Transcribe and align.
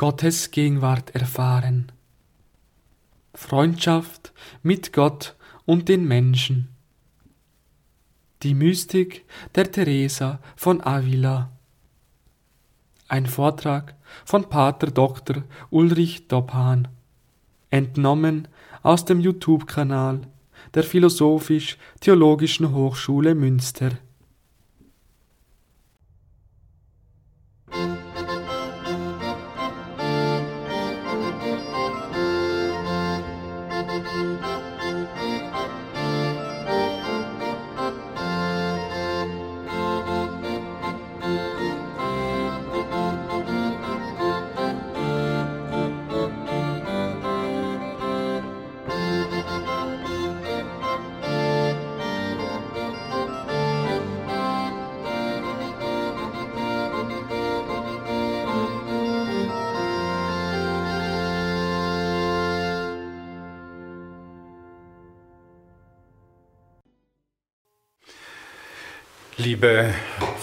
Gottes 0.00 0.50
Gegenwart 0.50 1.14
erfahren. 1.14 1.92
Freundschaft 3.34 4.32
mit 4.62 4.94
Gott 4.94 5.36
und 5.66 5.90
den 5.90 6.08
Menschen. 6.08 6.68
Die 8.42 8.54
Mystik 8.54 9.26
der 9.54 9.70
Teresa 9.70 10.40
von 10.56 10.80
Avila. 10.80 11.52
Ein 13.08 13.26
Vortrag 13.26 13.94
von 14.24 14.48
Pater 14.48 14.90
Dr. 14.90 15.44
Ulrich 15.68 16.28
Dobhan. 16.28 16.88
Entnommen 17.68 18.48
aus 18.82 19.04
dem 19.04 19.20
YouTube-Kanal 19.20 20.22
der 20.72 20.82
Philosophisch-Theologischen 20.82 22.72
Hochschule 22.72 23.34
Münster. 23.34 23.90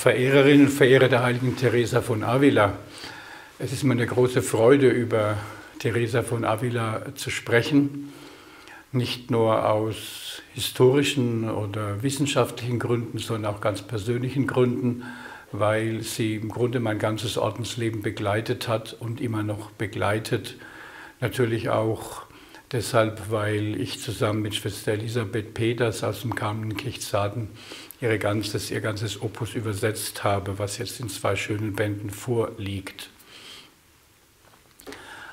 Verehrerinnen 0.08 0.67
und 0.67 0.72
Verehrer 0.72 1.09
der 1.09 1.22
heiligen 1.22 1.58
Teresa 1.58 2.02
von 2.02 2.23
Avila, 2.23 2.77
es 3.59 3.73
ist 3.73 3.83
mir 3.83 3.91
eine 3.91 4.05
große 4.05 4.41
Freude, 4.41 4.88
über 4.88 5.36
Teresa 5.80 6.23
von 6.23 6.45
Avila 6.45 7.14
zu 7.16 7.30
sprechen. 7.30 8.14
Nicht 8.94 9.31
nur 9.31 9.69
aus 9.69 10.41
historischen 10.53 11.49
oder 11.49 12.03
wissenschaftlichen 12.03 12.80
Gründen, 12.80 13.17
sondern 13.17 13.53
auch 13.53 13.59
ganz 13.59 13.81
persönlichen 13.81 14.47
Gründen, 14.47 15.03
weil 15.52 16.03
sie 16.03 16.36
im 16.36 16.47
Grunde 16.47 16.80
mein 16.80 16.99
ganzes 16.99 17.38
Ordensleben 17.38 18.02
begleitet 18.02 18.69
hat 18.69 18.95
und 18.97 19.19
immer 19.19 19.44
noch 19.44 19.71
begleitet. 19.71 20.55
Natürlich 21.19 21.67
auch 21.67 22.27
deshalb, 22.72 23.32
weil 23.32 23.80
ich 23.80 24.02
zusammen 24.02 24.42
mit 24.42 24.56
Schwester 24.56 24.94
Elisabeth 24.94 25.54
Peters 25.54 26.04
aus 26.04 26.22
dem 26.22 26.36
Kamenkirchsaden 26.36 27.50
ihre 28.02 28.20
ganzes, 28.20 28.72
ihr 28.72 28.82
ganzes 28.82 29.22
Opus 29.22 29.56
übersetzt 29.56 30.23
habe, 30.23 30.60
was 30.60 30.78
jetzt 30.78 31.00
in 31.00 31.10
zwei 31.10 31.36
schönen 31.36 31.73
Bänden 31.73 32.10
vorliegt. 32.10 33.10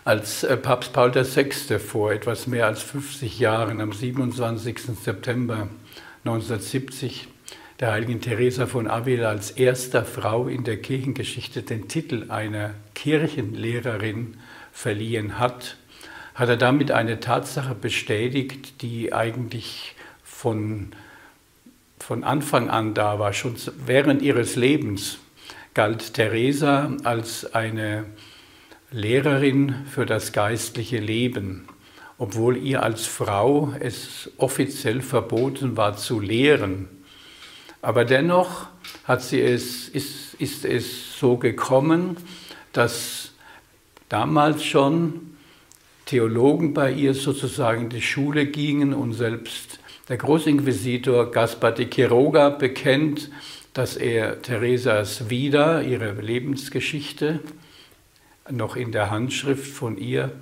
Als 0.05 0.45
äh, 0.45 0.57
Papst 0.57 0.93
Paul 0.93 1.15
VI. 1.15 1.79
vor 1.79 2.13
etwas 2.13 2.47
mehr 2.47 2.67
als 2.67 2.83
50 2.83 3.39
Jahren, 3.39 3.81
am 3.81 3.93
27. 3.93 4.79
September 5.03 5.69
1970, 6.25 7.29
der 7.81 7.93
heiligen 7.93 8.21
Teresa 8.21 8.67
von 8.67 8.87
Avila 8.87 9.31
als 9.31 9.51
erster 9.51 10.05
Frau 10.05 10.47
in 10.47 10.65
der 10.65 10.77
Kirchengeschichte 10.77 11.63
den 11.63 11.89
Titel 11.89 12.31
einer 12.31 12.75
Kirchenlehrerin 12.95 14.37
verliehen 14.73 15.39
hat, 15.39 15.77
hat 16.35 16.49
er 16.49 16.57
damit 16.57 16.91
eine 16.91 17.21
Tatsache 17.21 17.75
bestätigt, 17.75 18.83
die 18.83 19.13
eigentlich 19.13 19.95
von 20.23 20.93
von 22.05 22.23
Anfang 22.23 22.69
an 22.69 22.93
da 22.93 23.19
war, 23.19 23.33
schon 23.33 23.57
während 23.87 24.21
ihres 24.21 24.57
Lebens, 24.57 25.19
galt 25.73 26.13
Teresa 26.13 26.93
als 27.03 27.55
eine 27.55 28.05
Lehrerin 28.91 29.75
für 29.91 30.05
das 30.05 30.33
geistliche 30.33 30.99
Leben, 30.99 31.67
obwohl 32.19 32.59
ihr 32.59 32.83
als 32.83 33.07
Frau 33.07 33.73
es 33.81 34.31
offiziell 34.37 35.01
verboten 35.01 35.79
war 35.79 35.97
zu 35.97 36.21
lehren. 36.21 36.89
Aber 37.81 38.05
dennoch 38.05 38.67
hat 39.05 39.23
sie 39.23 39.41
es, 39.41 39.89
ist, 39.89 40.35
ist 40.35 40.67
es 40.67 41.19
so 41.19 41.39
gekommen, 41.39 42.19
dass 42.75 43.33
damals 44.11 44.63
schon 44.63 45.34
Theologen 46.07 46.75
bei 46.75 46.93
ihr 46.93 47.15
sozusagen 47.15 47.85
in 47.85 47.89
die 47.89 48.03
Schule 48.03 48.47
gingen 48.47 48.93
und 48.93 49.15
selbst 49.15 49.79
der 50.09 50.19
Großinquisitor 50.19 51.31
Gaspar 51.31 51.73
de 51.73 51.87
Quiroga 51.87 52.51
bekennt, 52.51 53.31
dass 53.73 53.97
er 53.97 54.43
Theresas 54.43 55.31
Vida, 55.31 55.81
ihre 55.81 56.13
Lebensgeschichte, 56.13 57.41
noch 58.51 58.77
in 58.77 58.93
der 58.93 59.11
Handschrift 59.11 59.67
von 59.67 59.97
ihr 59.97 60.33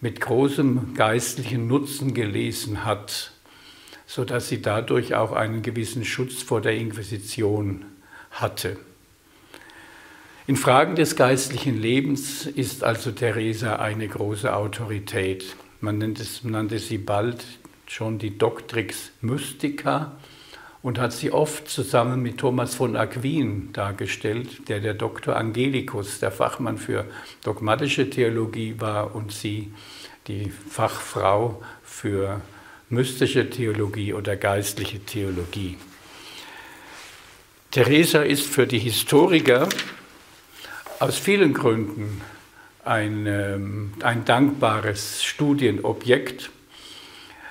mit 0.00 0.20
großem 0.20 0.94
geistlichen 0.94 1.66
Nutzen 1.66 2.14
gelesen 2.14 2.84
hat, 2.84 3.32
sodass 4.06 4.48
sie 4.48 4.62
dadurch 4.62 5.14
auch 5.14 5.32
einen 5.32 5.62
gewissen 5.62 6.04
Schutz 6.04 6.42
vor 6.42 6.60
der 6.60 6.74
Inquisition 6.74 7.84
hatte. 8.30 8.78
In 10.48 10.56
Fragen 10.56 10.96
des 10.96 11.14
geistlichen 11.14 11.80
Lebens 11.80 12.46
ist 12.46 12.82
also 12.82 13.12
Theresa 13.12 13.76
eine 13.76 14.08
große 14.08 14.52
Autorität. 14.52 15.54
Man 15.80 15.98
nannte 15.98 16.78
sie 16.80 16.98
bald 16.98 17.44
schon 17.86 18.18
die 18.18 18.36
Doctrix 18.36 19.12
Mystica 19.20 20.16
und 20.82 20.98
hat 20.98 21.12
sie 21.12 21.30
oft 21.30 21.68
zusammen 21.68 22.22
mit 22.22 22.38
Thomas 22.38 22.74
von 22.74 22.96
Aquin 22.96 23.72
dargestellt, 23.72 24.68
der 24.68 24.80
der 24.80 24.94
Doktor 24.94 25.36
Angelicus, 25.36 26.18
der 26.18 26.32
Fachmann 26.32 26.76
für 26.76 27.04
dogmatische 27.44 28.10
Theologie 28.10 28.74
war 28.78 29.14
und 29.14 29.30
sie 29.30 29.72
die 30.26 30.50
Fachfrau 30.50 31.62
für 31.84 32.40
mystische 32.88 33.48
Theologie 33.48 34.12
oder 34.12 34.34
geistliche 34.34 34.98
Theologie. 34.98 35.78
Theresa 37.70 38.22
ist 38.22 38.44
für 38.44 38.66
die 38.66 38.80
Historiker 38.80 39.68
aus 41.02 41.18
vielen 41.18 41.52
Gründen 41.52 42.20
ein, 42.84 43.26
ähm, 43.26 43.92
ein 44.02 44.24
dankbares 44.24 45.24
Studienobjekt 45.24 46.50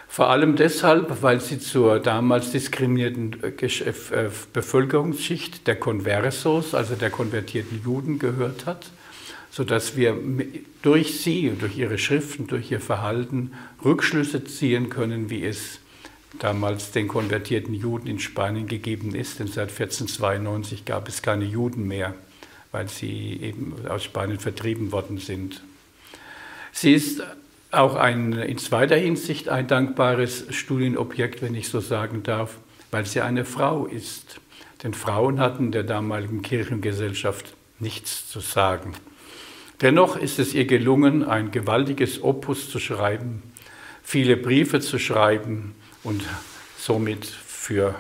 vor 0.08 0.30
allem 0.30 0.56
deshalb, 0.56 1.22
weil 1.22 1.40
sie 1.40 1.60
zur 1.60 2.00
damals 2.00 2.52
diskriminierten 2.52 3.44
äh, 3.44 3.66
äh, 3.66 4.30
Bevölkerungsschicht 4.54 5.68
der 5.68 5.76
Conversos, 5.76 6.74
also 6.74 6.96
der 6.96 7.10
konvertierten 7.10 7.82
Juden, 7.84 8.20
gehört 8.20 8.66
hat, 8.66 8.90
sodass 9.52 9.96
wir 9.98 10.18
durch 10.82 11.22
sie, 11.22 11.52
durch 11.58 11.78
ihre 11.78 11.98
Schriften, 11.98 12.48
durch 12.48 12.72
ihr 12.72 12.82
Verhalten 12.82 13.52
Rückschlüsse 13.84 14.44
ziehen 14.46 14.90
können, 14.90 15.30
wie 15.30 15.46
es 15.46 15.80
damals 16.40 16.92
den 16.92 17.08
konvertierten 17.10 17.74
Juden 17.74 18.08
in 18.08 18.20
Spanien 18.20 18.68
gegeben 18.68 19.14
ist. 19.16 19.40
Denn 19.40 19.48
seit 19.48 19.70
1492 19.70 20.86
gab 20.86 21.08
es 21.08 21.22
keine 21.22 21.46
Juden 21.46 21.88
mehr, 21.88 22.16
weil 22.72 22.88
sie 22.88 23.40
eben 23.42 23.76
aus 23.88 24.04
Spanien 24.04 24.40
vertrieben 24.40 24.92
worden 24.92 25.18
sind. 25.18 25.62
Sie 26.72 26.94
ist 26.94 27.22
auch 27.72 27.96
ein, 27.96 28.34
in 28.34 28.58
zweiter 28.58 28.98
Hinsicht 28.98 29.50
ein 29.50 29.68
dankbares 29.68 30.46
Studienobjekt, 30.50 31.42
wenn 31.42 31.56
ich 31.56 31.70
so 31.70 31.80
sagen 31.80 32.24
darf, 32.24 32.58
weil 32.92 33.06
sie 33.06 33.22
eine 33.22 33.46
Frau 33.46 33.86
ist. 33.86 34.40
Denn 34.84 34.94
Frauen 34.94 35.40
hatten 35.40 35.72
der 35.72 35.84
damaligen 35.84 36.42
Kirchengesellschaft 36.42 37.54
nichts 37.80 38.30
zu 38.30 38.40
sagen. 38.40 38.94
Dennoch 39.82 40.16
ist 40.16 40.40
es 40.40 40.54
ihr 40.54 40.66
gelungen, 40.66 41.24
ein 41.24 41.52
gewaltiges 41.52 42.24
Opus 42.24 42.70
zu 42.70 42.80
schreiben, 42.80 43.42
viele 44.04 44.38
Briefe 44.38 44.80
zu 44.80 45.00
schreiben 45.00 45.76
und 46.04 46.24
somit 46.78 47.26
für 47.26 47.96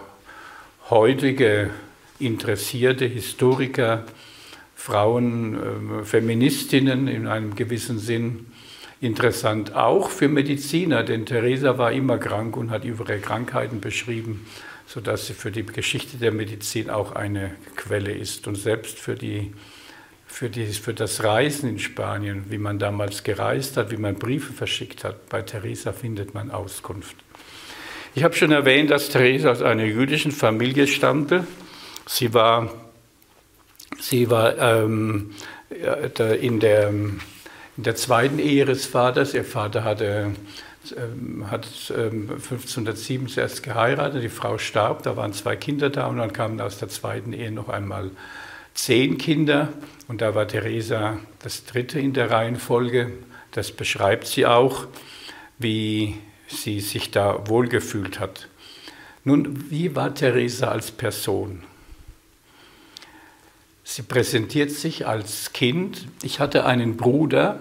heutige 0.89 1.71
interessierte 2.19 3.05
Historiker, 3.05 4.05
Frauen, 4.81 6.01
äh, 6.01 6.03
Feministinnen 6.03 7.07
in 7.07 7.27
einem 7.27 7.55
gewissen 7.55 7.99
Sinn 7.99 8.47
Interessant 9.01 9.73
auch 9.73 10.11
für 10.11 10.27
Mediziner, 10.27 11.01
denn 11.01 11.25
Theresa 11.25 11.79
war 11.79 11.91
immer 11.91 12.19
krank 12.19 12.55
und 12.55 12.69
hat 12.69 12.85
ihre 12.85 13.17
Krankheiten 13.17 13.81
beschrieben, 13.81 14.45
sodass 14.85 15.25
sie 15.25 15.33
für 15.33 15.49
die 15.49 15.65
Geschichte 15.65 16.17
der 16.17 16.31
Medizin 16.31 16.91
auch 16.91 17.13
eine 17.13 17.55
Quelle 17.75 18.11
ist. 18.11 18.47
Und 18.47 18.55
selbst 18.55 18.99
für, 18.99 19.15
die, 19.15 19.53
für, 20.27 20.51
die, 20.51 20.67
für 20.67 20.93
das 20.93 21.23
Reisen 21.23 21.67
in 21.67 21.79
Spanien, 21.79 22.45
wie 22.49 22.59
man 22.59 22.77
damals 22.77 23.23
gereist 23.23 23.75
hat, 23.75 23.89
wie 23.89 23.97
man 23.97 24.19
Briefe 24.19 24.53
verschickt 24.53 25.03
hat, 25.03 25.29
bei 25.29 25.41
Theresa 25.41 25.93
findet 25.93 26.35
man 26.35 26.51
Auskunft. 26.51 27.15
Ich 28.13 28.23
habe 28.23 28.35
schon 28.35 28.51
erwähnt, 28.51 28.91
dass 28.91 29.09
Theresa 29.09 29.49
aus 29.49 29.63
einer 29.63 29.85
jüdischen 29.85 30.31
Familie 30.31 30.85
stammte. 30.85 31.47
Sie 32.05 32.35
war, 32.35 32.90
sie 33.99 34.29
war 34.29 34.57
ähm, 34.57 35.31
in 36.41 36.59
der 36.59 36.91
In 37.77 37.83
der 37.83 37.95
zweiten 37.95 38.37
Ehe 38.37 38.65
ihres 38.65 38.85
Vaters, 38.85 39.33
ihr 39.33 39.45
Vater 39.45 39.83
hatte, 39.83 40.31
ähm, 40.97 41.49
hat 41.49 41.65
1507 41.89 43.25
ähm, 43.25 43.27
zuerst 43.27 43.63
geheiratet, 43.63 44.23
die 44.23 44.29
Frau 44.29 44.57
starb, 44.57 45.03
da 45.03 45.15
waren 45.15 45.31
zwei 45.33 45.55
Kinder 45.55 45.89
da 45.89 46.07
und 46.07 46.17
dann 46.17 46.33
kamen 46.33 46.59
aus 46.59 46.77
der 46.77 46.89
zweiten 46.89 47.33
Ehe 47.33 47.51
noch 47.51 47.69
einmal 47.69 48.11
zehn 48.73 49.17
Kinder 49.17 49.69
und 50.07 50.21
da 50.21 50.35
war 50.35 50.47
Theresa 50.47 51.17
das 51.39 51.65
dritte 51.65 51.99
in 51.99 52.13
der 52.13 52.29
Reihenfolge. 52.29 53.13
Das 53.51 53.71
beschreibt 53.71 54.27
sie 54.27 54.45
auch, 54.45 54.85
wie 55.57 56.17
sie 56.47 56.81
sich 56.81 57.11
da 57.11 57.47
wohlgefühlt 57.47 58.19
hat. 58.19 58.47
Nun, 59.23 59.69
wie 59.69 59.95
war 59.95 60.13
Theresa 60.13 60.69
als 60.69 60.91
Person? 60.91 61.63
Sie 63.93 64.03
präsentiert 64.03 64.71
sich 64.71 65.05
als 65.05 65.51
Kind. 65.51 66.07
Ich 66.23 66.39
hatte 66.39 66.65
einen 66.65 66.95
Bruder, 66.95 67.59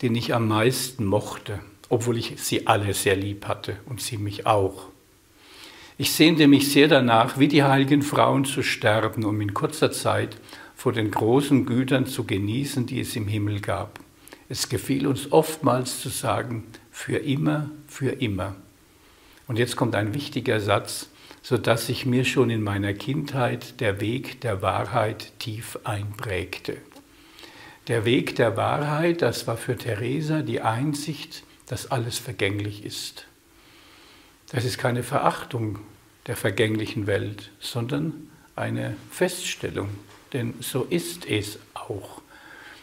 den 0.00 0.14
ich 0.14 0.34
am 0.34 0.48
meisten 0.48 1.04
mochte, 1.04 1.58
obwohl 1.90 2.16
ich 2.16 2.36
sie 2.38 2.66
alle 2.66 2.94
sehr 2.94 3.16
lieb 3.16 3.46
hatte 3.46 3.76
und 3.84 4.00
sie 4.00 4.16
mich 4.16 4.46
auch. 4.46 4.86
Ich 5.98 6.12
sehnte 6.12 6.46
mich 6.46 6.72
sehr 6.72 6.88
danach, 6.88 7.38
wie 7.38 7.48
die 7.48 7.64
heiligen 7.64 8.00
Frauen 8.00 8.46
zu 8.46 8.62
sterben, 8.62 9.26
um 9.26 9.38
in 9.42 9.52
kurzer 9.52 9.92
Zeit 9.92 10.38
vor 10.74 10.94
den 10.94 11.10
großen 11.10 11.66
Gütern 11.66 12.06
zu 12.06 12.24
genießen, 12.24 12.86
die 12.86 13.00
es 13.00 13.14
im 13.14 13.28
Himmel 13.28 13.60
gab. 13.60 14.00
Es 14.48 14.70
gefiel 14.70 15.06
uns 15.06 15.30
oftmals 15.32 16.00
zu 16.00 16.08
sagen, 16.08 16.64
für 16.90 17.18
immer, 17.18 17.68
für 17.86 18.12
immer. 18.12 18.56
Und 19.46 19.58
jetzt 19.58 19.76
kommt 19.76 19.94
ein 19.94 20.14
wichtiger 20.14 20.60
Satz, 20.60 21.10
sodass 21.48 21.86
sich 21.86 22.04
mir 22.04 22.26
schon 22.26 22.50
in 22.50 22.62
meiner 22.62 22.92
Kindheit 22.92 23.80
der 23.80 24.02
Weg 24.02 24.42
der 24.42 24.60
Wahrheit 24.60 25.32
tief 25.38 25.78
einprägte. 25.82 26.76
Der 27.86 28.04
Weg 28.04 28.36
der 28.36 28.58
Wahrheit, 28.58 29.22
das 29.22 29.46
war 29.46 29.56
für 29.56 29.74
Theresa 29.74 30.42
die 30.42 30.60
Einsicht, 30.60 31.44
dass 31.64 31.90
alles 31.90 32.18
vergänglich 32.18 32.84
ist. 32.84 33.26
Das 34.50 34.66
ist 34.66 34.76
keine 34.76 35.02
Verachtung 35.02 35.78
der 36.26 36.36
vergänglichen 36.36 37.06
Welt, 37.06 37.50
sondern 37.60 38.28
eine 38.54 38.94
Feststellung, 39.10 39.88
denn 40.34 40.52
so 40.60 40.82
ist 40.90 41.24
es 41.24 41.58
auch. 41.72 42.20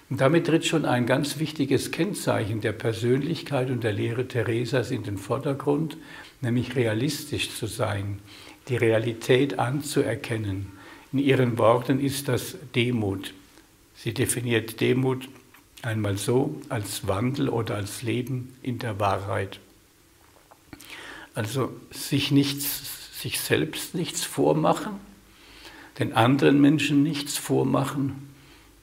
Und 0.09 0.21
damit 0.21 0.47
tritt 0.47 0.65
schon 0.65 0.85
ein 0.85 1.05
ganz 1.05 1.37
wichtiges 1.37 1.91
Kennzeichen 1.91 2.61
der 2.61 2.73
Persönlichkeit 2.73 3.69
und 3.69 3.83
der 3.83 3.93
Lehre 3.93 4.27
Theresas 4.27 4.89
in 4.89 5.03
den 5.03 5.19
Vordergrund, 5.19 5.97
nämlich 6.41 6.75
realistisch 6.75 7.55
zu 7.55 7.67
sein, 7.67 8.19
die 8.67 8.77
Realität 8.77 9.59
anzuerkennen. 9.59 10.71
In 11.11 11.19
ihren 11.19 11.57
Worten 11.57 11.99
ist 11.99 12.27
das 12.27 12.57
Demut. 12.73 13.33
Sie 13.95 14.13
definiert 14.13 14.81
Demut 14.81 15.29
einmal 15.81 16.17
so 16.17 16.59
als 16.69 17.07
Wandel 17.07 17.49
oder 17.49 17.75
als 17.75 18.01
Leben 18.01 18.55
in 18.61 18.79
der 18.79 18.99
Wahrheit. 18.99 19.59
Also 21.33 21.75
sich 21.91 22.31
nichts, 22.31 23.21
sich 23.21 23.39
selbst 23.39 23.93
nichts 23.93 24.23
vormachen, 24.23 24.99
den 25.99 26.13
anderen 26.13 26.59
Menschen 26.59 27.03
nichts 27.03 27.37
vormachen, 27.37 28.29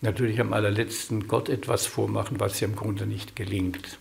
natürlich 0.00 0.40
am 0.40 0.52
allerletzten 0.52 1.28
Gott 1.28 1.49
etwas 1.49 1.87
vormachen, 1.87 2.40
was 2.40 2.61
ja 2.61 2.69
im 2.69 2.76
Grunde 2.76 3.06
nicht 3.06 3.37
gelingt. 3.37 3.99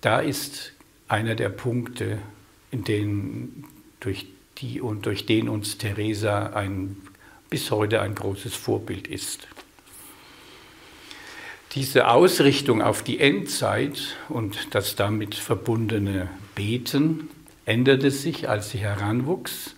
Da 0.00 0.20
ist 0.20 0.72
einer 1.08 1.34
der 1.34 1.48
Punkte, 1.48 2.18
in 2.70 2.84
denen 2.84 3.64
durch 4.00 4.26
die 4.58 4.80
und 4.80 5.06
durch 5.06 5.26
den 5.26 5.48
uns 5.48 5.78
Teresa 5.78 6.46
ein, 6.54 6.96
bis 7.50 7.70
heute 7.70 8.00
ein 8.00 8.14
großes 8.14 8.54
Vorbild 8.54 9.08
ist. 9.08 9.48
Diese 11.72 12.08
Ausrichtung 12.08 12.80
auf 12.80 13.02
die 13.02 13.20
Endzeit 13.20 14.16
und 14.28 14.74
das 14.74 14.96
damit 14.96 15.34
verbundene 15.34 16.30
Beten 16.54 17.28
änderte 17.66 18.10
sich, 18.10 18.48
als 18.48 18.70
sie 18.70 18.78
heranwuchs. 18.78 19.74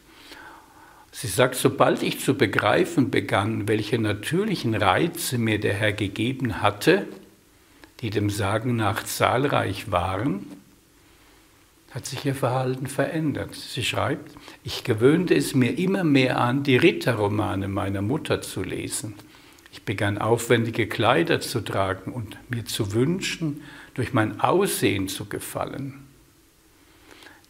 Sie 1.11 1.27
sagt, 1.27 1.57
sobald 1.57 2.05
ich 2.05 2.21
zu 2.21 2.35
begreifen 2.35 3.11
begann, 3.11 3.67
welche 3.67 3.99
natürlichen 3.99 4.77
Reize 4.77 5.39
mir 5.39 5.59
der 5.59 5.75
Herr 5.75 5.93
gegeben 5.93 6.63
hatte, 6.63 7.09
die 8.01 8.11
dem 8.11 8.31
Sagen 8.31 8.77
nach 8.77 9.03
zahlreich 9.03 9.91
waren, 9.91 10.47
hat 11.91 12.07
sich 12.07 12.25
ihr 12.25 12.35
Verhalten 12.35 12.87
verändert. 12.87 13.55
Sie 13.55 13.83
schreibt, 13.83 14.33
ich 14.63 14.85
gewöhnte 14.85 15.35
es 15.35 15.55
mir 15.55 15.79
immer 15.79 16.05
mehr 16.05 16.39
an, 16.39 16.63
die 16.63 16.77
Ritterromane 16.77 17.69
meiner 17.69 18.03
Mutter 18.03 18.43
zu 18.43 18.63
lesen. 18.63 19.15
Ich 19.73 19.85
begann 19.85 20.19
aufwendige 20.19 20.87
Kleider 20.87 21.41
zu 21.41 21.61
tragen 21.61 22.13
und 22.13 22.37
mir 22.51 22.65
zu 22.65 22.93
wünschen, 22.93 23.63
durch 23.95 24.13
mein 24.13 24.41
Aussehen 24.41 25.09
zu 25.09 25.27
gefallen. 25.27 25.95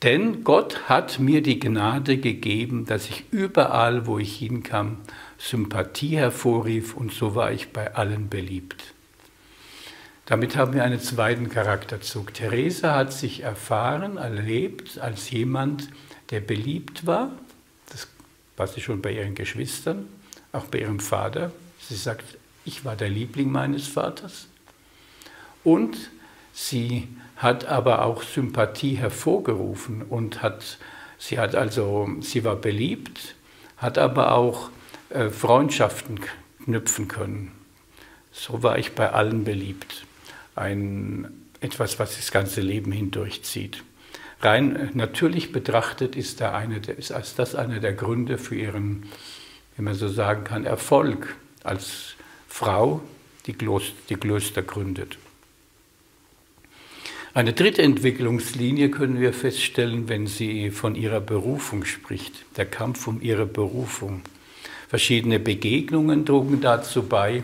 Denn 0.02 0.44
Gott 0.44 0.88
hat 0.88 1.19
mir 1.19 1.43
die 1.43 1.58
Gnade 1.58 2.19
gegeben, 2.19 2.87
dass 2.87 3.08
ich 3.08 3.25
überall, 3.32 4.06
wo 4.06 4.19
ich 4.19 4.37
hinkam, 4.37 4.99
Sympathie 5.38 6.17
hervorrief 6.17 6.94
und 6.94 7.12
so 7.12 7.34
war 7.34 7.52
ich 7.52 7.73
bei 7.73 7.94
allen 7.94 8.29
beliebt. 8.29 8.94
Damit 10.29 10.57
haben 10.57 10.75
wir 10.75 10.85
einen 10.85 11.01
zweiten 11.01 11.49
Charakterzug. 11.49 12.35
Theresa 12.35 12.95
hat 12.95 13.15
sich 13.15 13.41
erfahren, 13.41 14.19
erlebt 14.19 14.99
als 14.99 15.31
jemand, 15.31 15.89
der 16.29 16.41
beliebt 16.41 17.07
war. 17.07 17.31
Das 17.89 18.07
war 18.59 18.67
sie 18.67 18.83
schon 18.83 19.01
bei 19.01 19.13
ihren 19.13 19.35
Geschwistern, 19.35 20.07
auch 20.53 20.67
bei 20.67 20.81
ihrem 20.81 21.01
Vater. 21.01 21.51
Sie 21.81 21.95
sagt, 21.95 22.37
ich 22.67 22.85
war 22.85 22.95
der 22.95 23.09
Liebling 23.09 23.51
meines 23.51 23.89
Vaters. 23.89 24.49
Und 25.65 25.97
sie 26.53 27.09
hat 27.37 27.65
aber 27.65 28.05
auch 28.05 28.23
Sympathie 28.23 28.97
hervorgerufen 28.97 30.03
und 30.03 30.43
hat, 30.43 30.77
sie 31.17 31.39
hat 31.39 31.55
also, 31.55 32.07
sie 32.21 32.45
war 32.45 32.57
beliebt, 32.57 33.35
hat 33.79 33.97
aber 33.97 34.33
auch 34.33 34.69
äh, 35.09 35.31
Freundschaften 35.31 36.21
knüpfen 36.67 37.09
können. 37.09 37.53
So 38.31 38.63
war 38.63 38.77
ich 38.77 38.93
bei 38.93 39.11
allen 39.11 39.45
beliebt 39.45 40.05
ein, 40.58 41.28
etwas, 41.60 41.99
was 41.99 42.16
das 42.16 42.31
ganze 42.31 42.60
Leben 42.60 42.93
hindurchzieht. 42.93 43.82
Rein 44.40 44.90
natürlich 44.94 45.50
betrachtet 45.50 46.14
ist, 46.14 46.40
da 46.40 46.55
eine, 46.55 46.78
ist 46.78 47.12
das 47.38 47.55
einer 47.55 47.81
der 47.81 47.93
Gründe 47.93 48.38
für 48.38 48.55
ihren, 48.55 49.05
wenn 49.76 49.84
man 49.84 49.94
so 49.94 50.08
sagen 50.08 50.44
kann, 50.44 50.64
Erfolg 50.64 51.37
als 51.64 52.14
Frau, 52.49 53.02
die 53.46 53.52
Kloster, 53.55 53.94
die 54.08 54.14
Klöster 54.14 54.62
gründet. 54.62 55.19
Eine 57.34 57.53
dritte 57.53 57.82
Entwicklungslinie 57.82 58.91
können 58.91 59.20
wir 59.20 59.32
feststellen, 59.32 60.08
wenn 60.08 60.27
sie 60.27 60.70
von 60.70 60.94
ihrer 60.94 61.20
Berufung 61.20 61.84
spricht, 61.84 62.32
der 62.56 62.67
Kampf 62.67 63.06
um 63.06 63.20
ihre 63.20 63.46
Berufung. 63.46 64.22
Verschiedene 64.88 65.38
Begegnungen 65.38 66.24
trugen 66.24 66.60
dazu 66.60 67.03
bei. 67.03 67.43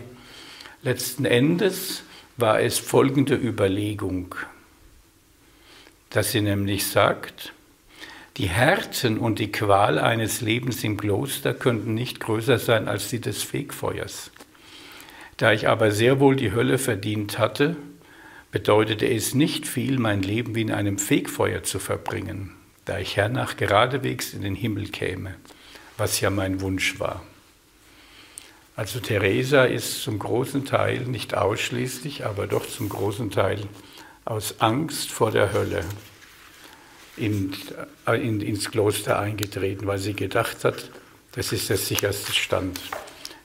Letzten 0.81 1.25
Endes 1.25 2.03
war 2.37 2.59
es 2.59 2.77
folgende 2.79 3.35
Überlegung, 3.35 4.35
dass 6.09 6.31
sie 6.31 6.41
nämlich 6.41 6.85
sagt, 6.85 7.53
die 8.37 8.49
Härten 8.49 9.17
und 9.17 9.39
die 9.39 9.51
Qual 9.51 9.97
eines 9.97 10.41
Lebens 10.41 10.83
im 10.83 10.97
Kloster 10.97 11.53
könnten 11.53 11.93
nicht 11.93 12.19
größer 12.19 12.59
sein 12.59 12.89
als 12.89 13.09
die 13.09 13.21
des 13.21 13.43
Fegfeuers. 13.43 14.31
Da 15.37 15.53
ich 15.53 15.69
aber 15.69 15.91
sehr 15.91 16.19
wohl 16.19 16.35
die 16.35 16.51
Hölle 16.51 16.77
verdient 16.77 17.39
hatte, 17.39 17.77
bedeutete 18.51 19.07
es 19.07 19.33
nicht 19.33 19.67
viel, 19.67 19.99
mein 19.99 20.21
Leben 20.21 20.55
wie 20.55 20.61
in 20.61 20.71
einem 20.71 20.97
Fegfeuer 20.97 21.63
zu 21.63 21.79
verbringen, 21.79 22.51
da 22.83 22.99
ich 22.99 23.15
hernach 23.15 23.55
geradewegs 23.55 24.33
in 24.33 24.41
den 24.41 24.55
Himmel 24.55 24.89
käme, 24.89 25.35
was 25.97 26.19
ja 26.19 26.29
mein 26.29 26.59
Wunsch 26.59 26.99
war. 26.99 27.23
Also 28.75 28.99
Teresa 28.99 29.63
ist 29.63 30.03
zum 30.03 30.19
großen 30.19 30.65
Teil, 30.65 31.01
nicht 31.01 31.33
ausschließlich, 31.33 32.25
aber 32.25 32.45
doch 32.45 32.67
zum 32.67 32.89
großen 32.89 33.31
Teil 33.31 33.61
aus 34.25 34.55
Angst 34.59 35.11
vor 35.11 35.31
der 35.31 35.53
Hölle 35.53 35.85
in, 37.15 37.53
in, 38.07 38.41
ins 38.41 38.71
Kloster 38.71 39.17
eingetreten, 39.17 39.87
weil 39.87 39.99
sie 39.99 40.13
gedacht 40.13 40.65
hat, 40.65 40.91
das 41.31 41.53
ist 41.53 41.69
der 41.69 41.77
sicherste 41.77 42.33
Stand. 42.33 42.79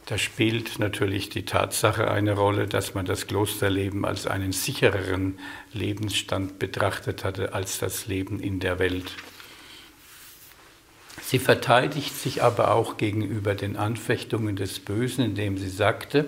Da 0.06 0.18
spielt 0.18 0.80
natürlich 0.80 1.28
die 1.28 1.44
Tatsache 1.44 2.10
eine 2.10 2.32
Rolle, 2.32 2.66
dass 2.66 2.94
man 2.94 3.06
das 3.06 3.28
Klosterleben 3.28 4.04
als 4.04 4.26
einen 4.26 4.50
sichereren 4.50 5.38
Lebensstand 5.72 6.58
betrachtet 6.58 7.22
hatte 7.22 7.54
als 7.54 7.78
das 7.78 8.08
Leben 8.08 8.40
in 8.40 8.58
der 8.58 8.80
Welt. 8.80 9.12
Sie 11.30 11.38
verteidigt 11.38 12.16
sich 12.16 12.42
aber 12.42 12.74
auch 12.74 12.96
gegenüber 12.96 13.54
den 13.54 13.76
Anfechtungen 13.76 14.56
des 14.56 14.80
Bösen, 14.80 15.24
indem 15.24 15.58
sie 15.58 15.68
sagte, 15.68 16.24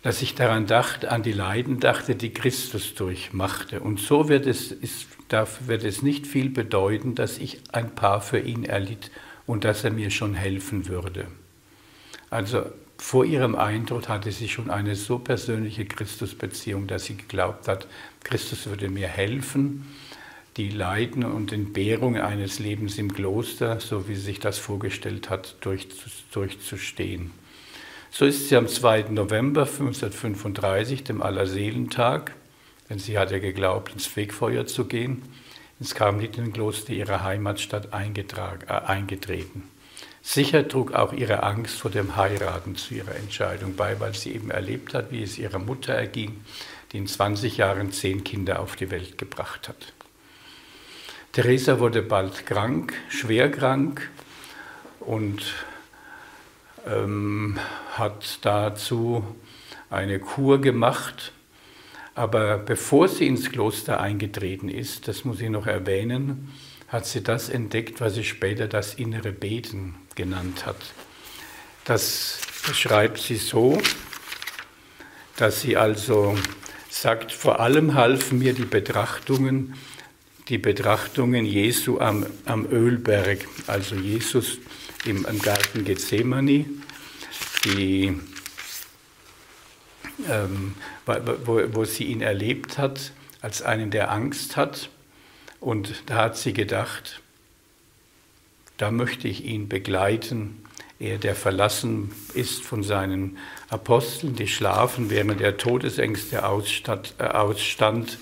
dass 0.00 0.22
ich 0.22 0.34
daran 0.34 0.66
dachte, 0.66 1.10
an 1.12 1.22
die 1.22 1.34
Leiden 1.34 1.78
dachte, 1.78 2.14
die 2.14 2.32
Christus 2.32 2.94
durchmachte. 2.94 3.80
Und 3.80 4.00
so 4.00 4.30
wird 4.30 4.46
es, 4.46 4.72
ist, 4.72 5.08
dafür 5.28 5.66
wird 5.66 5.84
es 5.84 6.00
nicht 6.00 6.26
viel 6.26 6.48
bedeuten, 6.48 7.14
dass 7.14 7.36
ich 7.36 7.60
ein 7.70 7.94
Paar 7.94 8.22
für 8.22 8.38
ihn 8.38 8.64
erlitt 8.64 9.10
und 9.44 9.64
dass 9.64 9.84
er 9.84 9.90
mir 9.90 10.08
schon 10.08 10.32
helfen 10.32 10.88
würde. 10.88 11.26
Also 12.30 12.64
vor 12.96 13.26
ihrem 13.26 13.56
Eintritt 13.56 14.08
hatte 14.08 14.32
sie 14.32 14.48
schon 14.48 14.70
eine 14.70 14.96
so 14.96 15.18
persönliche 15.18 15.84
Christusbeziehung, 15.84 16.86
dass 16.86 17.04
sie 17.04 17.18
geglaubt 17.18 17.68
hat, 17.68 17.88
Christus 18.24 18.64
würde 18.64 18.88
mir 18.88 19.08
helfen, 19.08 19.84
die 20.56 20.70
Leiden 20.70 21.24
und 21.24 21.52
Entbehrungen 21.52 22.22
eines 22.22 22.58
Lebens 22.58 22.98
im 22.98 23.12
Kloster, 23.12 23.78
so 23.80 24.08
wie 24.08 24.14
sie 24.14 24.22
sich 24.22 24.40
das 24.40 24.58
vorgestellt 24.58 25.28
hat, 25.28 25.56
durchzustehen. 25.60 27.32
So 28.10 28.24
ist 28.24 28.48
sie 28.48 28.56
am 28.56 28.66
2. 28.66 29.06
November 29.10 29.62
1535, 29.62 31.04
dem 31.04 31.20
Allerseelentag, 31.20 32.34
denn 32.88 32.98
sie 32.98 33.18
hatte 33.18 33.40
geglaubt, 33.40 33.92
ins 33.92 34.06
Fegfeuer 34.06 34.66
zu 34.66 34.86
gehen, 34.86 35.22
ins 35.78 35.94
Karmelitenkloster 35.94 36.94
ihrer 36.94 37.22
Heimatstadt 37.22 37.88
äh, 37.92 38.72
eingetreten. 38.86 39.64
Sicher 40.22 40.66
trug 40.66 40.92
auch 40.92 41.12
ihre 41.12 41.42
Angst 41.42 41.76
vor 41.76 41.90
dem 41.90 42.16
Heiraten 42.16 42.76
zu 42.76 42.94
ihrer 42.94 43.14
Entscheidung 43.14 43.76
bei, 43.76 44.00
weil 44.00 44.14
sie 44.14 44.32
eben 44.34 44.50
erlebt 44.50 44.94
hat, 44.94 45.12
wie 45.12 45.22
es 45.22 45.38
ihrer 45.38 45.58
Mutter 45.58 45.92
erging, 45.92 46.40
die 46.92 46.98
in 46.98 47.06
20 47.06 47.58
Jahren 47.58 47.92
zehn 47.92 48.24
Kinder 48.24 48.60
auf 48.60 48.74
die 48.76 48.90
Welt 48.90 49.18
gebracht 49.18 49.68
hat. 49.68 49.92
Theresa 51.36 51.78
wurde 51.80 52.00
bald 52.00 52.46
krank, 52.46 52.94
schwer 53.10 53.50
krank 53.50 54.08
und 55.00 55.52
ähm, 56.86 57.58
hat 57.92 58.38
dazu 58.40 59.22
eine 59.90 60.18
Kur 60.18 60.62
gemacht. 60.62 61.32
Aber 62.14 62.56
bevor 62.56 63.08
sie 63.08 63.26
ins 63.26 63.52
Kloster 63.52 64.00
eingetreten 64.00 64.70
ist, 64.70 65.08
das 65.08 65.26
muss 65.26 65.42
ich 65.42 65.50
noch 65.50 65.66
erwähnen, 65.66 66.54
hat 66.88 67.04
sie 67.04 67.22
das 67.22 67.50
entdeckt, 67.50 68.00
was 68.00 68.14
sie 68.14 68.24
später 68.24 68.66
das 68.66 68.94
innere 68.94 69.32
Beten 69.32 69.94
genannt 70.14 70.64
hat. 70.64 70.94
Das 71.84 72.40
beschreibt 72.66 73.18
sie 73.18 73.36
so, 73.36 73.78
dass 75.36 75.60
sie 75.60 75.76
also 75.76 76.34
sagt, 76.88 77.30
vor 77.30 77.60
allem 77.60 77.92
halfen 77.92 78.38
mir 78.38 78.54
die 78.54 78.64
Betrachtungen, 78.64 79.74
die 80.48 80.58
Betrachtungen 80.58 81.44
Jesu 81.44 81.98
am, 81.98 82.26
am 82.44 82.66
Ölberg, 82.70 83.46
also 83.66 83.96
Jesus 83.96 84.58
im, 85.04 85.24
im 85.24 85.38
Garten 85.40 85.84
Gethsemane, 85.84 86.66
die, 87.64 88.20
ähm, 90.28 90.74
wo, 91.04 91.60
wo 91.72 91.84
sie 91.84 92.04
ihn 92.04 92.20
erlebt 92.20 92.78
hat 92.78 93.12
als 93.40 93.62
einen, 93.62 93.90
der 93.90 94.12
Angst 94.12 94.56
hat 94.56 94.88
und 95.60 96.02
da 96.06 96.16
hat 96.16 96.36
sie 96.36 96.52
gedacht, 96.52 97.20
da 98.76 98.90
möchte 98.90 99.26
ich 99.26 99.44
ihn 99.44 99.68
begleiten, 99.68 100.62
er, 100.98 101.18
der 101.18 101.34
verlassen 101.34 102.12
ist 102.34 102.62
von 102.62 102.82
seinen 102.82 103.36
Aposteln, 103.68 104.34
die 104.34 104.48
schlafen, 104.48 105.10
während 105.10 105.40
der 105.40 105.56
Todesängste 105.56 106.36
äh, 106.36 107.24
ausstand. 107.24 108.18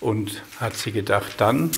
Und 0.00 0.42
hat 0.58 0.76
sie 0.76 0.92
gedacht, 0.92 1.34
dann, 1.38 1.70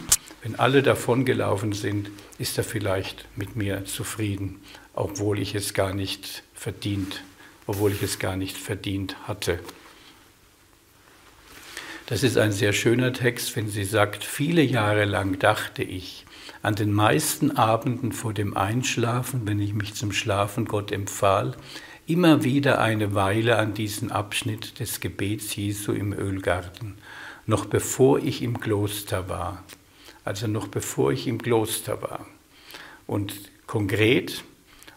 wenn 0.42 0.58
alle 0.58 0.82
davongelaufen 0.82 1.72
sind, 1.72 2.10
ist 2.38 2.58
er 2.58 2.64
vielleicht 2.64 3.26
mit 3.36 3.56
mir 3.56 3.84
zufrieden, 3.84 4.60
obwohl 4.94 5.38
ich 5.38 5.54
es 5.54 5.74
gar 5.74 5.92
nicht 5.94 6.42
verdient, 6.54 7.22
obwohl 7.66 7.92
ich 7.92 8.02
es 8.02 8.18
gar 8.18 8.36
nicht 8.36 8.56
verdient 8.56 9.16
hatte. 9.26 9.58
Das 12.06 12.22
ist 12.22 12.36
ein 12.36 12.52
sehr 12.52 12.72
schöner 12.72 13.12
Text, 13.12 13.56
wenn 13.56 13.68
sie 13.68 13.84
sagt, 13.84 14.24
viele 14.24 14.62
Jahre 14.62 15.04
lang 15.04 15.38
dachte 15.38 15.82
ich, 15.82 16.26
an 16.60 16.74
den 16.74 16.92
meisten 16.92 17.52
Abenden 17.52 18.12
vor 18.12 18.34
dem 18.34 18.56
Einschlafen, 18.56 19.46
wenn 19.46 19.60
ich 19.60 19.72
mich 19.72 19.94
zum 19.94 20.12
Schlafen 20.12 20.66
Gott 20.66 20.92
empfahl, 20.92 21.56
immer 22.06 22.44
wieder 22.44 22.80
eine 22.80 23.14
Weile 23.14 23.56
an 23.58 23.74
diesen 23.74 24.10
Abschnitt 24.10 24.78
des 24.78 25.00
Gebets 25.00 25.56
Jesu 25.56 25.92
im 25.92 26.12
Ölgarten, 26.12 26.98
noch 27.46 27.66
bevor 27.66 28.18
ich 28.18 28.42
im 28.42 28.60
Kloster 28.60 29.28
war. 29.28 29.64
Also 30.24 30.46
noch 30.46 30.68
bevor 30.68 31.12
ich 31.12 31.26
im 31.26 31.40
Kloster 31.40 32.00
war. 32.02 32.26
Und 33.06 33.34
konkret, 33.66 34.44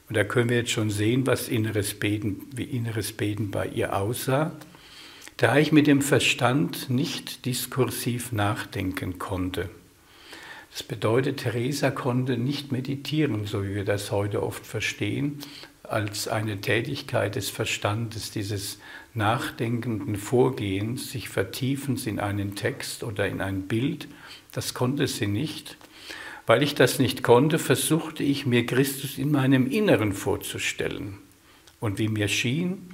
und 0.08 0.16
da 0.16 0.24
können 0.24 0.50
wir 0.50 0.58
jetzt 0.58 0.72
schon 0.72 0.92
sehen, 0.92 1.26
was 1.26 1.50
inneres 1.50 1.96
Beten, 1.96 2.48
wie 2.52 2.64
inneres 2.64 3.14
Beten 3.14 3.50
bei 3.50 3.68
ihr 3.68 3.96
aussah, 3.96 4.52
da 5.38 5.58
ich 5.58 5.72
mit 5.72 5.88
dem 5.88 6.02
Verstand 6.02 6.90
nicht 6.90 7.46
diskursiv 7.46 8.32
nachdenken 8.32 9.20
konnte. 9.20 9.70
Das 10.72 10.84
bedeutet, 10.84 11.38
Theresa 11.38 11.90
konnte 11.90 12.38
nicht 12.38 12.72
meditieren, 12.72 13.46
so 13.46 13.64
wie 13.64 13.76
wir 13.76 13.86
das 13.86 14.12
heute 14.12 14.44
oft 14.44 14.66
verstehen, 14.66 15.40
als 15.90 16.28
eine 16.28 16.62
Tätigkeit 16.62 17.36
des 17.36 17.50
Verstandes, 17.50 18.32
dieses 18.32 18.80
nachdenkenden 19.14 20.16
Vorgehens, 20.18 21.12
sich 21.12 21.30
Vertiefens 21.30 22.06
in 22.06 22.20
einen 22.20 22.56
Text 22.56 23.04
oder 23.04 23.28
in 23.28 23.42
ein 23.42 23.64
Bild. 23.64 24.08
Das 24.52 24.74
konnte 24.74 25.08
sie 25.08 25.28
nicht. 25.28 25.78
Weil 26.48 26.62
ich 26.62 26.76
das 26.76 27.00
nicht 27.00 27.24
konnte, 27.24 27.58
versuchte 27.58 28.24
ich 28.24 28.46
mir 28.46 28.66
Christus 28.66 29.18
in 29.18 29.32
meinem 29.32 29.70
Inneren 29.70 30.14
vorzustellen. 30.14 31.18
Und 31.80 31.98
wie 31.98 32.08
mir 32.08 32.28
schien, 32.28 32.90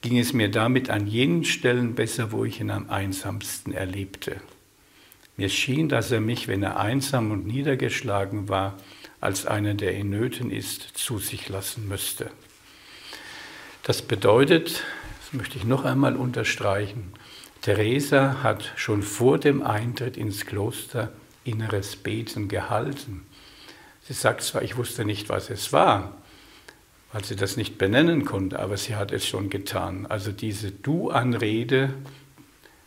ging 0.00 0.18
es 0.18 0.32
mir 0.32 0.50
damit 0.50 0.90
an 0.90 1.06
jenen 1.06 1.44
Stellen 1.44 1.94
besser, 1.94 2.32
wo 2.32 2.44
ich 2.44 2.60
ihn 2.60 2.70
am 2.70 2.90
einsamsten 2.90 3.72
erlebte. 3.72 4.40
Mir 5.36 5.48
schien, 5.48 5.88
dass 5.88 6.10
er 6.10 6.20
mich, 6.20 6.48
wenn 6.48 6.62
er 6.62 6.80
einsam 6.80 7.30
und 7.30 7.46
niedergeschlagen 7.46 8.48
war, 8.48 8.76
als 9.20 9.46
einer, 9.46 9.74
der 9.74 9.94
in 9.94 10.10
Nöten 10.10 10.50
ist, 10.50 10.82
zu 10.96 11.18
sich 11.18 11.48
lassen 11.48 11.88
müsste. 11.88 12.30
Das 13.82 14.02
bedeutet, 14.02 14.84
das 15.20 15.32
möchte 15.32 15.58
ich 15.58 15.64
noch 15.64 15.84
einmal 15.84 16.16
unterstreichen, 16.16 17.12
Theresa 17.60 18.42
hat 18.42 18.72
schon 18.76 19.02
vor 19.02 19.38
dem 19.38 19.62
Eintritt 19.62 20.16
ins 20.16 20.46
Kloster 20.46 21.12
inneres 21.44 21.96
Beten 21.96 22.48
gehalten. 22.48 23.26
Sie 24.02 24.12
sagt 24.12 24.42
zwar, 24.42 24.62
ich 24.62 24.76
wusste 24.76 25.04
nicht, 25.04 25.28
was 25.28 25.50
es 25.50 25.72
war, 25.72 26.16
weil 27.12 27.24
sie 27.24 27.36
das 27.36 27.56
nicht 27.56 27.76
benennen 27.76 28.24
konnte, 28.24 28.58
aber 28.58 28.76
sie 28.76 28.94
hat 28.94 29.12
es 29.12 29.26
schon 29.26 29.50
getan. 29.50 30.06
Also 30.06 30.30
diese 30.30 30.70
Du-Anrede 30.70 31.94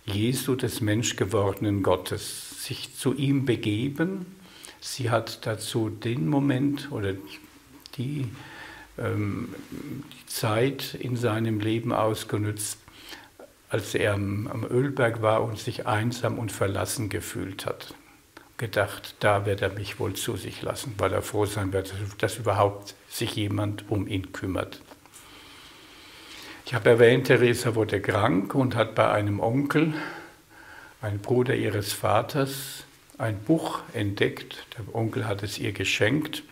Jesu 0.05 0.55
des 0.55 0.81
menschgewordenen 0.81 1.83
Gottes, 1.83 2.65
sich 2.65 2.95
zu 2.95 3.13
ihm 3.13 3.45
begeben. 3.45 4.25
Sie 4.81 5.09
hat 5.09 5.45
dazu 5.45 5.89
den 5.89 6.27
Moment 6.27 6.91
oder 6.91 7.13
die, 7.95 8.27
ähm, 8.97 9.55
die 9.71 10.25
Zeit 10.25 10.95
in 10.95 11.15
seinem 11.15 11.61
Leben 11.61 11.93
ausgenutzt, 11.93 12.79
als 13.69 13.95
er 13.95 14.15
am, 14.15 14.47
am 14.47 14.65
Ölberg 14.65 15.21
war 15.21 15.43
und 15.43 15.57
sich 15.57 15.87
einsam 15.87 16.37
und 16.37 16.51
verlassen 16.51 17.07
gefühlt 17.07 17.65
hat 17.65 17.93
gedacht, 18.61 19.15
da 19.21 19.47
wird 19.47 19.63
er 19.63 19.73
mich 19.73 19.99
wohl 19.99 20.13
zu 20.13 20.37
sich 20.37 20.61
lassen, 20.61 20.93
weil 20.99 21.11
er 21.11 21.23
froh 21.23 21.47
sein 21.47 21.73
wird, 21.73 21.91
dass 22.19 22.37
überhaupt 22.37 22.93
sich 23.09 23.35
jemand 23.35 23.89
um 23.89 24.07
ihn 24.07 24.33
kümmert. 24.33 24.79
Ich 26.67 26.75
habe 26.75 26.91
erwähnt, 26.91 27.25
Theresa 27.25 27.73
wurde 27.73 27.99
krank 27.99 28.53
und 28.53 28.75
hat 28.75 28.93
bei 28.93 29.11
einem 29.11 29.39
Onkel, 29.39 29.95
ein 31.01 31.17
Bruder 31.17 31.55
ihres 31.55 31.91
Vaters, 31.91 32.83
ein 33.21 33.39
Buch 33.43 33.81
entdeckt. 33.93 34.65
Der 34.77 34.95
Onkel 34.95 35.27
hat 35.27 35.43
es 35.43 35.59
ihr 35.59 35.71
geschenkt. 35.71 36.43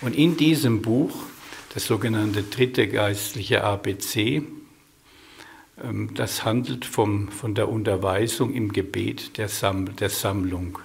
Und 0.00 0.14
in 0.14 0.36
diesem 0.36 0.82
Buch, 0.82 1.14
das 1.74 1.86
sogenannte 1.86 2.42
dritte 2.42 2.86
geistliche 2.86 3.64
ABC, 3.64 4.42
ähm, 5.82 6.14
das 6.14 6.44
handelt 6.44 6.84
vom, 6.84 7.28
von 7.28 7.54
der 7.54 7.68
Unterweisung 7.68 8.54
im 8.54 8.72
Gebet 8.72 9.38
der, 9.38 9.48
Sam, 9.48 9.96
der 9.96 10.10
Sammlung. 10.10 10.78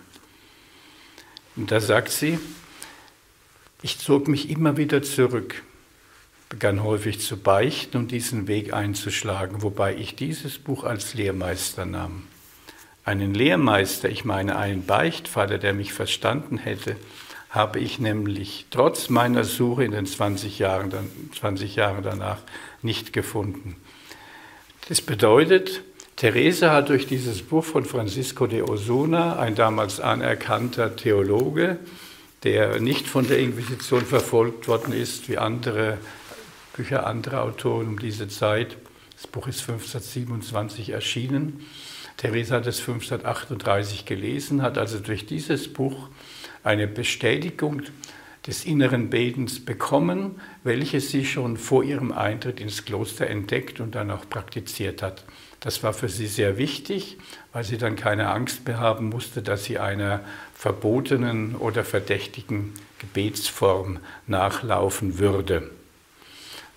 Und 1.55 1.71
da 1.71 1.79
sagt 1.79 2.09
sie, 2.09 2.39
ich 3.83 3.99
zog 3.99 4.27
mich 4.27 4.49
immer 4.49 4.77
wieder 4.77 5.03
zurück, 5.03 5.63
begann 6.49 6.83
häufig 6.83 7.19
zu 7.19 7.37
beichten 7.37 7.97
und 7.97 8.11
diesen 8.11 8.47
Weg 8.47 8.73
einzuschlagen, 8.73 9.61
wobei 9.61 9.95
ich 9.95 10.15
dieses 10.15 10.57
Buch 10.57 10.83
als 10.83 11.13
Lehrmeister 11.13 11.85
nahm. 11.85 12.23
Einen 13.03 13.33
Lehrmeister, 13.33 14.09
ich 14.09 14.25
meine 14.25 14.57
einen 14.57 14.85
Beichtvater, 14.85 15.57
der 15.57 15.73
mich 15.73 15.91
verstanden 15.91 16.57
hätte, 16.57 16.95
habe 17.49 17.79
ich 17.79 17.99
nämlich 17.99 18.67
trotz 18.69 19.09
meiner 19.09 19.43
Suche 19.43 19.83
in 19.83 19.91
den 19.91 20.05
20 20.05 20.59
Jahren, 20.59 20.91
20 21.37 21.75
Jahren 21.75 22.03
danach 22.03 22.37
nicht 22.81 23.11
gefunden. 23.11 23.75
Das 24.87 25.01
bedeutet, 25.01 25.81
Theresa 26.15 26.71
hat 26.71 26.89
durch 26.89 27.07
dieses 27.07 27.41
Buch 27.41 27.63
von 27.63 27.85
Francisco 27.85 28.45
de 28.45 28.61
Osuna, 28.61 29.39
ein 29.39 29.55
damals 29.55 29.99
anerkannter 29.99 30.95
Theologe, 30.95 31.79
der 32.43 32.79
nicht 32.79 33.07
von 33.07 33.27
der 33.27 33.39
Inquisition 33.39 34.05
verfolgt 34.05 34.67
worden 34.67 34.93
ist, 34.93 35.27
wie 35.27 35.37
andere 35.37 35.97
Bücher 36.73 37.05
anderer 37.07 37.41
Autoren 37.43 37.87
um 37.87 37.99
diese 37.99 38.27
Zeit. 38.27 38.77
Das 39.15 39.27
Buch 39.27 39.47
ist 39.47 39.61
1527 39.61 40.89
erschienen. 40.89 41.65
Theresa 42.21 42.57
hat 42.57 42.67
es 42.67 42.77
1538 42.81 44.05
gelesen, 44.05 44.61
hat 44.61 44.77
also 44.77 44.99
durch 44.99 45.25
dieses 45.25 45.73
Buch 45.73 46.07
eine 46.63 46.85
Bestätigung 46.87 47.81
des 48.45 48.63
inneren 48.63 49.09
Betens 49.09 49.65
bekommen, 49.65 50.39
welches 50.63 51.09
sie 51.09 51.25
schon 51.25 51.57
vor 51.57 51.83
ihrem 51.83 52.11
Eintritt 52.11 52.59
ins 52.59 52.85
Kloster 52.85 53.25
entdeckt 53.25 53.79
und 53.79 53.95
dann 53.95 54.11
auch 54.11 54.29
praktiziert 54.29 55.01
hat. 55.01 55.23
Das 55.61 55.81
war 55.81 55.93
für 55.93 56.09
sie 56.09 56.27
sehr 56.27 56.59
wichtig, 56.59 57.17
weil 57.53 57.63
sie 57.63 57.79
dann 57.79 57.95
keine 57.95 58.29
Angst 58.29 58.67
mehr 58.67 58.79
haben 58.79 59.09
musste, 59.09 59.41
dass 59.41 59.63
sie 59.63 59.79
einer 59.79 60.19
verbotenen 60.53 61.55
oder 61.55 61.83
verdächtigen 61.83 62.75
Gebetsform 62.99 63.97
nachlaufen 64.27 65.17
würde. 65.17 65.71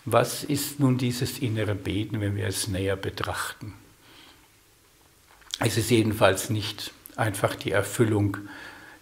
Was 0.07 0.43
ist 0.43 0.81
nun 0.81 0.97
dieses 0.97 1.39
innere 1.39 1.75
Beten, 1.75 2.23
wenn 2.23 2.35
wir 2.35 2.47
es 2.47 2.67
näher 2.67 2.97
betrachten? 2.97 3.75
Es 5.61 5.77
ist 5.77 5.91
jedenfalls 5.91 6.51
nicht 6.51 6.93
einfach 7.17 7.55
die 7.55 7.71
Erfüllung 7.71 8.39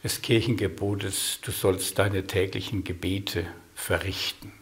des 0.05 0.21
Kirchengebotes, 0.21 1.39
du 1.43 1.51
sollst 1.51 1.99
deine 1.99 2.27
täglichen 2.27 2.85
Gebete 2.85 3.47
verrichten. 3.75 4.53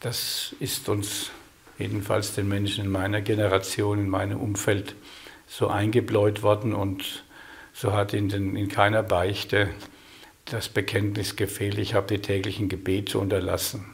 Das 0.00 0.54
ist 0.60 0.88
uns, 0.88 1.30
jedenfalls 1.78 2.34
den 2.34 2.48
Menschen 2.48 2.84
in 2.84 2.90
meiner 2.90 3.20
Generation, 3.20 3.98
in 3.98 4.08
meinem 4.08 4.38
Umfeld, 4.38 4.94
so 5.46 5.68
eingebläut 5.68 6.42
worden 6.42 6.74
und 6.74 7.24
so 7.72 7.92
hat 7.92 8.12
in, 8.12 8.28
den, 8.28 8.54
in 8.54 8.68
keiner 8.68 9.02
Beichte 9.02 9.70
das 10.44 10.68
Bekenntnis 10.68 11.36
gefehlt, 11.36 11.78
ich 11.78 11.94
habe 11.94 12.06
die 12.06 12.20
täglichen 12.20 12.68
Gebete 12.68 13.18
unterlassen. 13.18 13.86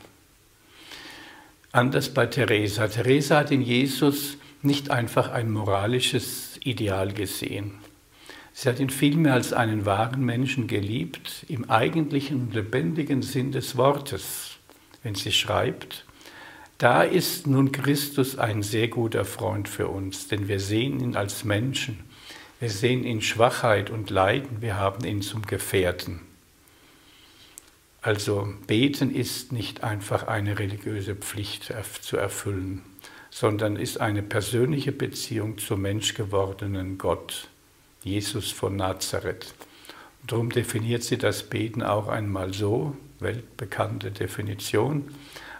Anders 1.73 2.13
bei 2.13 2.27
Teresa. 2.27 2.89
Teresa 2.89 3.39
hat 3.39 3.51
in 3.51 3.63
Jesus 3.63 4.37
nicht 4.65 4.91
einfach 4.91 5.31
ein 5.31 5.51
moralisches 5.51 6.59
Ideal 6.63 7.13
gesehen. 7.13 7.79
Sie 8.53 8.69
hat 8.69 8.79
ihn 8.79 8.91
vielmehr 8.91 9.35
als 9.35 9.53
einen 9.53 9.85
wahren 9.85 10.25
Menschen 10.25 10.69
geliebt, 10.69 11.45
im 11.49 11.69
eigentlichen 11.69 12.41
und 12.41 12.55
lebendigen 12.55 13.23
Sinn 13.23 13.51
des 13.51 13.77
Wortes, 13.77 14.59
wenn 15.03 15.17
sie 15.17 15.33
schreibt, 15.33 16.05
da 16.79 17.03
ist 17.03 17.47
nun 17.47 17.73
Christus 17.73 18.39
ein 18.39 18.63
sehr 18.63 18.89
guter 18.89 19.25
Freund 19.25 19.69
für 19.69 19.89
uns, 19.89 20.29
denn 20.29 20.49
wir 20.49 20.61
sehen 20.61 21.01
ihn 21.01 21.17
als 21.17 21.45
Menschen, 21.45 22.05
wir 22.61 22.71
sehen 22.71 23.05
ihn 23.05 23.23
Schwachheit 23.23 23.91
und 23.91 24.11
Leiden, 24.11 24.61
wir 24.61 24.77
haben 24.77 25.05
ihn 25.05 25.23
zum 25.23 25.43
Gefährten. 25.43 26.21
Also 28.03 28.53
beten 28.67 29.15
ist 29.15 29.51
nicht 29.51 29.83
einfach 29.83 30.27
eine 30.27 30.59
religiöse 30.59 31.15
Pflicht 31.17 31.73
zu 32.03 32.17
erfüllen 32.17 32.83
sondern 33.35 33.75
ist 33.75 34.01
eine 34.01 34.23
persönliche 34.23 34.93
Beziehung 34.93 35.59
zum 35.59 35.83
menschgewordenen 35.83 36.99
Gott, 36.99 37.49
Jesus 38.05 38.53
von 38.53 38.77
Nazareth. 38.77 39.53
Darum 40.25 40.51
definiert 40.51 41.03
sie 41.03 41.19
das 41.19 41.43
Beten 41.43 41.83
auch 41.83 42.07
einmal 42.07 42.55
so, 42.55 42.97
weltbekannte 43.19 44.13
Definition. 44.13 45.13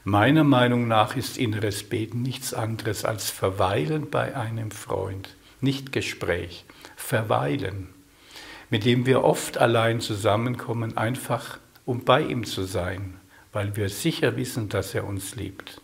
Meiner 0.05 0.45
Meinung 0.45 0.87
nach 0.87 1.17
ist 1.17 1.37
inneres 1.37 1.83
Beten 1.83 2.23
nichts 2.23 2.55
anderes 2.55 3.05
als 3.05 3.31
Verweilen 3.31 4.09
bei 4.09 4.37
einem 4.37 4.71
Freund, 4.71 5.35
nicht 5.61 5.91
Gespräch, 5.91 6.65
Verweilen, 6.95 7.89
mit 8.71 8.85
dem 8.85 9.05
wir 9.05 9.25
oft 9.25 9.59
allein 9.59 10.01
zusammenkommen, 10.01 10.97
einfach 10.97 11.59
um 11.85 12.05
bei 12.05 12.23
ihm 12.23 12.45
zu 12.45 12.63
sein, 12.63 13.15
weil 13.53 13.75
wir 13.75 13.89
sicher 13.89 14.37
wissen, 14.37 14.69
dass 14.69 14.95
er 14.95 15.05
uns 15.05 15.35
liebt. 15.35 15.81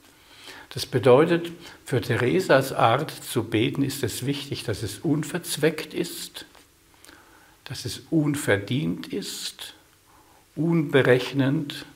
Das 0.71 0.87
bedeutet, 0.87 1.50
für 1.85 2.00
Theresas 2.00 2.73
Art 2.73 3.11
zu 3.11 3.45
beten 3.45 3.83
ist 3.83 4.05
es 4.05 4.25
wichtig, 4.25 4.62
dass 4.62 4.83
es 4.83 5.00
unverzweckt 5.00 5.95
ist, 5.95 6.47
dass 7.65 7.85
es 7.85 8.03
unverdient 8.11 9.09
ist, 9.09 9.75
unberechnend 10.55 11.87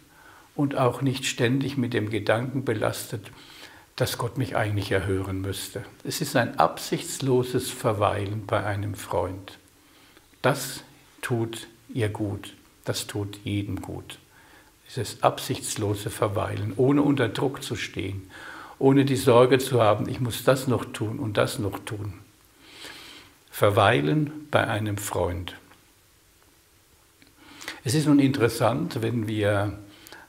und 0.57 0.77
auch 0.77 1.03
nicht 1.03 1.25
ständig 1.25 1.77
mit 1.77 1.95
dem 1.95 2.11
Gedanken 2.11 2.65
belastet, 2.65 3.31
dass 3.97 4.19
Gott 4.19 4.39
mich 4.39 4.57
eigentlich 4.57 4.91
erhören 4.91 5.41
müsste. 5.41 5.85
Es 6.03 6.21
ist 6.21 6.35
ein 6.35 6.59
absichtsloses 6.59 7.71
Verweilen 7.71 8.45
bei 8.47 8.65
einem 8.65 8.97
Freund. 8.97 9.59
Das 10.43 10.83
tut 11.23 11.69
ihr 11.93 12.09
gut, 12.09 12.55
das 12.85 13.07
tut 13.07 13.39
jedem 13.45 13.81
gut. 13.81 14.19
Dieses 14.89 15.23
absichtslose 15.23 16.11
Verweilen, 16.11 16.73
ohne 16.77 17.03
unter 17.03 17.29
Druck 17.29 17.63
zu 17.63 17.77
stehen, 17.77 18.29
ohne 18.85 19.07
die 19.07 19.17
Sorge 19.17 19.59
zu 19.59 19.81
haben, 19.81 20.11
ich 20.11 20.21
muss 20.21 20.45
das 20.45 20.69
noch 20.69 20.85
tun 20.85 21.19
und 21.19 21.39
das 21.39 21.59
noch 21.59 21.79
tun. 21.79 22.13
Verweilen 23.51 24.47
bei 24.51 24.67
einem 24.67 24.99
Freund. 24.99 25.57
Es 27.83 27.95
ist 27.95 28.07
nun 28.07 28.19
interessant, 28.19 29.01
wenn 29.01 29.27
wir 29.27 29.79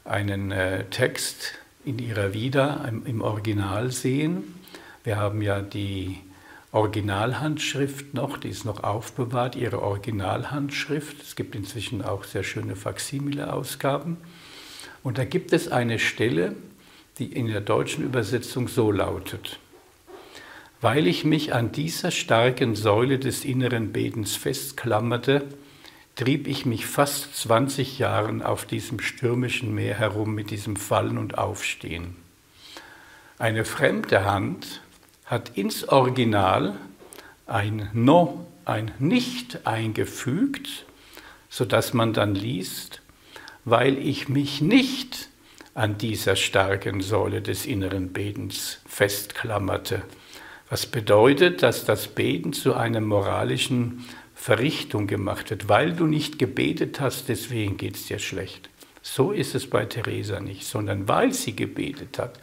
einen 0.05 0.53
äh, 0.53 0.85
Text 0.85 1.55
in 1.83 1.99
ihrer 1.99 2.33
Vida 2.33 2.89
im, 3.05 3.21
Original 3.21 3.91
sehen. 3.91 4.55
Wir 5.03 5.17
haben 5.17 5.41
ja 5.41 5.61
die 5.61 6.21
Originalhandschrift 6.71 8.13
noch, 8.13 8.37
die 8.37 8.47
ist 8.47 8.63
noch 8.63 8.85
aufbewahrt, 8.85 9.57
ihre 9.57 9.81
Originalhandschrift. 9.81 11.21
Es 11.21 11.35
gibt 11.35 11.55
inzwischen 11.55 12.01
auch 12.01 12.23
sehr 12.23 12.43
schöne 12.43 12.77
Faximile-Ausgaben. 12.77 14.15
Und 15.03 15.17
da 15.17 15.25
gibt 15.25 15.51
es 15.51 15.67
eine 15.67 15.99
Stelle, 15.99 16.55
die 17.19 17.32
in 17.32 17.47
der 17.47 17.62
deutschen 17.62 18.04
Übersetzung 18.04 18.67
so 18.67 18.91
lautet. 18.91 19.60
Weil 20.82 21.08
ich 21.08 21.23
mich 21.23 21.54
an 21.54 21.71
dieser 21.71 22.12
starken 22.12 22.75
Säule 22.75 23.19
des 23.19 23.45
inneren 23.45 23.91
Betens 23.93 24.36
festklammerte, 24.36 25.43
trieb 26.15 26.47
ich 26.47 26.65
mich 26.65 26.86
fast 26.86 27.36
20 27.36 27.99
Jahren 27.99 28.41
auf 28.41 28.65
diesem 28.65 28.99
stürmischen 28.99 29.73
Meer 29.73 29.95
herum 29.97 30.34
mit 30.36 30.51
diesem 30.51 30.75
Fallen 30.75 31.17
und 31.17 31.38
Aufstehen. 31.38 32.15
Eine 33.38 33.65
fremde 33.65 34.25
Hand 34.25 34.82
hat 35.25 35.58
ins 35.58 35.88
Original 35.89 36.75
ein 37.47 37.89
No, 37.93 38.45
ein 38.63 38.91
Nicht 38.99 39.67
eingefügt, 39.67 40.86
sodass 41.49 41.93
man 41.93 42.13
dann 42.13 42.34
liest, 42.34 43.01
weil 43.65 43.97
ich 43.97 44.30
mich 44.30 44.62
nicht 44.62 45.30
an 45.75 45.99
dieser 45.99 46.35
starken 46.35 47.01
Säule 47.01 47.43
des 47.43 47.67
inneren 47.67 48.11
Betens 48.11 48.79
festklammerte. 48.88 50.01
Was 50.69 50.88
bedeutet, 50.88 51.61
dass 51.61 51.85
das 51.85 52.07
Beten 52.07 52.53
zu 52.53 52.73
einer 52.73 53.01
moralischen 53.01 54.03
Verrichtung 54.35 55.07
gemacht 55.07 55.49
wird. 55.49 55.69
Weil 55.69 55.93
du 55.93 56.05
nicht 56.05 56.38
gebetet 56.38 56.99
hast, 56.99 57.29
deswegen 57.29 57.77
geht 57.77 57.95
es 57.95 58.05
dir 58.05 58.19
schlecht. 58.19 58.69
So 59.01 59.31
ist 59.31 59.55
es 59.55 59.69
bei 59.69 59.85
Teresa 59.85 60.39
nicht, 60.39 60.65
sondern 60.65 61.07
weil 61.07 61.31
sie 61.31 61.55
gebetet 61.55 62.19
hat, 62.19 62.39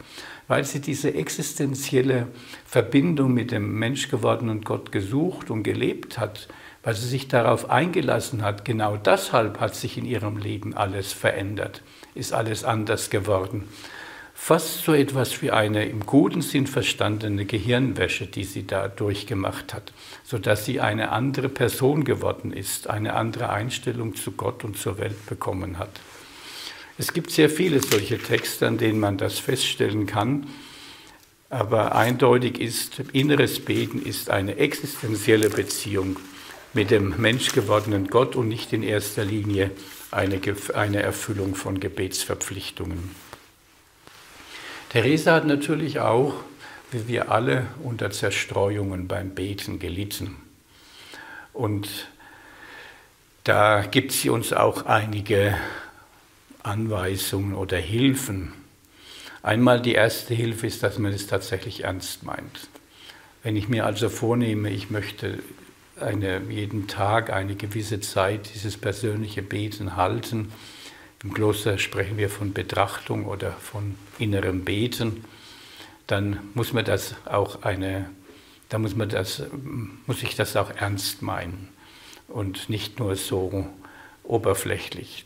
weil 0.47 0.63
sie 0.63 0.81
diese 0.81 1.13
existenzielle 1.13 2.27
Verbindung 2.65 3.33
mit 3.33 3.51
dem 3.51 3.77
menschgewordenen 3.77 4.61
Gott 4.61 4.91
gesucht 4.91 5.51
und 5.51 5.63
gelebt 5.63 6.17
hat, 6.17 6.47
weil 6.83 6.95
sie 6.95 7.07
sich 7.07 7.27
darauf 7.27 7.69
eingelassen 7.69 8.43
hat. 8.43 8.65
Genau 8.65 8.97
deshalb 8.97 9.59
hat 9.59 9.75
sich 9.75 9.97
in 9.97 10.05
ihrem 10.05 10.37
Leben 10.37 10.75
alles 10.75 11.13
verändert 11.13 11.81
ist 12.15 12.33
alles 12.33 12.63
anders 12.63 13.09
geworden. 13.09 13.67
Fast 14.35 14.83
so 14.83 14.93
etwas 14.93 15.41
wie 15.41 15.51
eine 15.51 15.85
im 15.85 16.05
guten 16.05 16.41
Sinn 16.41 16.67
verstandene 16.67 17.45
Gehirnwäsche, 17.45 18.25
die 18.25 18.43
sie 18.43 18.67
da 18.67 18.87
durchgemacht 18.87 19.73
hat, 19.73 19.93
sodass 20.23 20.65
sie 20.65 20.81
eine 20.81 21.11
andere 21.11 21.49
Person 21.49 22.03
geworden 22.03 22.51
ist, 22.51 22.89
eine 22.89 23.13
andere 23.13 23.49
Einstellung 23.49 24.15
zu 24.15 24.31
Gott 24.31 24.63
und 24.63 24.77
zur 24.77 24.97
Welt 24.97 25.25
bekommen 25.27 25.77
hat. 25.77 26.01
Es 26.97 27.13
gibt 27.13 27.31
sehr 27.31 27.49
viele 27.49 27.81
solche 27.81 28.17
Texte, 28.17 28.67
an 28.67 28.77
denen 28.77 28.99
man 28.99 29.17
das 29.17 29.39
feststellen 29.39 30.07
kann, 30.07 30.47
aber 31.49 31.95
eindeutig 31.95 32.59
ist, 32.59 32.99
inneres 33.13 33.63
Beten 33.63 34.01
ist 34.01 34.29
eine 34.29 34.57
existenzielle 34.57 35.51
Beziehung 35.51 36.17
mit 36.73 36.91
dem 36.91 37.21
menschgewordenen 37.21 38.07
Gott 38.07 38.35
und 38.35 38.47
nicht 38.47 38.73
in 38.73 38.83
erster 38.83 39.23
Linie 39.23 39.71
eine, 40.11 40.39
eine 40.73 41.01
Erfüllung 41.01 41.55
von 41.55 41.79
Gebetsverpflichtungen. 41.79 43.11
Theresa 44.89 45.33
hat 45.33 45.45
natürlich 45.45 45.99
auch, 45.99 46.35
wie 46.91 47.07
wir 47.07 47.31
alle, 47.31 47.67
unter 47.83 48.11
Zerstreuungen 48.11 49.07
beim 49.07 49.31
Beten 49.31 49.79
gelitten. 49.79 50.35
Und 51.51 51.87
da 53.43 53.81
gibt 53.81 54.11
sie 54.11 54.29
uns 54.29 54.53
auch 54.53 54.85
einige 54.85 55.57
Anweisungen 56.61 57.55
oder 57.55 57.77
Hilfen. 57.77 58.53
Einmal 59.41 59.81
die 59.81 59.93
erste 59.93 60.33
Hilfe 60.33 60.67
ist, 60.67 60.81
dass 60.83 60.97
man 60.97 61.11
es 61.11 61.27
tatsächlich 61.27 61.83
ernst 61.83 62.23
meint. 62.23 62.69
Wenn 63.43 63.57
ich 63.57 63.67
mir 63.67 63.85
also 63.85 64.07
vornehme, 64.09 64.69
ich 64.69 64.89
möchte 64.89 65.39
eine, 66.03 66.41
jeden 66.49 66.87
Tag 66.87 67.31
eine 67.31 67.55
gewisse 67.55 67.99
Zeit 67.99 68.53
dieses 68.53 68.77
persönliche 68.77 69.41
Beten 69.41 69.95
halten. 69.95 70.51
Im 71.23 71.33
Kloster 71.33 71.77
sprechen 71.77 72.17
wir 72.17 72.29
von 72.29 72.53
Betrachtung 72.53 73.25
oder 73.25 73.53
von 73.53 73.95
innerem 74.19 74.65
Beten. 74.65 75.23
Dann 76.07 76.39
muss 76.53 76.73
man 76.73 76.85
das 76.85 77.15
auch 77.25 77.63
eine, 77.63 78.09
da 78.69 78.77
muss 78.77 78.95
man 78.95 79.09
das, 79.09 79.43
muss 80.05 80.21
ich 80.21 80.35
das 80.35 80.55
auch 80.57 80.69
ernst 80.75 81.21
meinen 81.21 81.69
und 82.27 82.69
nicht 82.69 82.99
nur 82.99 83.15
so 83.15 83.67
oberflächlich. 84.23 85.25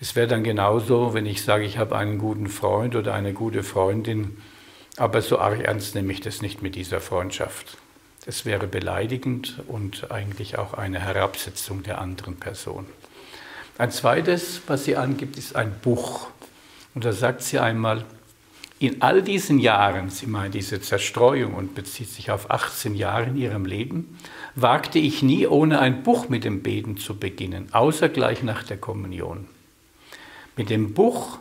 Es 0.00 0.16
wäre 0.16 0.26
dann 0.26 0.42
genauso, 0.42 1.14
wenn 1.14 1.26
ich 1.26 1.42
sage, 1.42 1.64
ich 1.64 1.78
habe 1.78 1.96
einen 1.96 2.18
guten 2.18 2.48
Freund 2.48 2.96
oder 2.96 3.14
eine 3.14 3.32
gute 3.32 3.62
Freundin, 3.62 4.36
aber 4.96 5.22
so 5.22 5.38
arg 5.38 5.60
ernst 5.60 5.94
nehme 5.94 6.12
ich 6.12 6.20
das 6.20 6.42
nicht 6.42 6.62
mit 6.62 6.74
dieser 6.74 7.00
Freundschaft. 7.00 7.78
Das 8.26 8.46
wäre 8.46 8.66
beleidigend 8.66 9.62
und 9.66 10.10
eigentlich 10.10 10.58
auch 10.58 10.74
eine 10.74 10.98
Herabsetzung 10.98 11.82
der 11.82 12.00
anderen 12.00 12.36
Person. 12.36 12.86
Ein 13.76 13.90
zweites, 13.90 14.62
was 14.66 14.84
sie 14.84 14.96
angibt, 14.96 15.36
ist 15.36 15.56
ein 15.56 15.74
Buch. 15.82 16.28
Und 16.94 17.04
da 17.04 17.12
sagt 17.12 17.42
sie 17.42 17.58
einmal, 17.58 18.04
in 18.78 19.02
all 19.02 19.22
diesen 19.22 19.58
Jahren, 19.58 20.10
sie 20.10 20.26
meint 20.26 20.54
diese 20.54 20.80
Zerstreuung 20.80 21.54
und 21.54 21.74
bezieht 21.74 22.08
sich 22.08 22.30
auf 22.30 22.50
18 22.50 22.94
Jahre 22.94 23.26
in 23.26 23.36
ihrem 23.36 23.66
Leben, 23.66 24.18
wagte 24.54 24.98
ich 24.98 25.22
nie 25.22 25.46
ohne 25.46 25.80
ein 25.80 26.02
Buch 26.02 26.28
mit 26.28 26.44
dem 26.44 26.62
Beten 26.62 26.96
zu 26.96 27.16
beginnen, 27.16 27.68
außer 27.72 28.08
gleich 28.08 28.42
nach 28.42 28.62
der 28.62 28.76
Kommunion. 28.76 29.46
Mit 30.56 30.70
dem 30.70 30.94
Buch, 30.94 31.38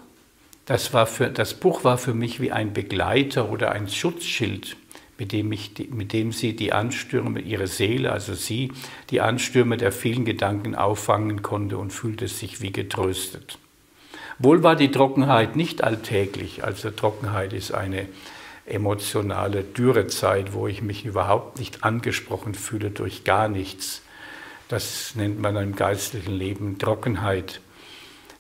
das, 0.66 0.94
war 0.94 1.06
für, 1.06 1.30
das 1.30 1.54
Buch 1.54 1.84
war 1.84 1.98
für 1.98 2.14
mich 2.14 2.40
wie 2.40 2.52
ein 2.52 2.74
Begleiter 2.74 3.50
oder 3.50 3.72
ein 3.72 3.90
Schutzschild, 3.90 4.76
mit 5.18 5.32
dem, 5.32 5.52
ich, 5.52 5.72
mit 5.92 6.14
dem 6.14 6.32
sie 6.32 6.56
die 6.56 6.74
Anstürme, 6.74 7.40
ihre 7.40 7.68
Seele, 7.68 8.12
also 8.12 8.34
sie, 8.34 8.72
die 9.10 9.22
Anstürme 9.22 9.78
der 9.78 9.92
vielen 9.92 10.26
Gedanken 10.26 10.76
auffangen 10.76 11.42
konnte 11.42 11.78
und 11.78 11.92
fühlte 11.92 12.28
sich 12.28 12.62
wie 12.62 12.72
getröstet. 12.72 13.60
Wohl 14.40 14.64
war 14.64 14.76
die 14.76 14.92
Trockenheit 14.92 15.56
nicht 15.56 15.84
alltäglich, 15.84 16.64
also 16.64 16.90
Trockenheit 16.90 17.54
ist 17.54 17.72
eine 17.74 18.08
emotionale 18.66 19.64
Dürrezeit, 19.64 20.54
wo 20.54 20.68
ich 20.68 20.82
mich 20.82 21.06
überhaupt 21.06 21.60
nicht 21.60 21.84
angesprochen 21.84 22.56
fühle 22.56 22.92
durch 22.92 23.24
gar 23.24 23.48
nichts. 23.48 24.02
Das 24.70 25.16
nennt 25.16 25.40
man 25.40 25.56
im 25.58 25.76
geistlichen 25.76 26.34
Leben 26.34 26.80
Trockenheit. 26.80 27.60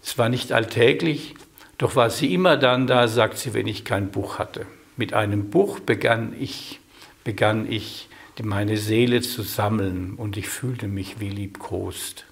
Es 0.01 0.17
war 0.17 0.29
nicht 0.29 0.51
alltäglich, 0.51 1.35
doch 1.77 1.95
war 1.95 2.09
sie 2.09 2.33
immer 2.33 2.57
dann 2.57 2.87
da, 2.87 3.07
sagt 3.07 3.37
sie, 3.37 3.53
wenn 3.53 3.67
ich 3.67 3.85
kein 3.85 4.09
Buch 4.09 4.39
hatte. 4.39 4.65
Mit 4.97 5.13
einem 5.13 5.49
Buch 5.49 5.79
begann 5.79 6.35
ich, 6.39 6.79
begann 7.23 7.71
ich 7.71 8.09
meine 8.41 8.77
Seele 8.77 9.21
zu 9.21 9.43
sammeln 9.43 10.15
und 10.15 10.37
ich 10.37 10.49
fühlte 10.49 10.87
mich 10.87 11.19
wie 11.19 11.29
liebkost. 11.29 12.25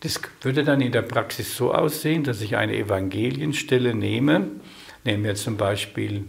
Das 0.00 0.20
würde 0.42 0.64
dann 0.64 0.80
in 0.80 0.92
der 0.92 1.02
Praxis 1.02 1.56
so 1.56 1.72
aussehen, 1.72 2.24
dass 2.24 2.40
ich 2.40 2.56
eine 2.56 2.76
Evangelienstelle 2.76 3.94
nehme, 3.94 4.50
nehmen 5.04 5.24
wir 5.24 5.34
zum 5.34 5.56
Beispiel 5.56 6.24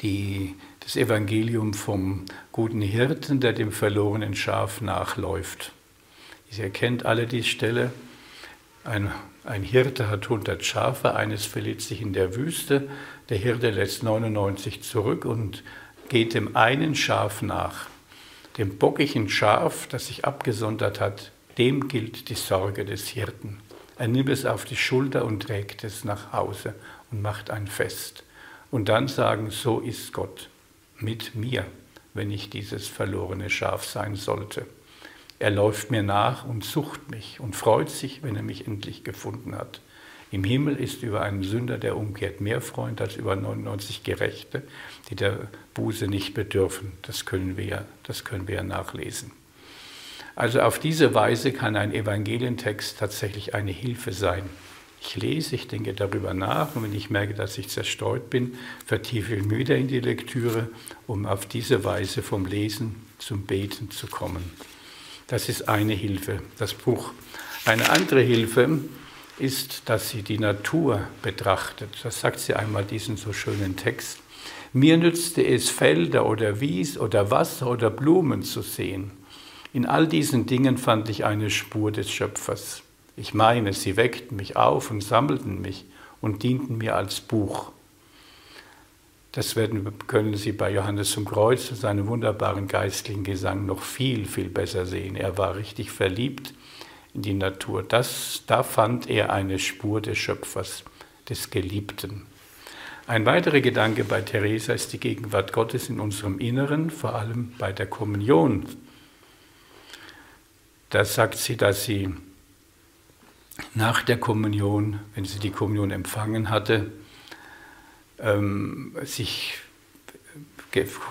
die, 0.00 0.54
das 0.80 0.96
Evangelium 0.96 1.74
vom 1.74 2.24
guten 2.52 2.80
Hirten, 2.80 3.40
der 3.40 3.52
dem 3.52 3.72
verlorenen 3.72 4.34
Schaf 4.34 4.80
nachläuft. 4.80 5.72
Ihr 6.56 6.70
kennt 6.70 7.04
alle 7.04 7.26
die 7.26 7.42
Stelle. 7.42 7.92
Ein, 8.84 9.10
ein 9.46 9.62
Hirte 9.62 10.08
hat 10.08 10.24
100 10.24 10.64
Schafe, 10.64 11.14
eines 11.14 11.44
verliert 11.44 11.80
sich 11.80 12.02
in 12.02 12.12
der 12.12 12.34
Wüste. 12.34 12.88
Der 13.28 13.38
Hirte 13.38 13.70
lässt 13.70 14.02
99 14.02 14.82
zurück 14.82 15.24
und 15.24 15.62
geht 16.08 16.34
dem 16.34 16.56
einen 16.56 16.94
Schaf 16.94 17.42
nach. 17.42 17.86
Dem 18.58 18.78
bockigen 18.78 19.28
Schaf, 19.28 19.86
das 19.88 20.06
sich 20.06 20.24
abgesondert 20.24 21.00
hat, 21.00 21.30
dem 21.58 21.88
gilt 21.88 22.28
die 22.28 22.34
Sorge 22.34 22.84
des 22.84 23.08
Hirten. 23.08 23.58
Er 23.98 24.08
nimmt 24.08 24.28
es 24.28 24.44
auf 24.44 24.64
die 24.64 24.76
Schulter 24.76 25.24
und 25.24 25.44
trägt 25.44 25.84
es 25.84 26.04
nach 26.04 26.32
Hause 26.32 26.74
und 27.10 27.22
macht 27.22 27.50
ein 27.50 27.66
Fest 27.66 28.24
und 28.70 28.88
dann 28.88 29.08
sagen, 29.08 29.50
so 29.50 29.80
ist 29.80 30.12
Gott 30.12 30.50
mit 30.98 31.34
mir, 31.34 31.64
wenn 32.14 32.30
ich 32.30 32.50
dieses 32.50 32.88
verlorene 32.88 33.48
Schaf 33.48 33.84
sein 33.84 34.16
sollte. 34.16 34.66
Er 35.38 35.50
läuft 35.50 35.90
mir 35.90 36.02
nach 36.02 36.46
und 36.46 36.64
sucht 36.64 37.10
mich 37.10 37.40
und 37.40 37.54
freut 37.54 37.90
sich, 37.90 38.22
wenn 38.22 38.36
er 38.36 38.42
mich 38.42 38.66
endlich 38.66 39.04
gefunden 39.04 39.54
hat. 39.54 39.80
Im 40.30 40.44
Himmel 40.44 40.76
ist 40.76 41.02
über 41.02 41.22
einen 41.22 41.42
Sünder, 41.42 41.78
der 41.78 41.96
umkehrt, 41.96 42.40
mehr 42.40 42.60
Freund 42.60 43.00
als 43.00 43.16
über 43.16 43.36
99 43.36 44.02
Gerechte, 44.02 44.62
die 45.08 45.14
der 45.14 45.48
Buße 45.74 46.08
nicht 46.08 46.34
bedürfen. 46.34 46.92
Das 47.02 47.26
können 47.26 47.56
wir, 47.56 47.84
das 48.02 48.24
können 48.24 48.48
wir 48.48 48.62
nachlesen. 48.62 49.30
Also 50.34 50.60
auf 50.60 50.78
diese 50.78 51.14
Weise 51.14 51.52
kann 51.52 51.76
ein 51.76 51.94
Evangelientext 51.94 52.98
tatsächlich 52.98 53.54
eine 53.54 53.70
Hilfe 53.70 54.12
sein. 54.12 54.42
Ich 55.00 55.16
lese, 55.16 55.54
ich 55.54 55.68
denke 55.68 55.94
darüber 55.94 56.34
nach 56.34 56.74
und 56.74 56.82
wenn 56.82 56.94
ich 56.94 57.10
merke, 57.10 57.34
dass 57.34 57.56
ich 57.58 57.68
zerstreut 57.68 58.28
bin, 58.28 58.58
vertiefe 58.84 59.36
ich 59.36 59.44
mich 59.44 59.58
wieder 59.58 59.76
in 59.76 59.86
die 59.86 60.00
Lektüre, 60.00 60.68
um 61.06 61.26
auf 61.26 61.46
diese 61.46 61.84
Weise 61.84 62.22
vom 62.22 62.44
Lesen 62.44 62.96
zum 63.18 63.42
Beten 63.46 63.90
zu 63.90 64.08
kommen. 64.08 64.42
Das 65.28 65.48
ist 65.48 65.68
eine 65.68 65.92
Hilfe, 65.92 66.40
das 66.56 66.72
Buch. 66.72 67.10
Eine 67.64 67.90
andere 67.90 68.20
Hilfe 68.20 68.78
ist, 69.38 69.82
dass 69.86 70.10
sie 70.10 70.22
die 70.22 70.38
Natur 70.38 71.00
betrachtet. 71.20 71.90
Das 72.04 72.20
sagt 72.20 72.38
sie 72.38 72.54
einmal 72.54 72.84
diesen 72.84 73.16
so 73.16 73.32
schönen 73.32 73.76
Text. 73.76 74.18
Mir 74.72 74.96
nützte 74.96 75.44
es, 75.44 75.68
Felder 75.68 76.26
oder 76.26 76.60
Wies 76.60 76.96
oder 76.96 77.32
Wasser 77.32 77.68
oder 77.68 77.90
Blumen 77.90 78.44
zu 78.44 78.62
sehen. 78.62 79.10
In 79.72 79.84
all 79.84 80.06
diesen 80.06 80.46
Dingen 80.46 80.78
fand 80.78 81.08
ich 81.08 81.24
eine 81.24 81.50
Spur 81.50 81.90
des 81.90 82.08
Schöpfers. 82.08 82.82
Ich 83.16 83.34
meine, 83.34 83.72
sie 83.72 83.96
weckten 83.96 84.36
mich 84.36 84.56
auf 84.56 84.92
und 84.92 85.02
sammelten 85.02 85.60
mich 85.60 85.86
und 86.20 86.44
dienten 86.44 86.78
mir 86.78 86.94
als 86.94 87.20
Buch. 87.20 87.72
Das 89.36 89.54
werden, 89.54 89.98
können 90.06 90.34
Sie 90.34 90.52
bei 90.52 90.72
Johannes 90.72 91.10
zum 91.10 91.26
Kreuz, 91.26 91.68
seinem 91.68 92.06
wunderbaren 92.06 92.68
geistlichen 92.68 93.22
Gesang, 93.22 93.66
noch 93.66 93.82
viel, 93.82 94.24
viel 94.24 94.48
besser 94.48 94.86
sehen. 94.86 95.14
Er 95.14 95.36
war 95.36 95.56
richtig 95.56 95.90
verliebt 95.90 96.54
in 97.12 97.20
die 97.20 97.34
Natur. 97.34 97.82
Das, 97.82 98.44
da 98.46 98.62
fand 98.62 99.10
er 99.10 99.30
eine 99.30 99.58
Spur 99.58 100.00
des 100.00 100.16
Schöpfers, 100.16 100.84
des 101.28 101.50
Geliebten. 101.50 102.24
Ein 103.06 103.26
weiterer 103.26 103.60
Gedanke 103.60 104.04
bei 104.04 104.22
Theresa 104.22 104.72
ist 104.72 104.94
die 104.94 105.00
Gegenwart 105.00 105.52
Gottes 105.52 105.90
in 105.90 106.00
unserem 106.00 106.38
Inneren, 106.38 106.88
vor 106.88 107.14
allem 107.14 107.52
bei 107.58 107.72
der 107.72 107.88
Kommunion. 107.88 108.64
Da 110.88 111.04
sagt 111.04 111.36
sie, 111.36 111.58
dass 111.58 111.84
sie 111.84 112.08
nach 113.74 114.00
der 114.00 114.18
Kommunion, 114.18 115.00
wenn 115.14 115.26
sie 115.26 115.40
die 115.40 115.50
Kommunion 115.50 115.90
empfangen 115.90 116.48
hatte, 116.48 116.90
ähm, 118.18 118.96
sich, 119.04 119.54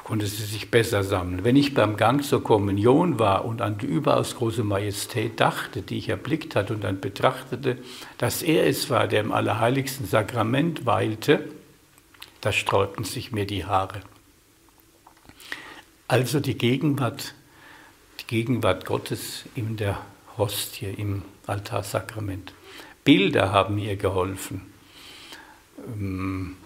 konnte 0.04 0.28
sie 0.28 0.44
sich 0.44 0.70
besser 0.70 1.04
sammeln. 1.04 1.44
Wenn 1.44 1.56
ich 1.56 1.74
beim 1.74 1.98
Gang 1.98 2.24
zur 2.24 2.44
Kommunion 2.44 3.20
war 3.20 3.46
und 3.46 3.62
an 3.62 3.78
die 3.78 3.88
überaus 3.88 4.36
große 4.36 4.64
Majestät 4.64 5.40
dachte, 5.40 5.82
die 5.82 5.98
ich 5.98 6.10
erblickt 6.10 6.56
hatte 6.56 6.74
und 6.74 6.84
dann 6.84 7.00
betrachtete, 7.00 7.78
dass 8.18 8.44
er 8.44 8.68
es 8.68 8.90
war, 8.90 9.08
der 9.08 9.22
im 9.22 9.32
allerheiligsten 9.32 10.06
Sakrament 10.06 10.86
weilte, 10.86 11.50
da 12.42 12.52
sträubten 12.52 13.06
sich 13.06 13.32
mir 13.32 13.48
die 13.48 13.66
Haare. 13.66 14.02
Also 16.08 16.40
die 16.40 16.58
Gegenwart, 16.58 17.34
die 18.20 18.28
Gegenwart 18.28 18.86
Gottes 18.86 19.46
in 19.56 19.78
der 19.78 20.00
Hostie, 20.38 20.86
im 20.86 21.24
Altarsakrament. 21.48 22.54
Bilder 23.04 23.52
haben 23.52 23.78
ihr 23.78 23.96
geholfen, 23.96 24.62
ähm, 25.88 26.58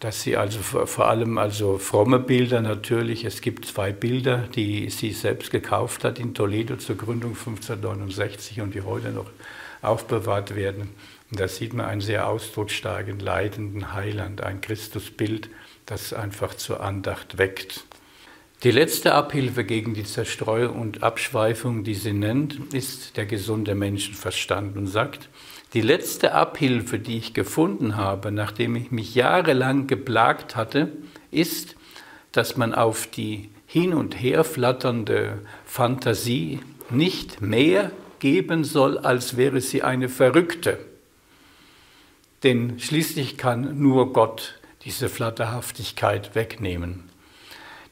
dass 0.00 0.22
sie 0.22 0.36
also 0.36 0.60
vor 0.60 1.08
allem 1.08 1.38
also 1.38 1.78
fromme 1.78 2.18
Bilder 2.18 2.60
natürlich. 2.60 3.24
Es 3.24 3.40
gibt 3.40 3.64
zwei 3.64 3.92
Bilder, 3.92 4.48
die 4.54 4.90
sie 4.90 5.12
selbst 5.12 5.50
gekauft 5.50 6.04
hat 6.04 6.18
in 6.18 6.34
Toledo 6.34 6.76
zur 6.76 6.96
Gründung 6.96 7.30
1569 7.30 8.60
und 8.60 8.74
die 8.74 8.82
heute 8.82 9.10
noch 9.10 9.30
aufbewahrt 9.82 10.54
werden. 10.56 10.90
Und 11.30 11.40
da 11.40 11.48
sieht 11.48 11.72
man 11.72 11.86
einen 11.86 12.00
sehr 12.00 12.28
ausdrucksstarken, 12.28 13.18
leidenden 13.18 13.92
Heiland, 13.92 14.42
ein 14.42 14.60
Christusbild, 14.60 15.48
das 15.86 16.12
einfach 16.12 16.54
zur 16.54 16.80
Andacht 16.80 17.38
weckt. 17.38 17.84
Die 18.62 18.70
letzte 18.70 19.12
Abhilfe 19.12 19.64
gegen 19.64 19.94
die 19.94 20.04
Zerstreuung 20.04 20.80
und 20.80 21.02
Abschweifung, 21.02 21.84
die 21.84 21.94
sie 21.94 22.14
nennt, 22.14 22.72
ist 22.72 23.16
der 23.16 23.26
gesunde 23.26 23.74
Menschenverstand 23.74 24.76
und 24.76 24.86
sagt, 24.86 25.28
die 25.74 25.80
letzte 25.80 26.32
Abhilfe, 26.34 27.00
die 27.00 27.18
ich 27.18 27.34
gefunden 27.34 27.96
habe, 27.96 28.30
nachdem 28.30 28.76
ich 28.76 28.92
mich 28.92 29.16
jahrelang 29.16 29.88
geplagt 29.88 30.54
hatte, 30.54 30.92
ist, 31.32 31.74
dass 32.30 32.56
man 32.56 32.72
auf 32.72 33.08
die 33.08 33.50
hin 33.66 33.92
und 33.92 34.20
her 34.20 34.44
flatternde 34.44 35.40
Fantasie 35.64 36.60
nicht 36.90 37.40
mehr 37.40 37.90
geben 38.20 38.62
soll, 38.62 38.98
als 38.98 39.36
wäre 39.36 39.60
sie 39.60 39.82
eine 39.82 40.08
Verrückte. 40.08 40.78
Denn 42.44 42.78
schließlich 42.78 43.36
kann 43.36 43.80
nur 43.80 44.12
Gott 44.12 44.60
diese 44.84 45.08
Flatterhaftigkeit 45.08 46.36
wegnehmen. 46.36 47.10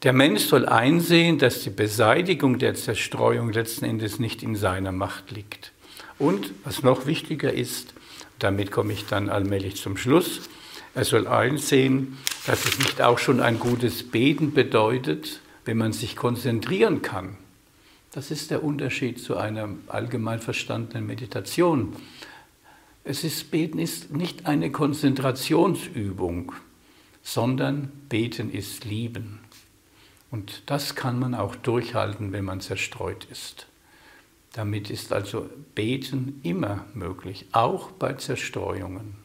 Der 0.03 0.13
Mensch 0.13 0.43
soll 0.43 0.65
einsehen, 0.65 1.37
dass 1.37 1.63
die 1.63 1.69
Beseitigung 1.69 2.59
der 2.59 2.75
Zerstreuung 2.75 3.51
letzten 3.51 3.85
Endes 3.85 4.19
nicht 4.19 4.41
in 4.41 4.55
seiner 4.55 4.91
Macht 4.93 5.31
liegt. 5.31 5.72
Und 6.23 6.53
was 6.63 6.83
noch 6.83 7.05
wichtiger 7.05 7.51
ist, 7.51 7.93
damit 8.39 8.71
komme 8.71 8.93
ich 8.93 9.05
dann 9.07 9.27
allmählich 9.27 9.75
zum 9.75 9.97
Schluss, 9.97 10.39
er 10.95 11.03
soll 11.03 11.27
einsehen, 11.27 12.17
dass 12.45 12.63
es 12.63 12.79
nicht 12.79 13.01
auch 13.01 13.19
schon 13.19 13.41
ein 13.41 13.59
gutes 13.59 14.09
Beten 14.09 14.53
bedeutet, 14.53 15.41
wenn 15.65 15.77
man 15.77 15.91
sich 15.91 16.15
konzentrieren 16.15 17.01
kann. 17.01 17.35
Das 18.13 18.31
ist 18.31 18.51
der 18.51 18.63
Unterschied 18.63 19.19
zu 19.19 19.35
einer 19.35 19.67
allgemein 19.87 20.39
verstandenen 20.39 21.05
Meditation. 21.05 21.93
Es 23.03 23.25
ist, 23.25 23.51
Beten 23.51 23.77
ist 23.77 24.13
nicht 24.15 24.45
eine 24.45 24.71
Konzentrationsübung, 24.71 26.53
sondern 27.21 27.91
Beten 28.07 28.49
ist 28.49 28.85
Lieben. 28.85 29.41
Und 30.31 30.63
das 30.67 30.95
kann 30.95 31.19
man 31.19 31.35
auch 31.35 31.57
durchhalten, 31.57 32.31
wenn 32.31 32.45
man 32.45 32.61
zerstreut 32.61 33.27
ist. 33.29 33.67
Damit 34.53 34.89
ist 34.89 35.11
also 35.11 35.49
Beten 35.75 36.39
immer 36.43 36.85
möglich, 36.93 37.47
auch 37.51 37.91
bei 37.91 38.13
Zerstreuungen. 38.13 39.15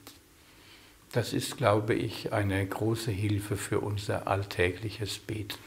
Das 1.12 1.32
ist, 1.32 1.56
glaube 1.56 1.94
ich, 1.94 2.32
eine 2.32 2.66
große 2.66 3.10
Hilfe 3.10 3.56
für 3.56 3.80
unser 3.80 4.26
alltägliches 4.26 5.18
Beten. 5.18 5.58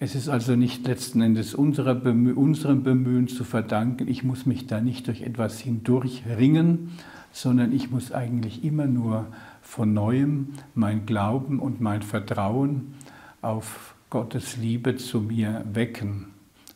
Es 0.00 0.16
ist 0.16 0.28
also 0.28 0.56
nicht 0.56 0.84
letzten 0.88 1.20
Endes 1.22 1.54
unserer 1.54 1.94
Bemü 1.94 2.32
unserem 2.32 2.82
Bemühen 2.82 3.28
zu 3.28 3.44
verdanken, 3.44 4.08
ich 4.08 4.24
muss 4.24 4.46
mich 4.46 4.66
da 4.66 4.80
nicht 4.80 5.06
durch 5.06 5.22
etwas 5.22 5.60
hindurch 5.60 6.24
ringen, 6.26 6.98
sondern 7.30 7.72
ich 7.72 7.92
muss 7.92 8.10
eigentlich 8.10 8.64
immer 8.64 8.86
nur 8.86 9.26
von 9.60 9.94
neuem 9.94 10.54
mein 10.74 11.06
Glauben 11.06 11.60
und 11.60 11.80
mein 11.80 12.02
Vertrauen 12.02 12.94
auf 13.42 13.94
Gottes 14.10 14.56
Liebe 14.56 14.96
zu 14.96 15.20
mir 15.20 15.64
wecken. 15.72 16.31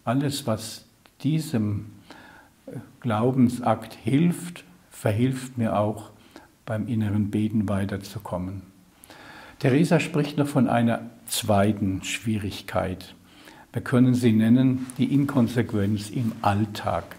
Alles, 0.07 0.47
was 0.47 0.85
diesem 1.25 1.87
äh, 2.67 2.77
Glaubensakt 3.01 3.93
hilft, 3.93 4.63
verhilft 4.89 5.59
mir 5.59 5.77
auch 5.77 6.11
beim 6.65 6.87
inneren 6.87 7.33
Beten 7.33 7.69
weiterzukommen. 7.69 8.63
Theresa 9.59 9.99
spricht 9.99 10.39
noch 10.39 10.47
von 10.47 10.69
einer 10.69 11.11
zweiten 11.27 12.05
Schwierigkeit. 12.05 13.17
Wir 13.73 13.83
können 13.83 14.15
sie 14.15 14.33
nennen 14.33 14.87
die 14.97 15.13
Inkonsequenz 15.13 16.11
im 16.11 16.31
Alltag. 16.41 17.17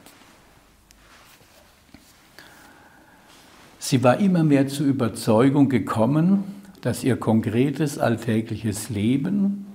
Sie 3.79 4.01
war 4.01 4.17
immer 4.21 4.45
mehr 4.45 4.69
zur 4.69 4.85
Überzeugung 4.85 5.67
gekommen, 5.67 6.45
dass 6.79 7.03
ihr 7.03 7.17
konkretes 7.17 7.99
alltägliches 7.99 8.89
Leben 8.89 9.66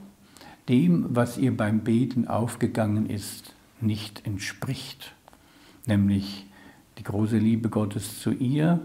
dem, 0.69 1.07
was 1.11 1.39
ihr 1.39 1.57
beim 1.57 1.81
Beten 1.81 2.29
aufgegangen 2.29 3.09
ist, 3.09 3.55
nicht 3.81 4.25
entspricht, 4.27 5.15
nämlich 5.87 6.47
die 6.99 7.03
große 7.03 7.39
Liebe 7.39 7.69
Gottes 7.69 8.21
zu 8.21 8.31
ihr 8.31 8.81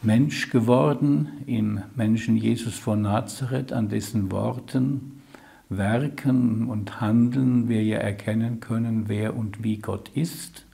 Mensch 0.00 0.50
geworden 0.50 1.42
im 1.46 1.82
Menschen 1.96 2.36
Jesus 2.36 2.78
von 2.78 3.02
Nazareth, 3.02 3.72
an 3.72 3.88
dessen 3.88 4.30
Worten, 4.30 5.22
Werken 5.68 6.68
und 6.68 7.00
Handeln 7.00 7.68
wir 7.68 7.82
ja 7.82 7.98
erkennen 7.98 8.60
können, 8.60 9.08
wer 9.08 9.36
und 9.36 9.64
wie 9.64 9.78
Gott 9.78 10.10
ist. 10.14 10.66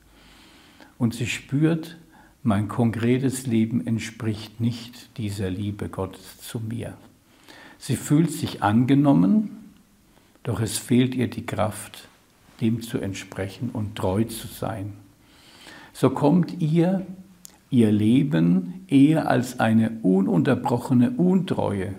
Und 0.98 1.14
sie 1.14 1.26
spürt, 1.26 1.96
mein 2.42 2.68
konkretes 2.68 3.46
Leben 3.46 3.86
entspricht 3.86 4.60
nicht 4.60 5.16
dieser 5.16 5.48
Liebe 5.48 5.88
Gottes 5.88 6.42
zu 6.42 6.60
mir. 6.60 6.94
Sie 7.78 7.96
fühlt 7.96 8.30
sich 8.30 8.62
angenommen, 8.62 9.72
doch 10.42 10.60
es 10.60 10.78
fehlt 10.78 11.14
ihr 11.14 11.28
die 11.28 11.46
Kraft, 11.46 12.08
dem 12.60 12.82
zu 12.82 12.98
entsprechen 12.98 13.70
und 13.72 13.96
treu 13.96 14.24
zu 14.24 14.46
sein. 14.46 14.92
So 15.92 16.10
kommt 16.10 16.60
ihr 16.60 17.06
ihr 17.74 17.90
Leben 17.90 18.84
eher 18.86 19.28
als 19.28 19.58
eine 19.58 19.98
ununterbrochene 20.02 21.10
Untreue 21.12 21.94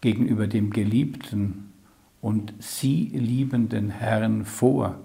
gegenüber 0.00 0.48
dem 0.48 0.70
geliebten 0.70 1.72
und 2.20 2.52
sie 2.58 3.10
liebenden 3.14 3.90
Herrn 3.90 4.44
vor. 4.44 4.96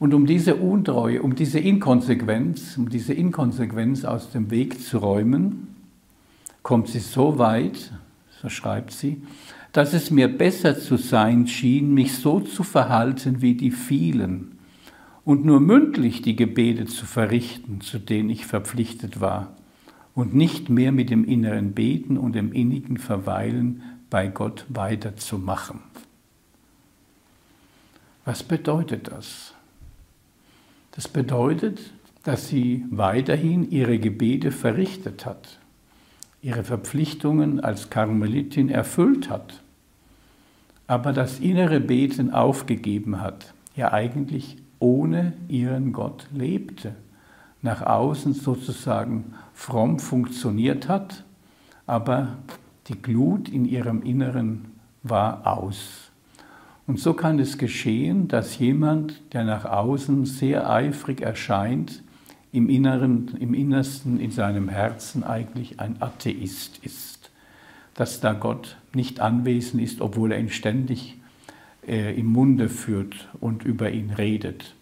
Und 0.00 0.14
um 0.14 0.26
diese 0.26 0.56
Untreue, 0.56 1.22
um 1.22 1.36
diese 1.36 1.60
Inkonsequenz, 1.60 2.76
um 2.76 2.88
diese 2.88 3.14
Inkonsequenz 3.14 4.04
aus 4.04 4.30
dem 4.30 4.50
Weg 4.50 4.80
zu 4.80 4.98
räumen, 4.98 5.68
kommt 6.62 6.88
sie 6.88 6.98
so 6.98 7.38
weit, 7.38 7.92
so 8.42 8.48
schreibt 8.48 8.92
sie, 8.92 9.22
dass 9.72 9.92
es 9.92 10.10
mir 10.10 10.28
besser 10.28 10.78
zu 10.78 10.96
sein 10.96 11.46
schien, 11.46 11.92
mich 11.92 12.14
so 12.14 12.40
zu 12.40 12.62
verhalten 12.62 13.42
wie 13.42 13.54
die 13.54 13.70
vielen, 13.70 14.58
und 15.24 15.44
nur 15.44 15.60
mündlich 15.60 16.22
die 16.22 16.36
Gebete 16.36 16.86
zu 16.86 17.04
verrichten, 17.04 17.80
zu 17.80 17.98
denen 17.98 18.30
ich 18.30 18.46
verpflichtet 18.46 19.20
war, 19.20 19.56
und 20.14 20.34
nicht 20.34 20.70
mehr 20.70 20.92
mit 20.92 21.10
dem 21.10 21.24
inneren 21.24 21.72
Beten 21.72 22.16
und 22.16 22.34
dem 22.34 22.52
innigen 22.52 22.96
Verweilen 22.96 23.82
bei 24.08 24.28
Gott 24.28 24.64
weiterzumachen. 24.68 25.80
Was 28.24 28.42
bedeutet 28.42 29.08
das? 29.08 29.52
Das 30.92 31.06
bedeutet, 31.06 31.92
dass 32.22 32.48
sie 32.48 32.84
weiterhin 32.90 33.70
ihre 33.70 33.98
Gebete 33.98 34.50
verrichtet 34.50 35.26
hat, 35.26 35.58
ihre 36.42 36.64
Verpflichtungen 36.64 37.60
als 37.60 37.90
Karmelitin 37.90 38.68
erfüllt 38.68 39.30
hat, 39.30 39.62
aber 40.86 41.12
das 41.12 41.40
innere 41.40 41.80
Beten 41.80 42.32
aufgegeben 42.32 43.20
hat, 43.20 43.52
ja 43.74 43.92
eigentlich 43.92 44.56
ohne 44.78 45.32
ihren 45.48 45.92
Gott 45.92 46.26
lebte, 46.32 46.94
nach 47.62 47.82
außen 47.82 48.34
sozusagen 48.34 49.34
fromm 49.54 49.98
funktioniert 49.98 50.88
hat, 50.88 51.24
aber 51.86 52.36
die 52.88 53.00
Glut 53.00 53.48
in 53.48 53.64
ihrem 53.64 54.02
Inneren 54.02 54.66
war 55.02 55.46
aus. 55.46 56.10
Und 56.86 57.00
so 57.00 57.14
kann 57.14 57.40
es 57.40 57.58
geschehen, 57.58 58.28
dass 58.28 58.58
jemand, 58.58 59.20
der 59.32 59.44
nach 59.44 59.64
außen 59.64 60.24
sehr 60.24 60.70
eifrig 60.70 61.20
erscheint, 61.20 62.02
im 62.56 62.70
Inneren, 62.70 63.36
im 63.38 63.52
Innersten, 63.52 64.18
in 64.18 64.30
seinem 64.30 64.70
Herzen 64.70 65.24
eigentlich 65.24 65.78
ein 65.78 66.00
Atheist 66.00 66.78
ist. 66.82 67.30
Dass 67.92 68.20
da 68.20 68.32
Gott 68.32 68.78
nicht 68.94 69.20
anwesend 69.20 69.82
ist, 69.82 70.00
obwohl 70.00 70.32
er 70.32 70.40
ihn 70.40 70.48
ständig 70.48 71.18
äh, 71.86 72.18
im 72.18 72.26
Munde 72.26 72.70
führt 72.70 73.28
und 73.40 73.62
über 73.62 73.90
ihn 73.90 74.08
redet. 74.08 74.74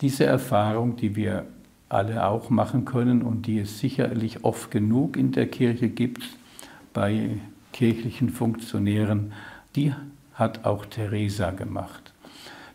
Diese 0.00 0.24
Erfahrung, 0.24 0.96
die 0.96 1.14
wir 1.14 1.46
alle 1.88 2.26
auch 2.26 2.50
machen 2.50 2.84
können 2.84 3.22
und 3.22 3.46
die 3.46 3.60
es 3.60 3.78
sicherlich 3.78 4.42
oft 4.42 4.72
genug 4.72 5.16
in 5.16 5.30
der 5.30 5.46
Kirche 5.46 5.88
gibt, 5.88 6.24
bei 6.92 7.38
kirchlichen 7.72 8.28
Funktionären, 8.28 9.32
die 9.76 9.94
hat 10.34 10.64
auch 10.64 10.84
Teresa 10.84 11.52
gemacht. 11.52 12.12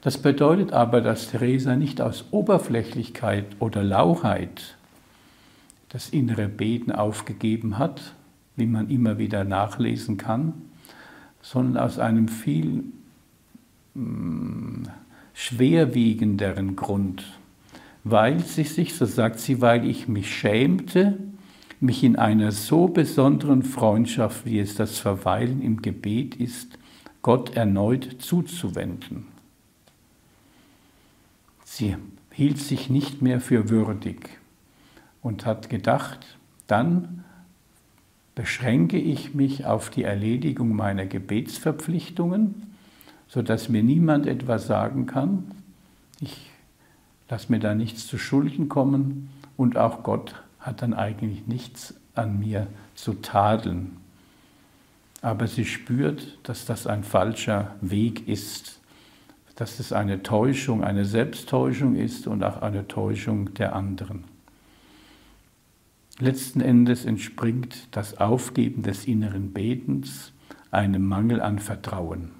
Das 0.03 0.17
bedeutet 0.17 0.73
aber, 0.73 0.99
dass 0.99 1.31
Teresa 1.31 1.77
nicht 1.77 2.01
aus 2.01 2.25
Oberflächlichkeit 2.31 3.45
oder 3.59 3.83
Lauheit 3.83 4.75
das 5.87 6.09
innere 6.09 6.49
Beten 6.49 6.91
aufgegeben 6.91 7.77
hat, 7.77 8.13
wie 8.57 8.65
man 8.65 8.89
immer 8.89 9.17
wieder 9.17 9.45
nachlesen 9.45 10.17
kann, 10.17 10.55
sondern 11.41 11.81
aus 11.81 11.99
einem 11.99 12.27
viel 12.27 12.83
mm, 13.93 14.83
schwerwiegenderen 15.33 16.75
Grund, 16.75 17.23
weil 18.03 18.41
sie 18.41 18.65
sich, 18.65 18.95
so 18.95 19.05
sagt 19.05 19.39
sie, 19.39 19.61
weil 19.61 19.87
ich 19.87 20.09
mich 20.09 20.35
schämte, 20.35 21.17
mich 21.79 22.03
in 22.03 22.17
einer 22.17 22.51
so 22.51 22.89
besonderen 22.89 23.63
Freundschaft, 23.63 24.45
wie 24.45 24.59
es 24.59 24.75
das 24.75 24.99
Verweilen 24.99 25.61
im 25.61 25.81
Gebet 25.81 26.35
ist, 26.35 26.77
Gott 27.21 27.55
erneut 27.55 28.17
zuzuwenden. 28.19 29.32
Sie 31.75 31.95
hielt 32.31 32.59
sich 32.59 32.89
nicht 32.89 33.21
mehr 33.21 33.41
für 33.41 33.69
würdig 33.69 34.39
und 35.21 35.45
hat 35.45 35.69
gedacht, 35.69 36.37
dann 36.67 37.23
beschränke 38.35 38.97
ich 38.97 39.33
mich 39.33 39.65
auf 39.65 39.89
die 39.89 40.03
Erledigung 40.03 40.75
meiner 40.75 41.05
Gebetsverpflichtungen 41.05 42.73
sodass 43.33 43.67
mir 43.67 43.81
niemand 43.81 44.27
etwas 44.27 44.67
sagen 44.67 45.07
kann. 45.07 45.51
Ich 46.21 46.51
lasse 47.29 47.51
mir 47.51 47.57
da 47.57 47.73
nichts 47.73 48.05
zu 48.05 48.19
Schulden 48.19 48.69
kommen 48.69 49.31
und 49.57 49.75
auch 49.75 50.03
Gott 50.03 50.35
hat 50.59 50.83
dann 50.83 50.93
eigentlich 50.93 51.47
nichts 51.47 51.95
an 52.13 52.39
mir 52.39 52.67
zu 52.93 53.15
tadeln. 53.15 53.97
Aber 55.23 55.47
sie 55.47 55.65
spürt, 55.65 56.37
dass 56.43 56.67
das 56.67 56.85
ein 56.85 57.03
falscher 57.03 57.75
Weg 57.81 58.27
ist, 58.27 58.79
dass 59.55 59.79
es 59.79 59.93
eine 59.93 60.23
Täuschung, 60.23 60.83
eine 60.83 61.05
Selbsttäuschung 61.05 61.95
ist 61.95 62.27
und 62.27 62.43
auch 62.43 62.61
eine 62.61 62.87
Täuschung 62.87 63.53
der 63.53 63.75
anderen. 63.75 64.23
Letzten 66.19 66.61
Endes 66.61 67.05
entspringt 67.05 67.87
das 67.91 68.17
Aufgeben 68.17 68.83
des 68.83 69.05
inneren 69.05 69.51
Betens 69.51 70.31
einem 70.71 71.05
Mangel 71.05 71.41
an 71.41 71.59
Vertrauen. 71.59 72.31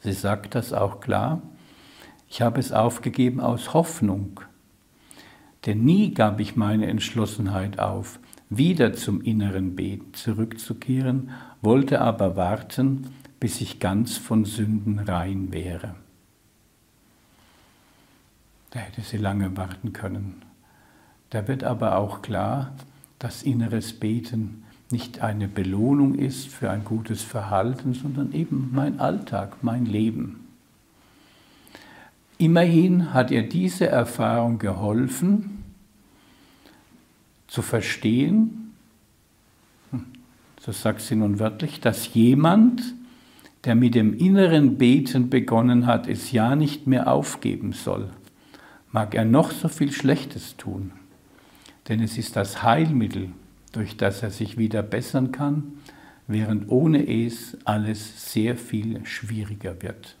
Sie 0.00 0.12
sagt 0.12 0.54
das 0.54 0.72
auch 0.72 1.00
klar. 1.00 1.42
Ich 2.28 2.42
habe 2.42 2.60
es 2.60 2.72
aufgegeben 2.72 3.40
aus 3.40 3.74
Hoffnung. 3.74 4.40
Denn 5.66 5.84
nie 5.84 6.14
gab 6.14 6.40
ich 6.40 6.56
meine 6.56 6.86
Entschlossenheit 6.86 7.78
auf, 7.78 8.20
wieder 8.48 8.94
zum 8.94 9.20
inneren 9.20 9.74
Beten 9.76 10.14
zurückzukehren, 10.14 11.30
wollte 11.60 12.00
aber 12.00 12.36
warten, 12.36 13.08
bis 13.40 13.60
ich 13.60 13.78
ganz 13.78 14.16
von 14.16 14.44
Sünden 14.44 14.98
rein 14.98 15.52
wäre. 15.52 15.94
Da 18.70 18.80
hätte 18.80 19.00
sie 19.00 19.16
lange 19.16 19.56
warten 19.56 19.92
können. 19.92 20.42
Da 21.30 21.48
wird 21.48 21.64
aber 21.64 21.96
auch 21.96 22.22
klar, 22.22 22.72
dass 23.18 23.42
inneres 23.42 23.92
Beten 23.92 24.64
nicht 24.90 25.20
eine 25.20 25.48
Belohnung 25.48 26.14
ist 26.14 26.48
für 26.48 26.70
ein 26.70 26.84
gutes 26.84 27.22
Verhalten, 27.22 27.94
sondern 27.94 28.32
eben 28.32 28.70
mein 28.72 29.00
Alltag, 29.00 29.58
mein 29.62 29.84
Leben. 29.84 30.46
Immerhin 32.38 33.12
hat 33.12 33.30
ihr 33.30 33.48
diese 33.48 33.88
Erfahrung 33.88 34.58
geholfen, 34.58 35.64
zu 37.48 37.62
verstehen, 37.62 38.74
hm, 39.90 40.04
so 40.60 40.72
sagt 40.72 41.00
sie 41.00 41.16
nun 41.16 41.38
wörtlich, 41.38 41.80
dass 41.80 42.14
jemand, 42.14 42.94
der 43.68 43.74
mit 43.74 43.94
dem 43.94 44.14
inneren 44.16 44.78
Beten 44.78 45.28
begonnen 45.28 45.84
hat, 45.84 46.08
es 46.08 46.32
ja 46.32 46.56
nicht 46.56 46.86
mehr 46.86 47.12
aufgeben 47.12 47.74
soll, 47.74 48.08
mag 48.92 49.14
er 49.14 49.26
noch 49.26 49.50
so 49.50 49.68
viel 49.68 49.92
Schlechtes 49.92 50.56
tun. 50.56 50.92
Denn 51.86 52.00
es 52.00 52.16
ist 52.16 52.34
das 52.34 52.62
Heilmittel, 52.62 53.28
durch 53.72 53.98
das 53.98 54.22
er 54.22 54.30
sich 54.30 54.56
wieder 54.56 54.82
bessern 54.82 55.32
kann, 55.32 55.64
während 56.26 56.70
ohne 56.70 57.06
es 57.06 57.58
alles 57.66 58.32
sehr 58.32 58.56
viel 58.56 59.04
schwieriger 59.04 59.82
wird. 59.82 60.16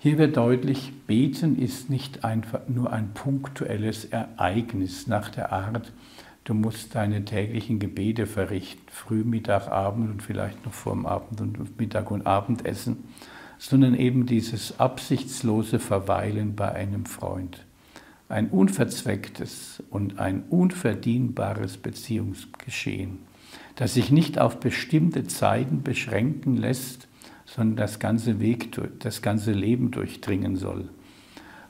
Hier 0.00 0.18
wird 0.18 0.36
deutlich, 0.36 0.92
beten 1.06 1.58
ist 1.58 1.88
nicht 1.88 2.26
einfach 2.26 2.68
nur 2.68 2.92
ein 2.92 3.14
punktuelles 3.14 4.04
Ereignis 4.04 5.06
nach 5.06 5.30
der 5.30 5.50
Art, 5.50 5.92
du 6.44 6.54
musst 6.54 6.94
deine 6.94 7.24
täglichen 7.24 7.78
Gebete 7.78 8.26
verrichten, 8.26 8.82
früh, 8.90 9.24
Mittag, 9.24 9.68
Abend 9.68 10.10
und 10.10 10.22
vielleicht 10.22 10.64
noch 10.64 10.74
vor 10.74 10.92
dem 10.92 11.06
Abend 11.06 11.40
und 11.40 11.78
Mittag 11.78 12.10
und 12.10 12.26
Abendessen, 12.26 13.04
sondern 13.58 13.94
eben 13.94 14.26
dieses 14.26 14.78
absichtslose 14.78 15.78
Verweilen 15.78 16.54
bei 16.54 16.70
einem 16.72 17.06
Freund. 17.06 17.64
Ein 18.28 18.48
unverzwecktes 18.48 19.82
und 19.90 20.18
ein 20.18 20.44
unverdienbares 20.48 21.78
Beziehungsgeschehen, 21.78 23.18
das 23.76 23.94
sich 23.94 24.10
nicht 24.10 24.38
auf 24.38 24.60
bestimmte 24.60 25.24
Zeiten 25.24 25.82
beschränken 25.82 26.56
lässt, 26.56 27.08
sondern 27.46 27.76
das 27.76 27.98
ganze, 27.98 28.40
Weg, 28.40 28.76
das 29.00 29.22
ganze 29.22 29.52
Leben 29.52 29.90
durchdringen 29.90 30.56
soll. 30.56 30.88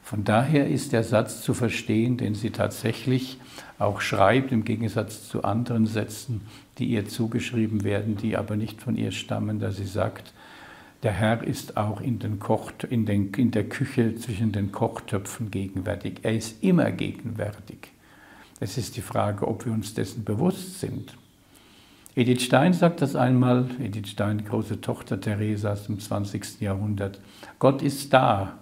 Von 0.05 0.23
daher 0.23 0.67
ist 0.69 0.93
der 0.93 1.03
Satz 1.03 1.41
zu 1.41 1.55
verstehen, 1.55 2.17
den 2.17 2.35
sie 2.35 2.51
tatsächlich 2.51 3.39
auch 3.79 4.01
schreibt, 4.01 4.51
im 4.51 4.63
Gegensatz 4.63 5.27
zu 5.27 5.43
anderen 5.43 5.87
Sätzen, 5.87 6.41
die 6.77 6.85
ihr 6.85 7.07
zugeschrieben 7.07 7.83
werden, 7.83 8.15
die 8.15 8.37
aber 8.37 8.55
nicht 8.55 8.83
von 8.83 8.97
ihr 8.97 9.11
stammen, 9.11 9.59
dass 9.59 9.77
sie 9.77 9.87
sagt, 9.87 10.31
der 11.01 11.11
Herr 11.11 11.43
ist 11.43 11.75
auch 11.75 12.01
in, 12.01 12.19
den 12.19 12.37
Koch, 12.37 12.71
in, 12.87 13.07
den, 13.07 13.33
in 13.33 13.49
der 13.49 13.67
Küche 13.67 14.15
zwischen 14.15 14.51
den 14.51 14.71
Kochtöpfen 14.71 15.49
gegenwärtig. 15.49 16.19
Er 16.21 16.35
ist 16.35 16.63
immer 16.63 16.91
gegenwärtig. 16.91 17.87
Es 18.59 18.77
ist 18.77 18.97
die 18.97 19.01
Frage, 19.01 19.47
ob 19.47 19.65
wir 19.65 19.73
uns 19.73 19.95
dessen 19.95 20.23
bewusst 20.23 20.81
sind. 20.81 21.17
Edith 22.15 22.43
Stein 22.43 22.73
sagt 22.73 23.01
das 23.01 23.15
einmal, 23.15 23.71
Edith 23.79 24.09
Stein, 24.09 24.45
große 24.45 24.81
Tochter 24.81 25.19
Theresas 25.19 25.89
im 25.89 25.99
20. 25.99 26.61
Jahrhundert. 26.61 27.19
Gott 27.57 27.81
ist 27.81 28.13
da, 28.13 28.59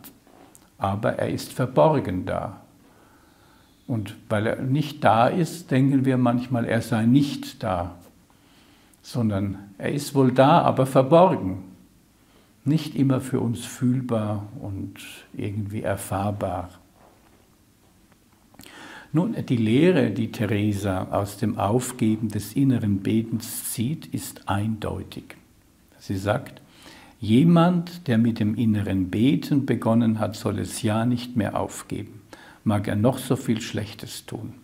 aber 0.77 1.13
er 1.13 1.29
ist 1.29 1.53
verborgen 1.53 2.25
da. 2.25 2.61
Und 3.87 4.15
weil 4.29 4.47
er 4.47 4.61
nicht 4.61 5.03
da 5.03 5.27
ist, 5.27 5.71
denken 5.71 6.05
wir 6.05 6.17
manchmal, 6.17 6.65
er 6.65 6.81
sei 6.81 7.05
nicht 7.05 7.63
da, 7.63 7.95
sondern 9.01 9.57
er 9.77 9.91
ist 9.91 10.15
wohl 10.15 10.31
da, 10.31 10.61
aber 10.61 10.85
verborgen. 10.85 11.63
Nicht 12.65 12.95
immer 12.95 13.19
für 13.19 13.41
uns 13.41 13.65
fühlbar 13.65 14.47
und 14.61 14.95
irgendwie 15.33 15.81
erfahrbar. 15.81 16.69
Nun, 19.15 19.35
die 19.47 19.57
Lehre, 19.57 20.09
die 20.09 20.31
Theresa 20.31 21.09
aus 21.11 21.37
dem 21.37 21.59
Aufgeben 21.59 22.29
des 22.29 22.53
inneren 22.53 23.01
Betens 23.01 23.71
zieht, 23.71 24.07
ist 24.07 24.49
eindeutig. 24.49 25.35
Sie 25.99 26.17
sagt, 26.17 26.62
jemand, 27.23 28.09
der 28.09 28.17
mit 28.17 28.41
dem 28.41 28.53
inneren 28.55 29.09
Beten 29.09 29.65
begonnen 29.65 30.19
hat, 30.19 30.35
soll 30.35 30.59
es 30.59 30.81
ja 30.81 31.05
nicht 31.05 31.37
mehr 31.37 31.57
aufgeben, 31.57 32.21
mag 32.65 32.85
er 32.89 32.97
noch 32.97 33.17
so 33.17 33.37
viel 33.37 33.61
Schlechtes 33.61 34.25
tun. 34.25 34.55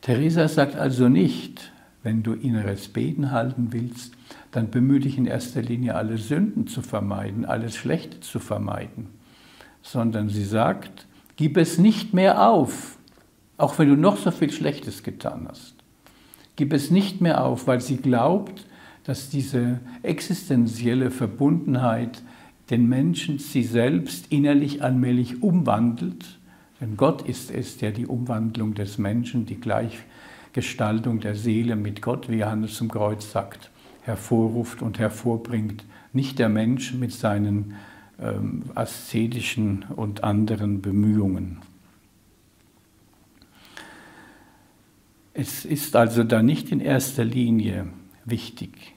Theresa 0.00 0.48
sagt 0.48 0.74
also 0.74 1.08
nicht, 1.08 1.70
wenn 2.02 2.24
du 2.24 2.32
inneres 2.32 2.88
Beten 2.88 3.30
halten 3.30 3.68
willst, 3.70 4.14
dann 4.50 4.70
bemühe 4.70 4.98
dich 4.98 5.16
in 5.16 5.26
erster 5.26 5.62
Linie, 5.62 5.94
alle 5.94 6.18
Sünden 6.18 6.66
zu 6.66 6.82
vermeiden, 6.82 7.44
alles 7.44 7.76
Schlechte 7.76 8.18
zu 8.18 8.40
vermeiden, 8.40 9.06
sondern 9.80 10.28
sie 10.30 10.44
sagt, 10.44 11.06
gib 11.36 11.56
es 11.56 11.78
nicht 11.78 12.12
mehr 12.14 12.48
auf, 12.50 12.98
auch 13.58 13.78
wenn 13.78 13.88
du 13.88 13.96
noch 13.96 14.16
so 14.16 14.32
viel 14.32 14.50
Schlechtes 14.50 15.04
getan 15.04 15.46
hast. 15.48 15.76
Gib 16.56 16.72
es 16.72 16.90
nicht 16.90 17.20
mehr 17.20 17.44
auf, 17.44 17.68
weil 17.68 17.80
sie 17.80 17.96
glaubt, 17.96 18.66
dass 19.04 19.28
diese 19.28 19.80
existenzielle 20.02 21.10
Verbundenheit 21.10 22.22
den 22.70 22.88
Menschen 22.88 23.38
sie 23.38 23.62
selbst 23.62 24.32
innerlich 24.32 24.82
allmählich 24.82 25.42
umwandelt. 25.42 26.38
Denn 26.80 26.96
Gott 26.96 27.22
ist 27.22 27.50
es, 27.50 27.76
der 27.76 27.92
die 27.92 28.06
Umwandlung 28.06 28.74
des 28.74 28.98
Menschen, 28.98 29.44
die 29.46 29.60
Gleichgestaltung 29.60 31.20
der 31.20 31.34
Seele 31.34 31.76
mit 31.76 32.00
Gott, 32.00 32.30
wie 32.30 32.38
Johannes 32.38 32.74
zum 32.74 32.88
Kreuz 32.88 33.30
sagt, 33.30 33.70
hervorruft 34.02 34.82
und 34.82 34.98
hervorbringt. 34.98 35.84
Nicht 36.12 36.38
der 36.38 36.48
Mensch 36.48 36.94
mit 36.94 37.12
seinen 37.12 37.74
ähm, 38.18 38.62
aszetischen 38.74 39.84
und 39.94 40.24
anderen 40.24 40.80
Bemühungen. 40.80 41.58
Es 45.34 45.64
ist 45.64 45.96
also 45.96 46.22
da 46.22 46.42
nicht 46.42 46.70
in 46.70 46.80
erster 46.80 47.24
Linie 47.24 47.88
wichtig, 48.24 48.93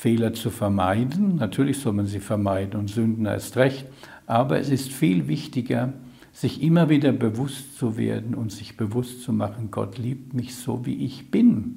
Fehler 0.00 0.32
zu 0.32 0.48
vermeiden. 0.48 1.36
Natürlich 1.36 1.78
soll 1.78 1.92
man 1.92 2.06
sie 2.06 2.20
vermeiden 2.20 2.80
und 2.80 2.88
Sünden 2.88 3.26
erst 3.26 3.58
recht. 3.58 3.86
Aber 4.26 4.58
es 4.58 4.70
ist 4.70 4.90
viel 4.90 5.28
wichtiger, 5.28 5.92
sich 6.32 6.62
immer 6.62 6.88
wieder 6.88 7.12
bewusst 7.12 7.76
zu 7.76 7.98
werden 7.98 8.34
und 8.34 8.50
sich 8.50 8.78
bewusst 8.78 9.22
zu 9.22 9.34
machen, 9.34 9.70
Gott 9.70 9.98
liebt 9.98 10.32
mich 10.32 10.54
so, 10.54 10.86
wie 10.86 11.04
ich 11.04 11.30
bin. 11.30 11.76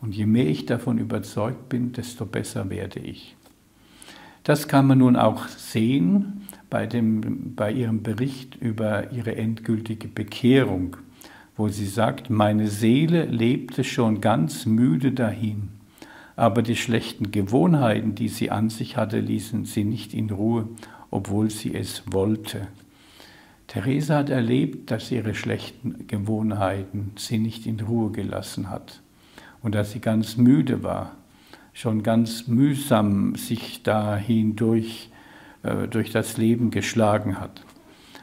Und 0.00 0.16
je 0.16 0.26
mehr 0.26 0.48
ich 0.48 0.66
davon 0.66 0.98
überzeugt 0.98 1.68
bin, 1.68 1.92
desto 1.92 2.26
besser 2.26 2.70
werde 2.70 2.98
ich. 2.98 3.36
Das 4.42 4.66
kann 4.66 4.88
man 4.88 4.98
nun 4.98 5.14
auch 5.14 5.46
sehen 5.46 6.42
bei, 6.70 6.86
dem, 6.86 7.54
bei 7.54 7.70
ihrem 7.70 8.02
Bericht 8.02 8.56
über 8.56 9.12
ihre 9.12 9.36
endgültige 9.36 10.08
Bekehrung 10.08 10.96
wo 11.58 11.66
sie 11.66 11.86
sagt, 11.86 12.30
meine 12.30 12.68
Seele 12.68 13.24
lebte 13.24 13.82
schon 13.82 14.20
ganz 14.20 14.64
müde 14.64 15.10
dahin, 15.10 15.70
aber 16.38 16.62
die 16.62 16.76
schlechten 16.76 17.32
Gewohnheiten, 17.32 18.14
die 18.14 18.28
sie 18.28 18.52
an 18.52 18.70
sich 18.70 18.96
hatte, 18.96 19.18
ließen 19.18 19.64
sie 19.64 19.82
nicht 19.82 20.14
in 20.14 20.30
Ruhe, 20.30 20.68
obwohl 21.10 21.50
sie 21.50 21.74
es 21.74 22.04
wollte. 22.12 22.68
Theresa 23.66 24.18
hat 24.18 24.30
erlebt, 24.30 24.92
dass 24.92 25.10
ihre 25.10 25.34
schlechten 25.34 26.06
Gewohnheiten 26.06 27.10
sie 27.16 27.38
nicht 27.38 27.66
in 27.66 27.80
Ruhe 27.80 28.12
gelassen 28.12 28.70
hat 28.70 29.02
und 29.64 29.74
dass 29.74 29.90
sie 29.90 29.98
ganz 29.98 30.36
müde 30.36 30.84
war, 30.84 31.16
schon 31.72 32.04
ganz 32.04 32.46
mühsam 32.46 33.34
sich 33.34 33.82
dahin 33.82 34.54
durch, 34.54 35.10
äh, 35.64 35.88
durch 35.88 36.12
das 36.12 36.36
Leben 36.36 36.70
geschlagen 36.70 37.40
hat. 37.40 37.64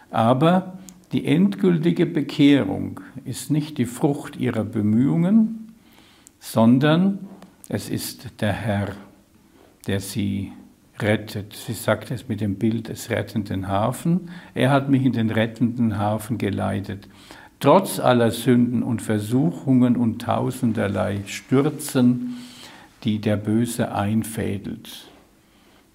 Aber 0.10 0.80
die 1.12 1.26
endgültige 1.26 2.06
Bekehrung 2.06 3.02
ist 3.26 3.52
nicht 3.52 3.78
die 3.78 3.86
Frucht 3.86 4.38
ihrer 4.38 4.64
Bemühungen, 4.64 5.74
sondern 6.40 7.20
es 7.68 7.90
ist 7.90 8.42
der 8.42 8.54
Herr, 8.54 8.96
der 9.88 10.00
sie 10.00 10.52
rettet. 11.00 11.54
Sie 11.54 11.74
sagt 11.74 12.12
es 12.12 12.28
mit 12.28 12.42
dem 12.42 12.56
Bild 12.56 12.90
des 12.90 13.10
rettenden 13.10 13.68
Hafen. 13.68 14.30
Er 14.54 14.72
hat 14.72 14.90
mich 14.90 15.04
in 15.04 15.14
den 15.14 15.30
rettenden 15.30 15.98
Hafen 15.98 16.38
geleitet. 16.38 17.08
Trotz 17.60 18.00
aller 18.00 18.32
Sünden 18.32 18.84
und 18.84 19.02
Versuchungen 19.02 19.96
und 19.96 20.22
tausenderlei 20.22 21.22
Stürzen, 21.26 22.38
die 23.04 23.20
der 23.20 23.38
Böse 23.38 23.94
einfädelt. 23.94 25.10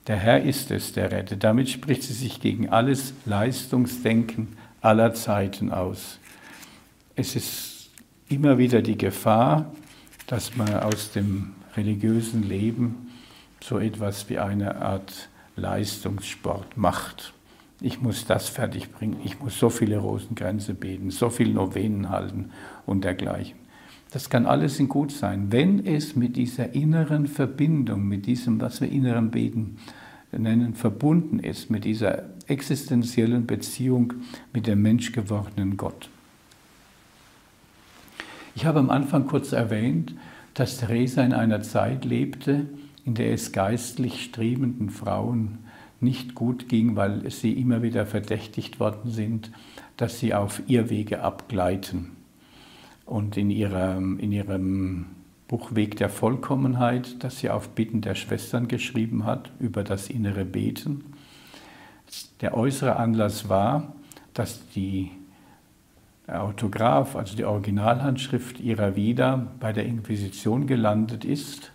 Der 0.06 0.16
Herr 0.16 0.42
ist 0.42 0.70
es, 0.70 0.92
der 0.92 1.12
rettet. 1.12 1.44
Damit 1.44 1.68
spricht 1.68 2.02
sie 2.02 2.14
sich 2.14 2.40
gegen 2.40 2.68
alles 2.68 3.14
Leistungsdenken 3.26 4.48
aller 4.80 5.14
Zeiten 5.14 5.70
aus. 5.70 6.18
Es 7.14 7.36
ist 7.36 7.90
immer 8.28 8.58
wieder 8.58 8.82
die 8.82 8.96
Gefahr, 8.96 9.72
dass 10.26 10.56
man 10.56 10.72
aus 10.74 11.12
dem 11.12 11.52
religiösen 11.76 12.42
Leben 12.42 13.10
so 13.62 13.78
etwas 13.78 14.28
wie 14.28 14.38
eine 14.38 14.76
Art 14.76 15.28
Leistungssport 15.56 16.76
macht. 16.76 17.34
Ich 17.80 18.00
muss 18.00 18.26
das 18.26 18.48
fertigbringen, 18.48 19.18
ich 19.24 19.40
muss 19.40 19.58
so 19.58 19.70
viele 19.70 19.98
Rosenkränze 19.98 20.74
beten, 20.74 21.10
so 21.10 21.30
viele 21.30 21.52
Novenen 21.52 22.10
halten 22.10 22.50
und 22.86 23.04
dergleichen. 23.04 23.58
Das 24.10 24.28
kann 24.28 24.46
alles 24.46 24.78
in 24.80 24.88
gut 24.88 25.12
sein, 25.12 25.52
wenn 25.52 25.86
es 25.86 26.16
mit 26.16 26.36
dieser 26.36 26.74
inneren 26.74 27.26
Verbindung, 27.26 28.06
mit 28.06 28.26
diesem, 28.26 28.60
was 28.60 28.80
wir 28.80 28.90
inneren 28.90 29.30
Beten 29.30 29.78
nennen, 30.32 30.74
verbunden 30.74 31.38
ist, 31.38 31.70
mit 31.70 31.84
dieser 31.84 32.24
existenziellen 32.46 33.46
Beziehung 33.46 34.14
mit 34.52 34.66
dem 34.66 34.82
menschgewordenen 34.82 35.76
Gott. 35.76 36.10
Ich 38.54 38.66
habe 38.66 38.80
am 38.80 38.90
Anfang 38.90 39.26
kurz 39.26 39.52
erwähnt, 39.52 40.14
dass 40.54 40.78
Theresa 40.78 41.22
in 41.22 41.32
einer 41.32 41.62
Zeit 41.62 42.04
lebte, 42.04 42.66
in 43.04 43.14
der 43.14 43.32
es 43.32 43.52
geistlich 43.52 44.24
strebenden 44.24 44.90
Frauen 44.90 45.58
nicht 46.00 46.34
gut 46.34 46.68
ging, 46.68 46.96
weil 46.96 47.30
sie 47.30 47.52
immer 47.52 47.82
wieder 47.82 48.06
verdächtigt 48.06 48.80
worden 48.80 49.10
sind, 49.10 49.50
dass 49.96 50.18
sie 50.18 50.34
auf 50.34 50.62
Irrwege 50.66 51.22
abgleiten. 51.22 52.12
Und 53.04 53.36
in 53.36 53.50
ihrem, 53.50 54.18
in 54.18 54.32
ihrem 54.32 55.06
Buch 55.48 55.74
Weg 55.74 55.96
der 55.96 56.08
Vollkommenheit, 56.08 57.22
das 57.24 57.40
sie 57.40 57.50
auf 57.50 57.70
Bitten 57.70 58.00
der 58.00 58.14
Schwestern 58.14 58.68
geschrieben 58.68 59.24
hat, 59.24 59.50
über 59.58 59.82
das 59.82 60.08
innere 60.08 60.44
Beten. 60.44 61.04
Der 62.40 62.56
äußere 62.56 62.96
Anlass 62.96 63.48
war, 63.48 63.94
dass 64.32 64.68
die 64.70 65.10
Autograph, 66.30 67.16
also 67.16 67.36
die 67.36 67.44
Originalhandschrift 67.44 68.60
ihrer 68.60 68.96
Vida 68.96 69.48
bei 69.58 69.72
der 69.72 69.86
Inquisition 69.86 70.66
gelandet 70.66 71.24
ist. 71.24 71.72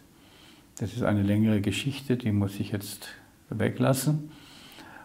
Das 0.77 0.93
ist 0.93 1.03
eine 1.03 1.23
längere 1.23 1.61
Geschichte, 1.61 2.17
die 2.17 2.31
muss 2.31 2.59
ich 2.59 2.71
jetzt 2.71 3.07
weglassen. 3.49 4.31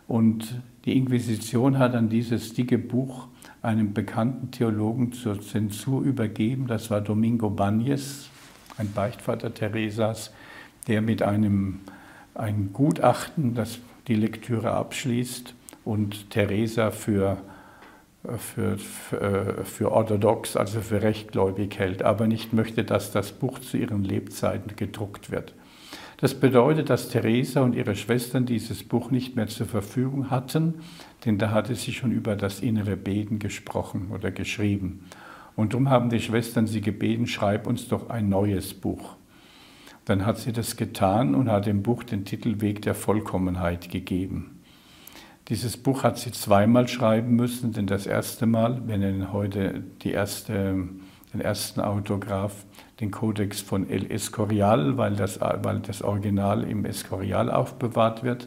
Und 0.09 0.61
die 0.85 0.97
Inquisition 0.97 1.79
hat 1.79 1.95
dann 1.95 2.09
dieses 2.09 2.55
dicke 2.55 2.79
Buch 2.79 3.29
einem 3.63 3.93
bekannten 3.93 4.51
Theologen 4.51 5.13
zur 5.13 5.41
Zensur 5.41 6.03
übergeben. 6.03 6.67
Das 6.67 6.91
war 6.91 7.01
Domingo 7.01 7.49
Bañez, 7.49 8.27
ein 8.79 8.91
Beichtvater 8.93 9.53
Theresas, 9.53 10.33
der 10.89 11.03
mit 11.03 11.23
einem 11.23 11.81
ein 12.35 12.71
Gutachten, 12.73 13.55
das 13.55 13.79
die 14.09 14.15
Lektüre 14.15 14.73
abschließt 14.73 15.55
und 15.85 16.31
Theresa 16.31 16.91
für, 16.91 17.39
für, 18.39 18.77
für, 18.79 19.65
für 19.65 19.93
orthodox, 19.93 20.57
also 20.57 20.81
für 20.81 21.03
rechtgläubig 21.03 21.79
hält, 21.79 22.03
aber 22.03 22.27
nicht 22.27 22.53
möchte, 22.53 22.85
dass 22.85 23.13
das 23.13 23.33
Buch 23.33 23.59
zu 23.59 23.77
ihren 23.77 24.05
Lebzeiten 24.05 24.77
gedruckt 24.77 25.31
wird. 25.31 25.55
Das 26.19 26.35
bedeutet, 26.35 26.91
dass 26.91 27.09
Theresa 27.09 27.63
und 27.63 27.75
ihre 27.75 27.97
Schwestern 27.97 28.45
dieses 28.45 28.85
Buch 28.85 29.11
nicht 29.11 29.37
mehr 29.37 29.47
zur 29.47 29.67
Verfügung 29.67 30.31
hatten, 30.31 30.75
denn 31.25 31.39
da 31.39 31.51
hatte 31.51 31.75
sie 31.75 31.93
schon 31.93 32.13
über 32.13 32.37
das 32.37 32.61
innere 32.61 32.99
Beten 32.99 33.39
gesprochen 33.39 34.11
oder 34.13 34.31
geschrieben. 34.31 35.07
Und 35.57 35.73
darum 35.73 35.89
haben 35.89 36.11
die 36.11 36.21
Schwestern 36.21 36.67
sie 36.67 36.83
gebeten, 36.83 37.27
schreib 37.27 37.67
uns 37.67 37.89
doch 37.89 38.11
ein 38.11 38.29
neues 38.29 38.75
Buch. 38.75 39.17
Dann 40.05 40.27
hat 40.27 40.39
sie 40.39 40.53
das 40.53 40.77
getan 40.77 41.35
und 41.35 41.51
hat 41.51 41.65
dem 41.65 41.83
Buch 41.83 42.05
den 42.05 42.27
Titel 42.27 42.61
Weg 42.61 42.83
der 42.83 42.95
Vollkommenheit 42.95 43.91
gegeben. 43.91 44.60
Dieses 45.51 45.77
Buch 45.77 46.05
hat 46.05 46.17
sie 46.17 46.31
zweimal 46.31 46.87
schreiben 46.87 47.35
müssen, 47.35 47.73
denn 47.73 47.89
das 47.89 48.07
erste 48.07 48.47
Mal, 48.47 48.87
wir 48.87 48.99
nennen 48.99 49.33
heute 49.33 49.83
die 50.03 50.13
erste, 50.13 50.89
den 51.35 51.41
ersten 51.41 51.81
Autograph, 51.81 52.65
den 53.01 53.11
Kodex 53.11 53.61
von 53.61 53.91
El 53.91 54.13
Escorial, 54.13 54.97
weil 54.97 55.17
das, 55.17 55.41
weil 55.41 55.81
das 55.81 56.03
Original 56.03 56.63
im 56.63 56.85
Escorial 56.85 57.51
aufbewahrt 57.51 58.23
wird. 58.23 58.47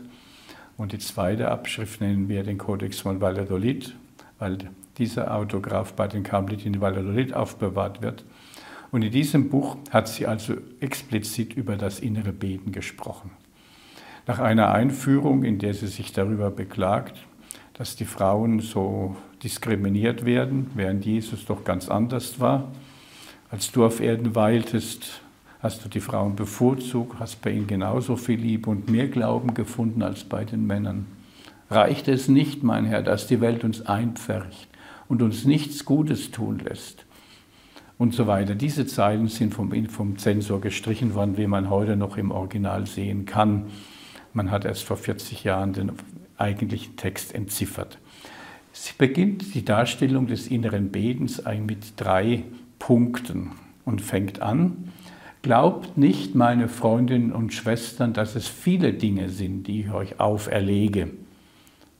Und 0.77 0.93
die 0.93 0.97
zweite 0.99 1.51
Abschrift 1.51 1.99
nennen 1.99 2.29
wir 2.29 2.43
den 2.43 2.57
Kodex 2.57 3.01
von 3.01 3.19
Valladolid, 3.19 3.93
weil 4.39 4.59
dieser 4.97 5.35
Autograph 5.35 5.95
bei 5.95 6.07
den 6.07 6.23
Karmeliten 6.23 6.75
in 6.75 6.79
Valladolid 6.79 7.33
aufbewahrt 7.33 8.01
wird. 8.01 8.23
Und 8.91 9.01
in 9.01 9.11
diesem 9.11 9.49
Buch 9.49 9.75
hat 9.89 10.07
sie 10.07 10.25
also 10.25 10.53
explizit 10.79 11.53
über 11.53 11.75
das 11.75 11.99
innere 11.99 12.31
Beten 12.31 12.71
gesprochen. 12.71 13.31
Nach 14.25 14.39
einer 14.39 14.71
Einführung, 14.71 15.43
in 15.43 15.59
der 15.59 15.73
sie 15.73 15.87
sich 15.87 16.13
darüber 16.13 16.49
beklagt, 16.49 17.17
dass 17.73 17.97
die 17.97 18.05
Frauen 18.05 18.61
so 18.61 19.17
diskriminiert 19.43 20.23
werden, 20.23 20.71
während 20.75 21.05
Jesus 21.05 21.45
doch 21.45 21.65
ganz 21.65 21.89
anders 21.89 22.39
war, 22.39 22.71
als 23.51 23.71
du 23.71 23.85
auf 23.85 23.99
Erden 23.99 24.33
weiltest, 24.33 25.21
hast 25.59 25.83
du 25.83 25.89
die 25.89 25.99
Frauen 25.99 26.35
bevorzugt, 26.35 27.19
hast 27.19 27.41
bei 27.41 27.51
ihnen 27.51 27.67
genauso 27.67 28.15
viel 28.15 28.39
Liebe 28.39 28.69
und 28.69 28.89
mehr 28.89 29.09
Glauben 29.09 29.53
gefunden 29.53 30.01
als 30.01 30.23
bei 30.23 30.45
den 30.45 30.65
Männern. 30.67 31.05
Reicht 31.69 32.07
es 32.07 32.29
nicht, 32.29 32.63
mein 32.63 32.85
Herr, 32.85 33.01
dass 33.01 33.27
die 33.27 33.41
Welt 33.41 33.63
uns 33.63 33.81
einpfercht 33.85 34.69
und 35.09 35.21
uns 35.21 35.43
nichts 35.43 35.83
Gutes 35.83 36.31
tun 36.31 36.59
lässt? 36.59 37.05
Und 37.97 38.13
so 38.13 38.27
weiter. 38.27 38.55
Diese 38.55 38.85
Zeilen 38.87 39.27
sind 39.27 39.53
vom, 39.53 39.71
vom 39.87 40.17
Zensor 40.17 40.61
gestrichen 40.61 41.13
worden, 41.13 41.37
wie 41.37 41.47
man 41.47 41.69
heute 41.69 41.95
noch 41.95 42.17
im 42.17 42.31
Original 42.31 42.85
sehen 42.87 43.25
kann. 43.25 43.67
Man 44.33 44.51
hat 44.51 44.65
erst 44.65 44.83
vor 44.83 44.97
40 44.97 45.43
Jahren 45.43 45.73
den 45.73 45.91
eigentlichen 46.37 46.95
Text 46.97 47.33
entziffert. 47.35 47.99
Sie 48.71 48.93
beginnt 48.97 49.53
die 49.53 49.63
Darstellung 49.63 50.25
des 50.27 50.47
inneren 50.47 50.91
Betens 50.91 51.43
mit 51.65 51.93
drei 51.97 52.43
Punkten 52.79 53.51
und 53.85 54.01
fängt 54.01 54.41
an. 54.41 54.91
Glaubt 55.43 55.97
nicht, 55.97 56.35
meine 56.35 56.67
Freundinnen 56.67 57.31
und 57.31 57.53
Schwestern, 57.53 58.13
dass 58.13 58.35
es 58.35 58.47
viele 58.47 58.93
Dinge 58.93 59.29
sind, 59.29 59.67
die 59.67 59.81
ich 59.81 59.91
euch 59.91 60.19
auferlege. 60.19 61.11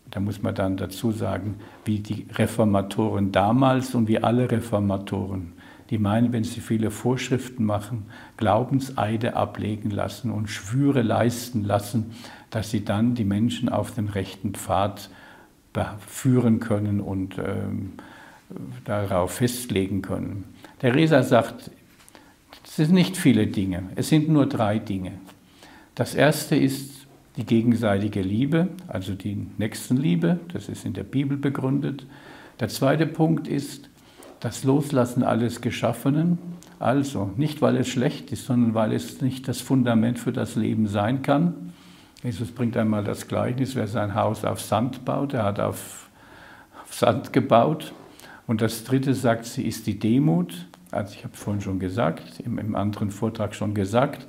Da 0.09 0.19
muss 0.19 0.41
man 0.41 0.55
dann 0.55 0.77
dazu 0.77 1.11
sagen, 1.11 1.55
wie 1.85 1.99
die 1.99 2.25
Reformatoren 2.33 3.31
damals 3.31 3.95
und 3.95 4.07
wie 4.07 4.19
alle 4.19 4.49
Reformatoren, 4.49 5.52
die 5.93 5.99
meinen, 5.99 6.33
wenn 6.33 6.43
sie 6.43 6.59
viele 6.59 6.89
Vorschriften 6.89 7.65
machen, 7.65 8.07
Glaubenseide 8.37 9.35
ablegen 9.35 9.91
lassen 9.91 10.31
und 10.31 10.49
Schwüre 10.49 11.03
leisten 11.03 11.63
lassen, 11.63 12.13
dass 12.49 12.71
sie 12.71 12.83
dann 12.83 13.13
die 13.13 13.23
Menschen 13.23 13.69
auf 13.69 13.91
den 13.91 14.07
rechten 14.07 14.55
Pfad 14.55 15.11
führen 16.07 16.59
können 16.59 16.99
und 16.99 17.37
ähm, 17.37 17.91
darauf 18.85 19.35
festlegen 19.35 20.01
können. 20.01 20.45
Theresa 20.79 21.21
sagt, 21.21 21.69
es 22.63 22.77
sind 22.77 22.91
nicht 22.91 23.15
viele 23.15 23.45
Dinge, 23.45 23.83
es 23.93 24.09
sind 24.09 24.29
nur 24.29 24.47
drei 24.47 24.79
Dinge. 24.79 25.11
Das 25.93 26.15
erste 26.15 26.55
ist 26.55 27.05
die 27.37 27.45
gegenseitige 27.45 28.23
Liebe, 28.23 28.69
also 28.87 29.13
die 29.13 29.45
Nächstenliebe, 29.59 30.39
das 30.53 30.69
ist 30.69 30.85
in 30.85 30.93
der 30.93 31.03
Bibel 31.03 31.37
begründet. 31.37 32.07
Der 32.59 32.69
zweite 32.69 33.05
Punkt 33.05 33.47
ist 33.47 33.91
das 34.43 34.65
Loslassen 34.65 35.23
alles 35.23 35.61
Geschaffenen, 35.61 36.37
also 36.77 37.31
nicht 37.37 37.61
weil 37.61 37.77
es 37.77 37.87
schlecht 37.87 38.29
ist, 38.33 38.45
sondern 38.45 38.73
weil 38.73 38.91
es 38.91 39.21
nicht 39.21 39.47
das 39.47 39.61
Fundament 39.61 40.19
für 40.19 40.33
das 40.33 40.55
Leben 40.55 40.87
sein 40.87 41.21
kann. 41.21 41.71
Jesus 42.23 42.51
bringt 42.51 42.75
einmal 42.75 43.05
das 43.05 43.29
Gleichnis, 43.29 43.73
wer 43.75 43.87
sein 43.87 44.15
Haus 44.15 44.43
auf 44.43 44.59
Sand 44.59 45.05
baut, 45.05 45.33
er 45.33 45.45
hat 45.45 45.61
auf, 45.61 46.09
auf 46.83 46.93
Sand 46.93 47.31
gebaut. 47.31 47.93
Und 48.45 48.61
das 48.61 48.83
dritte 48.83 49.13
sagt 49.13 49.45
sie, 49.45 49.65
ist 49.65 49.87
die 49.87 49.97
Demut. 49.97 50.67
Also 50.91 51.13
ich 51.13 51.23
habe 51.23 51.37
vorhin 51.37 51.61
schon 51.61 51.79
gesagt, 51.79 52.41
im, 52.41 52.57
im 52.57 52.75
anderen 52.75 53.11
Vortrag 53.11 53.55
schon 53.55 53.73
gesagt, 53.73 54.27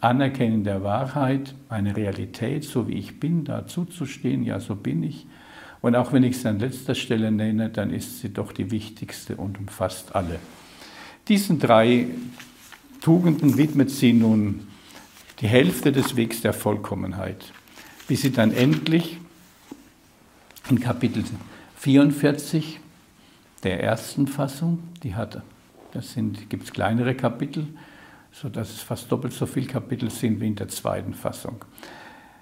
Anerkennen 0.00 0.64
der 0.64 0.82
Wahrheit, 0.82 1.54
meine 1.68 1.94
Realität, 1.94 2.64
so 2.64 2.88
wie 2.88 2.94
ich 2.94 3.20
bin, 3.20 3.44
dazu 3.44 3.84
zu 3.84 4.06
stehen, 4.06 4.42
ja, 4.42 4.58
so 4.58 4.74
bin 4.74 5.02
ich. 5.02 5.26
Und 5.82 5.96
auch 5.96 6.12
wenn 6.12 6.22
ich 6.22 6.38
sie 6.38 6.48
an 6.48 6.58
letzter 6.58 6.94
Stelle 6.94 7.30
nenne, 7.30 7.70
dann 7.70 7.90
ist 7.90 8.20
sie 8.20 8.32
doch 8.32 8.52
die 8.52 8.70
wichtigste 8.70 9.36
und 9.36 9.58
umfasst 9.58 10.14
alle. 10.14 10.38
Diesen 11.28 11.58
drei 11.58 12.08
Tugenden 13.00 13.56
widmet 13.56 13.90
sie 13.90 14.12
nun 14.12 14.68
die 15.40 15.48
Hälfte 15.48 15.90
des 15.90 16.16
Wegs 16.16 16.42
der 16.42 16.52
Vollkommenheit, 16.52 17.52
bis 18.08 18.22
sie 18.22 18.32
dann 18.32 18.52
endlich 18.52 19.18
in 20.68 20.80
Kapitel 20.80 21.24
44 21.76 22.78
der 23.62 23.82
ersten 23.82 24.26
Fassung, 24.26 24.80
die 25.02 25.14
hat, 25.14 25.42
das 25.92 26.14
gibt 26.48 26.64
es 26.64 26.72
kleinere 26.72 27.14
Kapitel, 27.14 27.66
sodass 28.32 28.70
es 28.70 28.80
fast 28.80 29.10
doppelt 29.10 29.32
so 29.32 29.46
viele 29.46 29.66
Kapitel 29.66 30.10
sind 30.10 30.40
wie 30.40 30.46
in 30.46 30.56
der 30.56 30.68
zweiten 30.68 31.14
Fassung. 31.14 31.64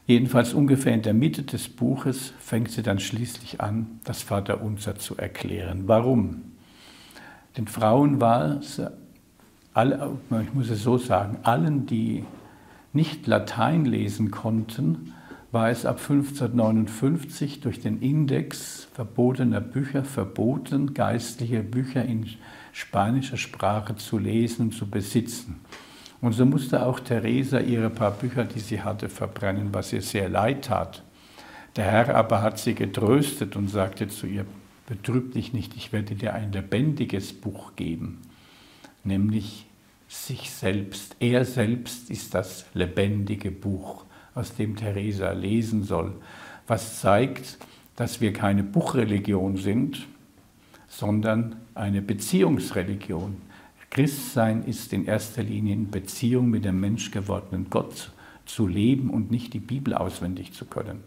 Jedenfalls 0.09 0.55
ungefähr 0.55 0.95
in 0.95 1.03
der 1.03 1.13
Mitte 1.13 1.43
des 1.43 1.69
Buches 1.69 2.33
fängt 2.41 2.71
sie 2.71 2.83
dann 2.83 2.99
schließlich 2.99 3.61
an, 3.61 4.01
das 4.05 4.23
Vaterunser 4.23 4.97
zu 4.97 5.19
erklären. 5.19 5.83
Warum? 5.85 6.45
Den 7.59 7.69
Frauen 7.69 8.19
war 8.19 8.57
es, 8.57 8.81
alle, 9.75 10.17
ich 10.43 10.55
muss 10.55 10.71
es 10.71 10.83
so 10.83 10.97
sagen, 10.97 11.41
allen, 11.43 11.85
die 11.85 12.25
nicht 12.95 13.27
Latein 13.27 13.85
lesen 13.85 14.31
konnten, 14.31 15.13
war 15.53 15.69
es 15.69 15.85
ab 15.85 15.99
1559 16.01 17.61
durch 17.61 17.81
den 17.81 18.01
Index 18.01 18.89
verbotener 18.95 19.61
Bücher 19.61 20.05
verboten, 20.05 20.95
geistliche 20.95 21.63
Bücher 21.63 22.03
in 22.07 22.27
spanischer 22.73 23.37
Sprache 23.37 23.97
zu 23.97 24.17
lesen 24.17 24.69
und 24.69 24.73
zu 24.73 24.89
besitzen. 24.89 25.61
Und 26.21 26.33
so 26.33 26.45
musste 26.45 26.85
auch 26.85 27.01
Theresa 27.01 27.61
ihre 27.61 27.91
paar 27.91 28.11
Bücher, 28.11 28.45
die 28.45 28.59
sie 28.59 28.83
hatte, 28.83 29.09
verbrennen, 29.09 29.69
was 29.73 29.93
ihr 29.93 30.03
sehr 30.03 30.29
leid 30.29 30.65
tat. 30.65 31.03
Der 31.77 31.85
Herr 31.85 32.15
aber 32.17 32.43
hat 32.43 32.59
sie 32.59 32.75
getröstet 32.75 33.55
und 33.55 33.69
sagte 33.69 34.09
zu 34.09 34.27
ihr, 34.27 34.45
betrüb 34.87 35.33
dich 35.35 35.53
nicht, 35.53 35.77
ich 35.77 35.93
werde 35.93 36.15
dir 36.17 36.35
ein 36.35 36.51
lebendiges 36.51 37.33
Buch 37.33 37.77
geben. 37.77 38.23
nämlich 39.05 39.67
sich 40.09 40.51
selbst. 40.51 41.17
Er 41.21 41.45
selbst 41.45 42.11
ist 42.11 42.35
das 42.35 42.67
lebendige 42.75 43.51
Buch, 43.51 44.05
aus 44.35 44.55
dem 44.55 44.77
Theresa 44.77 45.33
lesen 45.33 45.85
soll, 45.85 46.15
was 46.67 47.01
zeigt, 47.01 47.59
dass 47.97 48.21
wir 48.21 48.33
keine 48.33 48.63
Buchreligion 48.63 49.57
sind, 49.57 50.07
sondern 50.89 51.57
eine 51.75 52.01
Beziehungsreligion. 52.01 53.37
Christsein 53.99 54.63
ist 54.63 54.93
in 54.93 55.07
erster 55.07 55.43
Linie 55.43 55.75
in 55.75 55.91
Beziehung 55.91 56.51
mit 56.51 56.65
dem 56.65 56.79
menschgewordenen 56.79 57.67
Gott 57.69 58.13
zu 58.47 58.69
leben 58.69 59.11
und 59.11 59.33
nicht 59.33 59.55
die 59.55 59.59
Bibel 59.59 59.93
auswendig 59.93 60.53
zu 60.53 60.67
können. 60.67 61.01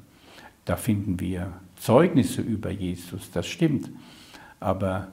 Da 0.66 0.76
finden 0.76 1.18
wir 1.22 1.54
Zeugnisse 1.78 2.42
über 2.42 2.70
Jesus, 2.70 3.32
das 3.32 3.48
stimmt. 3.48 3.89
Aber 4.60 5.08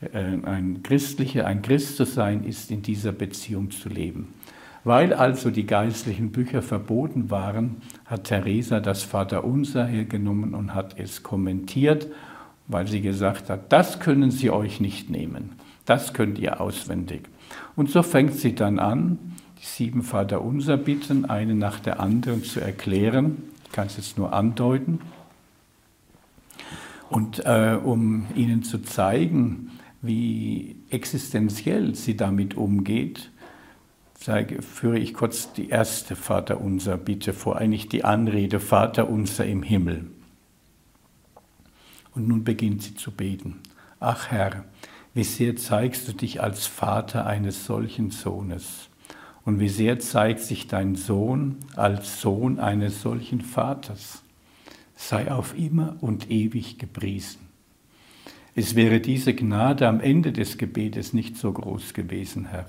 äh, 0.00 0.18
ein 0.42 0.82
Christlicher, 0.82 1.46
ein 1.46 1.62
Christ 1.62 1.98
zu 1.98 2.04
sein, 2.04 2.42
ist 2.42 2.72
in 2.72 2.82
dieser 2.82 3.12
Beziehung 3.12 3.70
zu 3.70 3.88
leben. 3.88 4.34
Weil 4.82 5.14
also 5.14 5.52
die 5.52 5.66
geistlichen 5.66 6.32
Bücher 6.32 6.62
verboten 6.62 7.30
waren, 7.30 7.76
hat 8.06 8.24
Theresa 8.24 8.80
das 8.80 9.04
Vaterunser 9.04 9.86
hergenommen 9.86 10.52
und 10.52 10.74
hat 10.74 10.98
es 10.98 11.22
kommentiert, 11.22 12.08
weil 12.66 12.88
sie 12.88 13.02
gesagt 13.02 13.50
hat, 13.50 13.72
das 13.72 14.00
können 14.00 14.32
Sie 14.32 14.50
euch 14.50 14.80
nicht 14.80 15.10
nehmen, 15.10 15.52
das 15.92 16.14
könnt 16.14 16.38
ihr 16.38 16.58
auswendig. 16.58 17.28
Und 17.76 17.90
so 17.90 18.02
fängt 18.02 18.32
sie 18.32 18.54
dann 18.54 18.78
an, 18.78 19.18
die 19.60 19.66
sieben 19.66 20.02
Vaterunser 20.02 20.78
bitten, 20.78 21.26
eine 21.26 21.54
nach 21.54 21.80
der 21.80 22.00
anderen 22.00 22.42
zu 22.44 22.60
erklären. 22.60 23.42
Ich 23.66 23.72
kann 23.72 23.88
es 23.88 23.98
jetzt 23.98 24.16
nur 24.16 24.32
andeuten. 24.32 25.00
Und 27.10 27.44
äh, 27.44 27.76
um 27.84 28.26
Ihnen 28.34 28.62
zu 28.62 28.78
zeigen, 28.78 29.72
wie 30.00 30.76
existenziell 30.88 31.94
sie 31.94 32.16
damit 32.16 32.56
umgeht, 32.56 33.30
sage, 34.14 34.62
führe 34.62 34.98
ich 34.98 35.12
kurz 35.12 35.52
die 35.52 35.68
erste 35.68 36.16
Vaterunser 36.16 36.96
Bitte 36.96 37.34
vor, 37.34 37.58
eigentlich 37.58 37.90
die 37.90 38.02
Anrede 38.02 38.60
Vaterunser 38.60 39.44
im 39.44 39.62
Himmel. 39.62 40.06
Und 42.14 42.28
nun 42.28 42.44
beginnt 42.44 42.82
sie 42.82 42.94
zu 42.94 43.10
beten. 43.10 43.60
Ach 44.00 44.30
Herr, 44.30 44.64
wie 45.14 45.24
sehr 45.24 45.56
zeigst 45.56 46.08
du 46.08 46.12
dich 46.12 46.42
als 46.42 46.66
Vater 46.66 47.26
eines 47.26 47.66
solchen 47.66 48.10
Sohnes 48.10 48.88
und 49.44 49.60
wie 49.60 49.68
sehr 49.68 49.98
zeigt 49.98 50.40
sich 50.40 50.66
dein 50.66 50.94
Sohn 50.94 51.56
als 51.76 52.20
Sohn 52.20 52.58
eines 52.58 53.02
solchen 53.02 53.40
Vaters. 53.40 54.22
Sei 54.94 55.30
auf 55.32 55.58
immer 55.58 55.96
und 56.00 56.30
ewig 56.30 56.78
gepriesen. 56.78 57.40
Es 58.54 58.74
wäre 58.74 59.00
diese 59.00 59.34
Gnade 59.34 59.88
am 59.88 60.00
Ende 60.00 60.32
des 60.32 60.58
Gebetes 60.58 61.12
nicht 61.12 61.36
so 61.36 61.52
groß 61.52 61.94
gewesen, 61.94 62.46
Herr. 62.46 62.66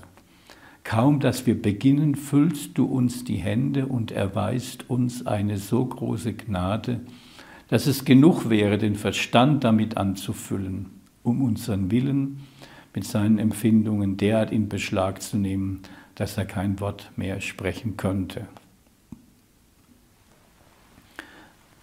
Kaum 0.82 1.20
dass 1.20 1.46
wir 1.46 1.60
beginnen, 1.60 2.14
füllst 2.14 2.76
du 2.76 2.84
uns 2.84 3.24
die 3.24 3.36
Hände 3.36 3.86
und 3.86 4.10
erweist 4.10 4.90
uns 4.90 5.26
eine 5.26 5.58
so 5.58 5.84
große 5.84 6.34
Gnade, 6.34 7.00
dass 7.68 7.86
es 7.86 8.04
genug 8.04 8.50
wäre, 8.50 8.76
den 8.76 8.94
Verstand 8.94 9.64
damit 9.64 9.96
anzufüllen, 9.96 10.90
um 11.24 11.42
unseren 11.42 11.90
Willen 11.90 12.46
mit 12.94 13.04
seinen 13.04 13.38
Empfindungen 13.38 14.16
derart 14.16 14.52
in 14.52 14.68
Beschlag 14.68 15.20
zu 15.20 15.36
nehmen, 15.36 15.82
dass 16.14 16.38
er 16.38 16.46
kein 16.46 16.78
Wort 16.78 17.10
mehr 17.16 17.40
sprechen 17.40 17.96
könnte. 17.96 18.46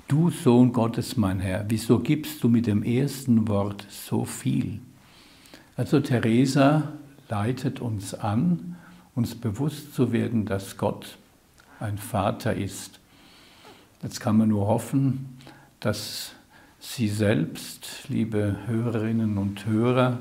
Du 0.08 0.30
Sohn 0.30 0.72
Gottes, 0.72 1.18
mein 1.18 1.40
Herr, 1.40 1.66
wieso 1.68 2.00
gibst 2.00 2.44
du 2.44 2.50
mit 2.50 2.68
dem 2.68 2.84
ersten 2.84 3.48
Wort 3.48 3.86
so 3.90 4.26
viel? 4.26 4.80
Also 5.76 6.00
Teresa 6.00 6.94
leitet 7.30 7.80
uns 7.80 8.14
an, 8.14 8.76
uns 9.16 9.36
bewusst 9.36 9.94
zu 9.94 10.12
werden, 10.12 10.46
dass 10.46 10.78
Gott 10.78 11.18
ein 11.80 11.98
Vater 11.98 12.54
ist. 12.54 13.00
Jetzt 14.04 14.20
kann 14.20 14.38
man 14.38 14.50
nur 14.50 14.68
hoffen, 14.68 15.38
dass 15.80 16.34
Sie 16.84 17.10
selbst, 17.10 18.10
liebe 18.10 18.58
Hörerinnen 18.66 19.38
und 19.38 19.68
Hörer, 19.68 20.18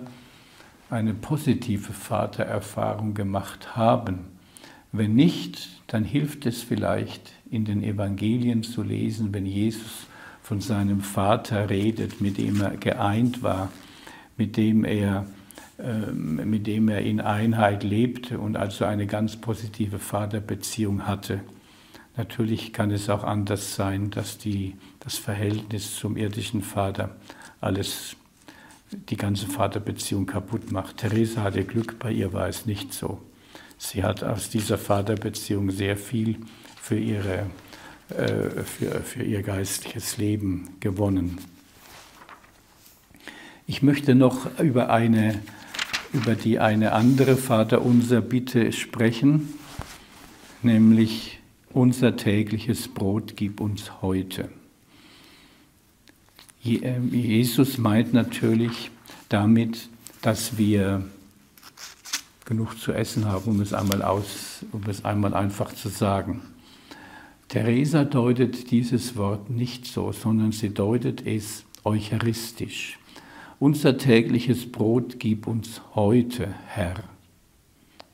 eine 0.90 1.14
positive 1.14 1.94
Vatererfahrung 1.94 3.14
gemacht 3.14 3.76
haben. 3.76 4.26
Wenn 4.92 5.14
nicht, 5.14 5.70
dann 5.86 6.04
hilft 6.04 6.44
es 6.44 6.62
vielleicht 6.62 7.32
in 7.50 7.64
den 7.64 7.82
Evangelien 7.82 8.62
zu 8.62 8.82
lesen, 8.82 9.32
wenn 9.32 9.46
Jesus 9.46 10.06
von 10.42 10.60
seinem 10.60 11.00
Vater 11.00 11.70
redet, 11.70 12.20
mit 12.20 12.36
dem 12.36 12.60
er 12.60 12.76
geeint 12.76 13.42
war, 13.42 13.72
mit 14.36 14.58
dem 14.58 14.84
er, 14.84 15.24
äh, 15.78 16.12
mit 16.12 16.66
dem 16.66 16.90
er 16.90 17.00
in 17.00 17.22
Einheit 17.22 17.84
lebte 17.84 18.38
und 18.38 18.58
also 18.58 18.84
eine 18.84 19.06
ganz 19.06 19.36
positive 19.36 19.98
Vaterbeziehung 19.98 21.06
hatte. 21.06 21.40
Natürlich 22.18 22.74
kann 22.74 22.90
es 22.90 23.08
auch 23.08 23.24
anders 23.24 23.76
sein, 23.76 24.10
dass 24.10 24.36
die, 24.36 24.74
das 25.00 25.16
Verhältnis 25.16 25.96
zum 25.96 26.16
irdischen 26.16 26.62
Vater 26.62 27.16
alles, 27.60 28.16
die 28.90 29.16
ganze 29.16 29.46
Vaterbeziehung 29.46 30.26
kaputt 30.26 30.72
macht. 30.72 30.98
Theresa 30.98 31.42
hatte 31.42 31.64
Glück, 31.64 31.98
bei 31.98 32.12
ihr 32.12 32.32
war 32.32 32.48
es 32.48 32.66
nicht 32.66 32.92
so. 32.92 33.20
Sie 33.78 34.04
hat 34.04 34.22
aus 34.22 34.50
dieser 34.50 34.78
Vaterbeziehung 34.78 35.70
sehr 35.70 35.96
viel 35.96 36.36
für, 36.80 36.98
ihre, 36.98 37.46
äh, 38.10 38.62
für, 38.62 39.00
für 39.02 39.22
ihr 39.22 39.42
geistliches 39.42 40.18
Leben 40.18 40.68
gewonnen. 40.80 41.38
Ich 43.66 43.82
möchte 43.82 44.14
noch 44.14 44.58
über, 44.58 44.90
eine, 44.90 45.40
über 46.12 46.34
die 46.34 46.58
eine 46.58 46.92
andere 46.92 47.36
Vaterunser 47.36 48.20
Bitte 48.20 48.72
sprechen, 48.72 49.54
nämlich 50.62 51.38
unser 51.72 52.16
tägliches 52.16 52.88
Brot 52.88 53.36
gib 53.36 53.60
uns 53.60 54.02
heute. 54.02 54.50
Ähm, 56.64 57.12
Jesus 57.12 57.78
meint 57.78 58.12
natürlich 58.12 58.90
damit, 59.28 59.88
dass 60.22 60.58
wir 60.58 61.04
genug 62.44 62.78
zu 62.78 62.92
essen 62.92 63.26
haben, 63.26 63.50
um 63.50 63.60
es 63.60 63.72
einmal, 63.72 64.02
aus, 64.02 64.64
um 64.72 64.82
es 64.88 65.04
einmal 65.04 65.34
einfach 65.34 65.72
zu 65.72 65.88
sagen. 65.88 66.42
Theresa 67.48 68.04
deutet 68.04 68.70
dieses 68.70 69.16
Wort 69.16 69.50
nicht 69.50 69.86
so, 69.86 70.12
sondern 70.12 70.52
sie 70.52 70.70
deutet 70.70 71.26
es 71.26 71.64
eucharistisch. 71.84 72.98
Unser 73.58 73.98
tägliches 73.98 74.70
Brot 74.70 75.18
gib 75.18 75.46
uns 75.46 75.80
heute, 75.94 76.54
Herr. 76.66 77.04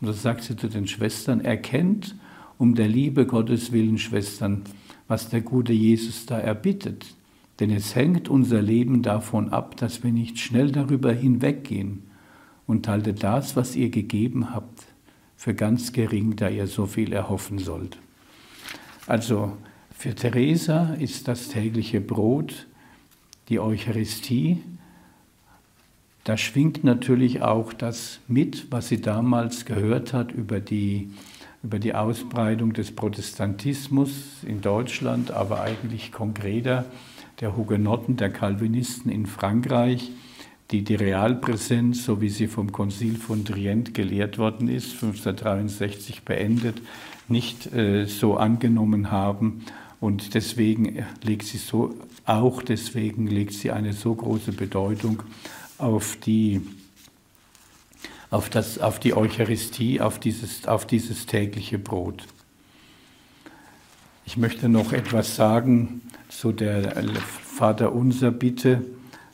Und 0.01 0.09
das 0.09 0.22
sagt 0.22 0.44
sie 0.44 0.57
zu 0.57 0.68
den 0.68 0.86
Schwestern, 0.86 1.40
erkennt 1.40 2.14
um 2.59 2.74
der 2.74 2.88
Liebe 2.88 3.26
Gottes 3.26 3.72
willen, 3.72 3.99
Schwestern, 3.99 4.62
was 5.09 5.28
der 5.28 5.40
gute 5.40 5.72
Jesus 5.72 6.26
da 6.26 6.38
erbittet. 6.38 7.15
Denn 7.61 7.70
es 7.70 7.94
hängt 7.94 8.28
unser 8.28 8.61
Leben 8.61 9.02
davon 9.02 9.50
ab, 9.50 9.76
dass 9.76 10.02
wir 10.02 10.12
nicht 10.12 10.38
schnell 10.38 10.72
darüber 10.72 11.12
hinweggehen 11.12 12.02
und 12.66 12.88
halte 12.88 13.14
das, 13.14 13.57
was 13.57 13.76
ihr 13.76 13.90
gegeben 13.90 14.54
habt, 14.54 14.84
für 15.36 15.54
ganz 15.54 15.92
gering, 15.92 16.36
da 16.36 16.48
ihr 16.48 16.66
so 16.66 16.86
viel 16.86 17.12
erhoffen 17.12 17.59
sollt. 17.59 17.98
Also 19.07 19.57
für 19.96 20.14
Teresa 20.14 20.94
ist 20.94 21.28
das 21.28 21.48
tägliche 21.48 22.00
Brot 22.00 22.66
die 23.48 23.61
Eucharistie. 23.61 24.62
Da 26.24 26.36
schwingt 26.36 26.82
natürlich 26.84 27.40
auch 27.40 27.72
das 27.72 28.20
mit, 28.26 28.72
was 28.72 28.88
sie 28.88 29.00
damals 29.00 29.64
gehört 29.64 30.12
hat 30.12 30.32
über 30.32 30.61
die 30.61 31.11
über 31.62 31.78
die 31.80 31.94
Ausbreitung 31.94 32.74
des 32.74 32.94
Protestantismus 32.94 34.44
in 34.46 34.61
Deutschland, 34.61 35.32
aber 35.32 35.62
eigentlich 35.62 36.12
konkreter 36.12 36.84
der 37.41 37.57
Hugenotten, 37.57 38.16
der 38.16 38.30
Calvinisten 38.30 39.11
in 39.11 39.26
Frankreich, 39.26 40.11
die 40.70 40.82
die 40.82 40.95
Realpräsenz, 40.95 42.05
so 42.05 42.20
wie 42.20 42.28
sie 42.28 42.49
vom 42.49 42.72
Konzil 42.72 43.16
von 43.16 43.45
Trient 43.45 43.95
gelehrt 43.95 44.39
worden 44.39 44.68
ist, 44.68 44.95
1563 44.95 46.22
beendet, 46.22 46.82
nicht 47.28 47.72
äh, 47.72 48.07
so 48.07 48.37
angenommen 48.37 49.11
haben. 49.11 49.64
Und 50.01 50.34
deswegen 50.34 51.05
legt 51.22 51.45
sie 51.45 51.59
so, 51.59 51.95
auch 52.24 52.62
deswegen 52.62 53.26
legt 53.26 53.53
sie 53.53 53.70
eine 53.70 53.93
so 53.93 54.14
große 54.14 54.53
Bedeutung 54.53 55.22
auf 55.78 56.16
die 56.16 56.62
auf, 58.30 58.51
das, 58.51 58.78
auf 58.78 58.99
die 58.99 59.14
Eucharistie, 59.14 60.01
auf 60.01 60.18
dieses, 60.18 60.66
auf 60.66 60.84
dieses 60.87 61.26
tägliche 61.26 61.78
Brot. 61.78 62.24
Ich 64.29 64.37
möchte 64.37 64.68
noch 64.68 64.93
etwas 64.93 65.37
sagen 65.37 66.03
zu 66.29 66.51
der 66.51 67.01
Vaterunser 67.45 68.33
Bitte 68.33 68.85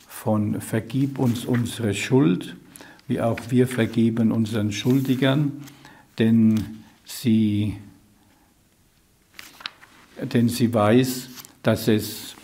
von 0.07 0.61
Vergib 0.61 1.19
uns 1.19 1.47
unsere 1.47 1.95
Schuld, 1.95 2.57
wie 3.09 3.19
auch 3.19 3.41
wir 3.49 3.67
vergeben 3.67 4.31
unseren 4.31 4.71
Schuldigern, 4.71 5.65
denn 6.19 6.85
sie, 7.07 7.79
denn 10.21 10.51
sie 10.51 10.73
weiß, 10.75 11.31
dass 11.63 11.89
es, 11.89 12.37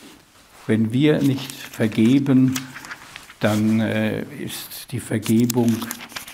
wenn 0.66 0.90
wir 0.90 1.20
nicht 1.20 1.52
vergeben, 1.52 2.54
dann 3.40 3.80
äh, 3.80 4.22
ist 4.42 4.90
die 4.90 5.00
Vergebung 5.00 5.76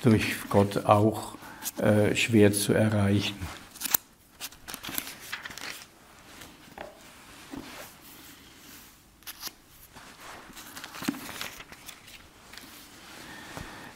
durch 0.05 0.37
Gott 0.49 0.87
auch 0.87 1.35
äh, 1.79 2.15
schwer 2.15 2.53
zu 2.53 2.73
erreichen. 2.73 3.35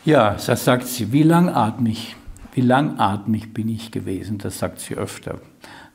Ja, 0.08 0.38
das 0.46 0.64
sagt 0.64 0.86
sie, 0.86 1.12
wie 1.12 1.22
langatmig, 1.22 2.16
wie 2.54 2.62
langatmig 2.62 3.52
bin 3.52 3.68
ich 3.68 3.90
gewesen, 3.90 4.38
das 4.38 4.58
sagt 4.58 4.80
sie 4.80 4.94
öfter, 4.94 5.38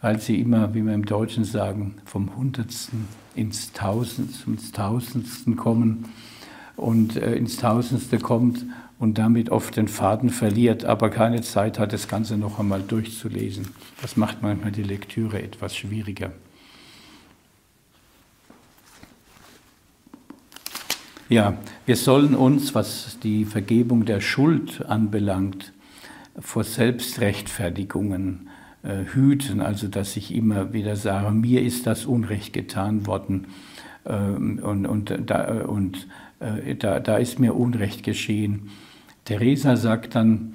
weil 0.01 0.19
sie 0.19 0.39
immer, 0.39 0.75
wie 0.75 0.85
wir 0.85 0.93
im 0.93 1.07
Deutschen 1.07 1.45
sagen, 1.45 1.95
vom 2.05 2.35
Hundertsten 2.35 3.07
ins 3.33 3.73
Tausendste, 3.73 4.51
ins 4.51 4.71
Tausendsten 4.71 5.55
kommen 5.55 6.09
und 6.75 7.15
äh, 7.15 7.33
ins 7.33 7.57
Tausendste 7.57 8.19
kommt 8.19 8.63
und 8.99 9.17
damit 9.17 9.49
oft 9.49 9.77
den 9.77 9.87
Faden 9.87 10.29
verliert, 10.29 10.85
aber 10.85 11.09
keine 11.09 11.41
Zeit 11.41 11.79
hat, 11.79 11.91
das 11.91 12.07
Ganze 12.07 12.37
noch 12.37 12.59
einmal 12.59 12.83
durchzulesen. 12.83 13.69
Das 14.03 14.15
macht 14.15 14.43
manchmal 14.43 14.73
die 14.73 14.83
Lektüre 14.83 15.41
etwas 15.41 15.75
schwieriger. 15.75 16.33
Ja, 21.33 21.57
wir 21.87 21.95
sollen 21.95 22.35
uns, 22.35 22.75
was 22.75 23.17
die 23.23 23.43
Vergebung 23.45 24.05
der 24.05 24.21
Schuld 24.21 24.85
anbelangt, 24.85 25.73
vor 26.39 26.63
Selbstrechtfertigungen 26.63 28.49
äh, 28.83 29.05
hüten, 29.15 29.59
also 29.59 29.87
dass 29.87 30.15
ich 30.15 30.31
immer 30.31 30.73
wieder 30.73 30.95
sage, 30.95 31.31
mir 31.31 31.63
ist 31.63 31.87
das 31.87 32.05
Unrecht 32.05 32.53
getan 32.53 33.07
worden 33.07 33.47
ähm, 34.05 34.59
und, 34.61 34.85
und, 34.85 35.11
da, 35.25 35.63
und 35.63 36.07
äh, 36.39 36.75
da, 36.75 36.99
da 36.99 37.17
ist 37.17 37.39
mir 37.39 37.55
Unrecht 37.55 38.03
geschehen. 38.03 38.69
Theresa 39.25 39.75
sagt 39.75 40.13
dann, 40.13 40.53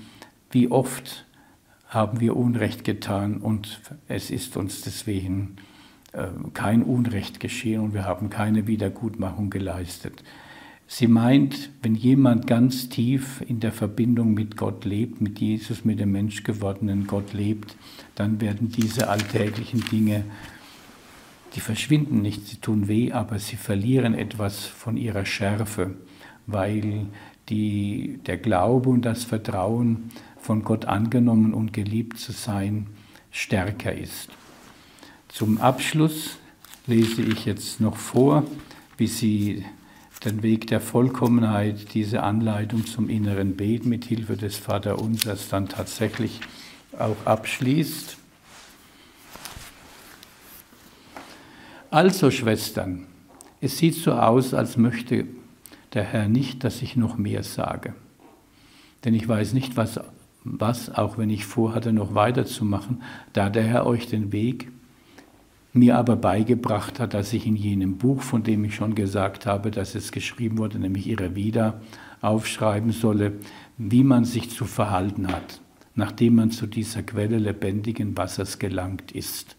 wie 0.52 0.70
oft 0.70 1.26
haben 1.88 2.20
wir 2.20 2.36
Unrecht 2.36 2.84
getan 2.84 3.38
und 3.38 3.80
es 4.06 4.30
ist 4.30 4.56
uns 4.56 4.82
deswegen 4.82 5.56
äh, 6.12 6.28
kein 6.54 6.84
Unrecht 6.84 7.40
geschehen 7.40 7.80
und 7.80 7.94
wir 7.94 8.04
haben 8.04 8.30
keine 8.30 8.68
Wiedergutmachung 8.68 9.50
geleistet. 9.50 10.22
Sie 10.90 11.06
meint, 11.06 11.68
wenn 11.82 11.94
jemand 11.94 12.46
ganz 12.46 12.88
tief 12.88 13.42
in 13.46 13.60
der 13.60 13.72
Verbindung 13.72 14.32
mit 14.32 14.56
Gott 14.56 14.86
lebt, 14.86 15.20
mit 15.20 15.38
Jesus, 15.38 15.84
mit 15.84 16.00
dem 16.00 16.12
menschgewordenen 16.12 17.06
Gott 17.06 17.34
lebt, 17.34 17.76
dann 18.14 18.40
werden 18.40 18.70
diese 18.70 19.10
alltäglichen 19.10 19.84
Dinge, 19.90 20.24
die 21.54 21.60
verschwinden 21.60 22.22
nicht, 22.22 22.46
sie 22.48 22.56
tun 22.56 22.88
weh, 22.88 23.12
aber 23.12 23.38
sie 23.38 23.56
verlieren 23.56 24.14
etwas 24.14 24.64
von 24.64 24.96
ihrer 24.96 25.26
Schärfe, 25.26 25.94
weil 26.46 27.06
die, 27.50 28.18
der 28.26 28.38
Glaube 28.38 28.88
und 28.88 29.02
das 29.02 29.24
Vertrauen 29.24 30.10
von 30.40 30.64
Gott 30.64 30.86
angenommen 30.86 31.52
und 31.52 31.74
geliebt 31.74 32.18
zu 32.18 32.32
sein 32.32 32.86
stärker 33.30 33.94
ist. 33.94 34.30
Zum 35.28 35.58
Abschluss 35.58 36.38
lese 36.86 37.20
ich 37.20 37.44
jetzt 37.44 37.78
noch 37.78 37.96
vor, 37.96 38.44
wie 38.96 39.06
sie 39.06 39.64
den 40.24 40.42
Weg 40.42 40.66
der 40.66 40.80
Vollkommenheit, 40.80 41.94
diese 41.94 42.22
Anleitung 42.22 42.86
zum 42.86 43.08
inneren 43.08 43.56
Beten 43.56 43.88
mit 43.88 44.04
Hilfe 44.04 44.36
des 44.36 44.56
Vaterunsers 44.56 45.48
dann 45.48 45.68
tatsächlich 45.68 46.40
auch 46.98 47.16
abschließt. 47.24 48.16
Also 51.90 52.30
Schwestern, 52.30 53.06
es 53.60 53.78
sieht 53.78 53.94
so 53.94 54.12
aus, 54.12 54.54
als 54.54 54.76
möchte 54.76 55.26
der 55.94 56.04
Herr 56.04 56.28
nicht, 56.28 56.64
dass 56.64 56.82
ich 56.82 56.96
noch 56.96 57.16
mehr 57.16 57.42
sage. 57.42 57.94
Denn 59.04 59.14
ich 59.14 59.26
weiß 59.26 59.52
nicht, 59.52 59.76
was, 59.76 60.00
was 60.44 60.94
auch 60.94 61.16
wenn 61.16 61.30
ich 61.30 61.46
vorhatte, 61.46 61.92
noch 61.92 62.14
weiterzumachen, 62.14 63.02
da 63.32 63.48
der 63.48 63.62
Herr 63.62 63.86
euch 63.86 64.06
den 64.06 64.32
Weg 64.32 64.70
mir 65.78 65.96
aber 65.96 66.16
beigebracht 66.16 67.00
hat, 67.00 67.14
dass 67.14 67.32
ich 67.32 67.46
in 67.46 67.56
jenem 67.56 67.98
Buch, 67.98 68.22
von 68.22 68.42
dem 68.42 68.64
ich 68.64 68.74
schon 68.74 68.94
gesagt 68.94 69.46
habe, 69.46 69.70
dass 69.70 69.94
es 69.94 70.12
geschrieben 70.12 70.58
wurde, 70.58 70.78
nämlich 70.78 71.06
ihre 71.06 71.34
Wieder, 71.34 71.80
aufschreiben 72.20 72.92
solle, 72.92 73.34
wie 73.76 74.04
man 74.04 74.24
sich 74.24 74.50
zu 74.50 74.64
verhalten 74.64 75.28
hat, 75.28 75.60
nachdem 75.94 76.36
man 76.36 76.50
zu 76.50 76.66
dieser 76.66 77.02
Quelle 77.02 77.38
lebendigen 77.38 78.16
Wassers 78.16 78.58
gelangt 78.58 79.12
ist. 79.12 79.56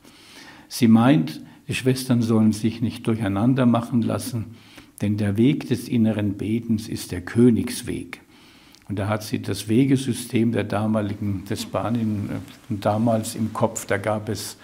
Sie 0.67 0.87
meint, 0.87 1.41
die 1.67 1.75
Schwestern 1.75 2.21
sollen 2.21 2.51
sich 2.51 2.81
nicht 2.81 3.07
durcheinander 3.07 3.65
machen 3.65 4.01
lassen, 4.01 4.55
denn 5.01 5.17
der 5.17 5.37
Weg 5.37 5.67
des 5.69 5.87
inneren 5.87 6.33
Betens 6.37 6.89
ist 6.89 7.11
der 7.11 7.21
Königsweg. 7.21 8.21
Und 8.89 8.97
da 8.97 9.07
hat 9.07 9.23
sie 9.23 9.41
das 9.41 9.69
Wegesystem 9.69 10.51
der 10.51 10.63
damaligen, 10.63 11.45
des 11.45 11.61
Spanien 11.61 12.29
äh, 12.29 12.73
damals 12.81 13.35
im 13.35 13.53
Kopf. 13.53 13.85
Da 13.85 13.97
gab 13.97 14.29
es 14.29 14.57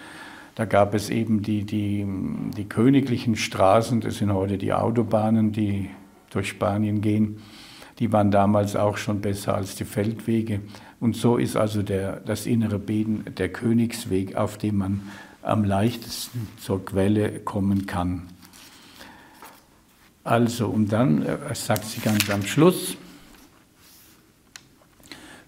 da 0.55 0.65
gab 0.65 0.93
es 0.93 1.09
eben 1.09 1.41
die, 1.41 1.65
die, 1.65 2.05
die 2.55 2.65
königlichen 2.65 3.35
Straßen, 3.35 3.99
das 4.01 4.17
sind 4.17 4.33
heute 4.33 4.57
die 4.57 4.73
Autobahnen, 4.73 5.51
die 5.51 5.89
durch 6.29 6.49
Spanien 6.49 7.01
gehen. 7.01 7.41
Die 7.99 8.11
waren 8.11 8.31
damals 8.31 8.75
auch 8.75 8.97
schon 8.97 9.21
besser 9.21 9.55
als 9.55 9.75
die 9.75 9.85
Feldwege. 9.85 10.61
Und 10.99 11.15
so 11.15 11.37
ist 11.37 11.55
also 11.55 11.81
der, 11.81 12.21
das 12.21 12.45
innere 12.45 12.79
Beten 12.79 13.25
der 13.37 13.49
Königsweg, 13.49 14.35
auf 14.35 14.57
dem 14.57 14.77
man 14.77 15.01
am 15.41 15.63
leichtesten 15.63 16.47
zur 16.59 16.83
Quelle 16.83 17.39
kommen 17.39 17.85
kann. 17.85 18.23
Also, 20.23 20.67
und 20.67 20.91
dann 20.91 21.21
äh, 21.21 21.53
sagt 21.53 21.85
sie 21.85 22.01
ganz 22.01 22.29
am 22.29 22.43
Schluss, 22.43 22.97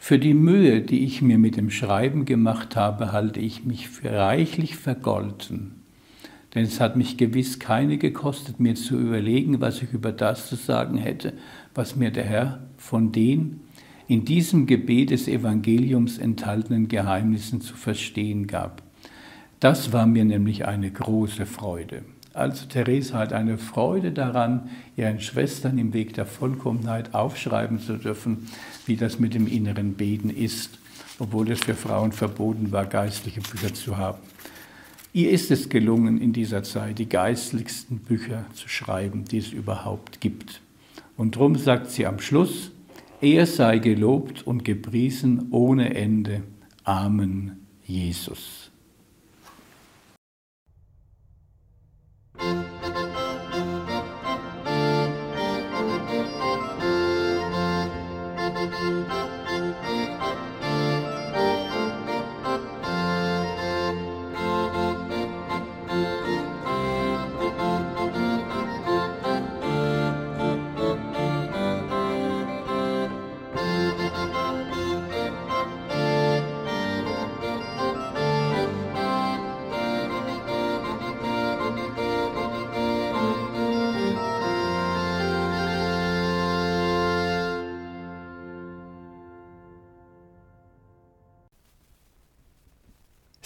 für 0.08 0.20
die 0.20 0.34
Mühe, 0.34 0.80
die 0.80 1.04
ich 1.04 1.22
mir 1.22 1.38
mit 1.38 1.58
dem 1.58 1.70
Schreiben 1.70 2.24
gemacht 2.24 2.78
habe, 2.78 3.12
halte 3.12 3.42
ich 3.42 3.66
mich 3.66 3.90
für 3.90 4.10
reichlich 4.10 4.78
vergolten. 4.78 5.82
Denn 6.56 6.64
es 6.64 6.80
hat 6.80 6.96
mich 6.96 7.18
gewiss 7.18 7.60
keine 7.60 7.98
gekostet, 7.98 8.58
mir 8.58 8.76
zu 8.76 8.98
überlegen, 8.98 9.60
was 9.60 9.82
ich 9.82 9.92
über 9.92 10.14
das 10.14 10.48
zu 10.48 10.56
sagen 10.56 10.96
hätte, 10.96 11.34
was 11.76 11.98
mir 11.98 12.10
der 12.10 12.24
Herr 12.24 12.68
von 12.78 13.12
den 13.12 13.60
in 14.08 14.24
diesem 14.24 14.66
Gebet 14.66 15.10
des 15.10 15.28
Evangeliums 15.28 16.20
enthaltenen 16.20 16.88
Geheimnissen 16.88 17.60
zu 17.60 17.76
verstehen 17.76 18.48
gab. 18.48 18.84
Das 19.60 19.92
war 19.92 20.08
mir 20.08 20.24
nämlich 20.24 20.66
eine 20.66 20.90
große 20.90 21.46
Freude. 21.46 22.04
Also 22.38 22.68
Therese 22.68 23.16
hat 23.16 23.34
eine 23.34 23.58
Freude 23.58 24.12
daran, 24.12 24.70
ihren 24.96 25.20
Schwestern 25.20 25.80
im 25.80 25.92
Weg 25.94 26.14
der 26.14 26.28
Vollkommenheit 26.28 27.16
aufschreiben 27.16 27.80
zu 27.80 27.98
dürfen, 27.98 28.48
wie 28.86 28.96
das 28.96 29.18
mit 29.18 29.34
dem 29.34 29.48
inneren 29.48 29.96
Beten 29.96 30.30
ist, 30.30 30.78
obwohl 31.18 31.50
es 31.50 31.62
für 31.62 31.74
Frauen 31.74 32.12
verboten 32.12 32.72
war, 32.72 32.86
geistliche 32.86 33.42
Bücher 33.42 33.74
zu 33.74 33.98
haben. 33.98 34.20
Ihr 35.14 35.32
ist 35.32 35.50
es 35.50 35.68
gelungen, 35.68 36.22
in 36.22 36.32
dieser 36.32 36.62
Zeit 36.62 37.00
die 37.00 37.10
geistlichsten 37.10 37.98
Bücher 37.98 38.46
zu 38.54 38.70
schreiben, 38.70 39.26
die 39.26 39.40
es 39.40 39.52
überhaupt 39.52 40.22
gibt. 40.22 40.62
Und 41.16 41.38
darum 41.38 41.56
sagt 41.56 41.90
sie 41.90 42.06
am 42.06 42.20
Schluss, 42.20 42.70
er 43.20 43.48
sei 43.48 43.80
gelobt 43.80 44.46
und 44.46 44.64
gepriesen 44.64 45.48
ohne 45.50 45.96
Ende. 45.96 46.44
Amen, 46.84 47.66
Jesus. 47.84 48.67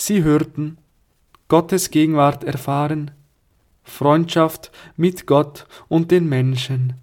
Sie 0.03 0.23
hörten 0.23 0.79
Gottes 1.47 1.91
Gegenwart 1.91 2.43
erfahren, 2.43 3.11
Freundschaft 3.83 4.71
mit 4.97 5.27
Gott 5.27 5.67
und 5.89 6.09
den 6.09 6.27
Menschen, 6.27 6.93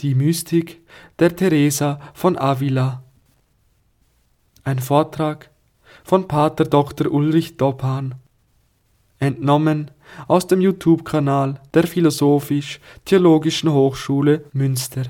die 0.00 0.16
Mystik 0.16 0.80
der 1.20 1.36
Teresa 1.36 2.00
von 2.14 2.36
Avila. 2.36 3.04
Ein 4.64 4.80
Vortrag 4.80 5.50
von 6.02 6.26
Pater 6.26 6.64
Dr. 6.64 7.12
Ulrich 7.12 7.58
Dobhan, 7.58 8.16
entnommen 9.20 9.92
aus 10.26 10.48
dem 10.48 10.60
YouTube-Kanal 10.60 11.60
der 11.72 11.86
Philosophisch-Theologischen 11.86 13.72
Hochschule 13.72 14.46
Münster. 14.52 15.04